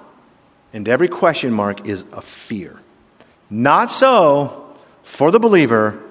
and 0.74 0.88
every 0.90 1.08
question 1.08 1.54
mark 1.54 1.88
is 1.88 2.06
a 2.12 2.22
fear. 2.22 2.82
Not 3.50 3.90
so 3.90 4.76
for 5.04 5.32
the 5.32 5.40
believer 5.40 6.02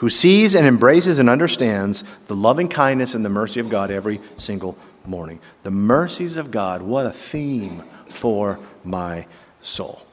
who 0.00 0.08
sees 0.08 0.54
and 0.54 0.66
embraces 0.66 1.18
and 1.18 1.28
understands 1.28 2.04
the 2.26 2.34
loving 2.34 2.68
kindness 2.68 3.14
and 3.14 3.22
the 3.22 3.28
mercy 3.28 3.60
of 3.60 3.68
God 3.68 3.90
every 3.90 4.18
single 4.38 4.78
morning. 5.04 5.38
The 5.62 5.70
mercies 5.70 6.38
of 6.38 6.50
God, 6.50 6.80
what 6.80 7.04
a 7.04 7.10
theme 7.10 7.82
for 8.06 8.58
my 8.82 9.26
soul. 9.60 10.06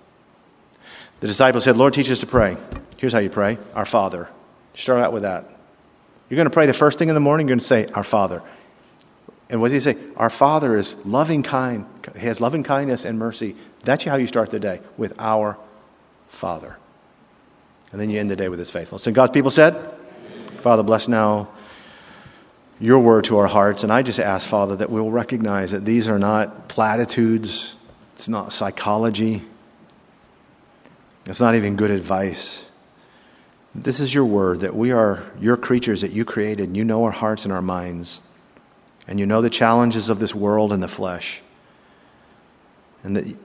The 1.22 1.28
disciples 1.28 1.64
said, 1.64 1.78
Lord, 1.78 1.94
teach 1.94 2.12
us 2.12 2.20
to 2.20 2.28
pray. 2.28 2.58
Here's 2.98 3.14
how 3.14 3.20
you 3.20 3.30
pray 3.30 3.58
Our 3.76 3.86
Father. 3.86 4.28
Start 4.74 5.00
out 5.00 5.14
with 5.14 5.24
that. 5.24 5.50
You're 6.30 6.36
going 6.36 6.50
to 6.50 6.54
pray 6.54 6.66
the 6.66 6.74
first 6.74 7.00
thing 7.00 7.08
in 7.08 7.16
the 7.16 7.22
morning, 7.22 7.48
you're 7.48 7.56
going 7.56 7.62
to 7.62 7.66
say, 7.66 7.86
Our 7.94 8.04
Father. 8.04 8.44
And 9.50 9.62
what 9.62 9.72
does 9.72 9.86
he 9.86 9.94
say? 9.94 9.98
Our 10.18 10.30
Father 10.30 10.76
is 10.76 10.98
loving 11.06 11.44
kind. 11.44 11.86
He 12.20 12.26
has 12.26 12.42
loving 12.42 12.64
kindness 12.64 13.06
and 13.06 13.18
mercy. 13.18 13.56
That's 13.86 14.04
how 14.04 14.18
you 14.18 14.28
start 14.28 14.52
the 14.52 14.60
day, 14.60 14.82
with 14.98 15.14
our 15.18 15.58
Father. 16.28 16.78
And 17.98 18.02
then 18.04 18.12
you 18.12 18.20
end 18.20 18.30
the 18.30 18.36
day 18.36 18.48
with 18.48 18.60
his 18.60 18.70
faithfulness. 18.70 19.08
And 19.08 19.16
God's 19.16 19.32
people 19.32 19.50
said, 19.50 19.74
Amen. 19.74 20.58
Father, 20.60 20.84
bless 20.84 21.08
now 21.08 21.50
your 22.80 23.00
word 23.00 23.24
to 23.24 23.40
our 23.40 23.48
hearts. 23.48 23.82
And 23.82 23.92
I 23.92 24.04
just 24.04 24.20
ask, 24.20 24.48
Father, 24.48 24.76
that 24.76 24.92
we'll 24.92 25.10
recognize 25.10 25.72
that 25.72 25.84
these 25.84 26.08
are 26.08 26.20
not 26.20 26.68
platitudes, 26.68 27.76
it's 28.14 28.30
not 28.30 28.54
psychology, 28.54 29.42
it's 31.26 31.42
not 31.42 31.56
even 31.56 31.76
good 31.76 31.90
advice. 31.90 32.66
This 33.74 34.00
is 34.00 34.14
your 34.14 34.26
word 34.26 34.60
that 34.60 34.76
we 34.76 34.92
are 34.92 35.24
your 35.40 35.58
creatures 35.58 36.02
that 36.02 36.12
you 36.12 36.24
created, 36.24 36.78
you 36.78 36.86
know 36.86 37.04
our 37.04 37.10
hearts 37.10 37.46
and 37.46 37.52
our 37.52 37.64
minds 37.64 38.22
and 39.08 39.20
you 39.20 39.26
know 39.26 39.42
the 39.42 39.50
challenges 39.50 40.10
of 40.10 40.20
this 40.20 40.36
world 40.36 40.72
and 40.72 40.84
the 40.84 40.88
flesh. 40.88 41.42
And 43.04 43.18
that, 43.18 43.38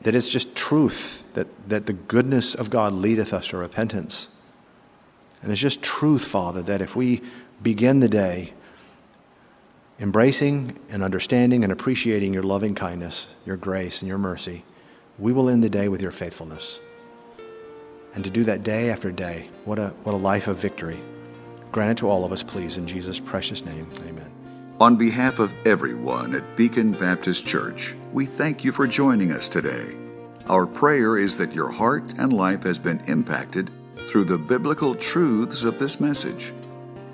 that 0.00 0.16
it's 0.16 0.28
just 0.28 0.56
truth, 0.56 1.22
that, 1.36 1.68
that 1.68 1.86
the 1.86 1.92
goodness 1.92 2.54
of 2.54 2.70
God 2.70 2.94
leadeth 2.94 3.32
us 3.32 3.48
to 3.48 3.58
repentance. 3.58 4.28
And 5.42 5.52
it's 5.52 5.60
just 5.60 5.82
truth, 5.82 6.24
Father, 6.24 6.62
that 6.62 6.80
if 6.80 6.96
we 6.96 7.22
begin 7.62 8.00
the 8.00 8.08
day 8.08 8.54
embracing 10.00 10.78
and 10.88 11.02
understanding 11.02 11.62
and 11.62 11.72
appreciating 11.72 12.34
your 12.34 12.42
loving 12.42 12.74
kindness, 12.74 13.28
your 13.44 13.56
grace, 13.56 14.02
and 14.02 14.08
your 14.08 14.18
mercy, 14.18 14.64
we 15.18 15.32
will 15.32 15.48
end 15.48 15.62
the 15.62 15.70
day 15.70 15.88
with 15.88 16.02
your 16.02 16.10
faithfulness. 16.10 16.80
And 18.14 18.24
to 18.24 18.30
do 18.30 18.44
that 18.44 18.62
day 18.62 18.90
after 18.90 19.12
day, 19.12 19.50
what 19.66 19.78
a, 19.78 19.88
what 20.04 20.14
a 20.14 20.16
life 20.16 20.48
of 20.48 20.56
victory. 20.56 20.98
Grant 21.70 21.92
it 21.92 21.98
to 21.98 22.08
all 22.08 22.24
of 22.24 22.32
us, 22.32 22.42
please, 22.42 22.78
in 22.78 22.86
Jesus' 22.86 23.20
precious 23.20 23.62
name. 23.64 23.86
Amen. 24.00 24.32
On 24.80 24.96
behalf 24.96 25.38
of 25.38 25.52
everyone 25.66 26.34
at 26.34 26.56
Beacon 26.56 26.92
Baptist 26.92 27.46
Church, 27.46 27.94
we 28.12 28.24
thank 28.24 28.64
you 28.64 28.72
for 28.72 28.86
joining 28.86 29.32
us 29.32 29.50
today. 29.50 30.05
Our 30.48 30.66
prayer 30.66 31.18
is 31.18 31.36
that 31.38 31.52
your 31.52 31.72
heart 31.72 32.14
and 32.18 32.32
life 32.32 32.62
has 32.62 32.78
been 32.78 33.00
impacted 33.08 33.68
through 33.96 34.26
the 34.26 34.38
biblical 34.38 34.94
truths 34.94 35.64
of 35.64 35.80
this 35.80 35.98
message. 35.98 36.52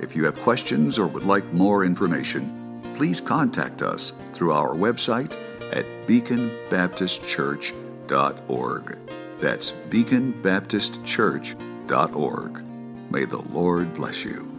If 0.00 0.14
you 0.14 0.26
have 0.26 0.38
questions 0.40 0.98
or 0.98 1.06
would 1.06 1.22
like 1.22 1.50
more 1.52 1.82
information, 1.82 2.82
please 2.96 3.22
contact 3.22 3.80
us 3.80 4.12
through 4.34 4.52
our 4.52 4.74
website 4.74 5.34
at 5.72 5.86
beaconbaptistchurch.org. 6.06 8.98
That's 9.38 9.72
beaconbaptistchurch.org. 9.72 12.64
May 13.10 13.24
the 13.24 13.42
Lord 13.42 13.94
bless 13.94 14.26
you. 14.26 14.51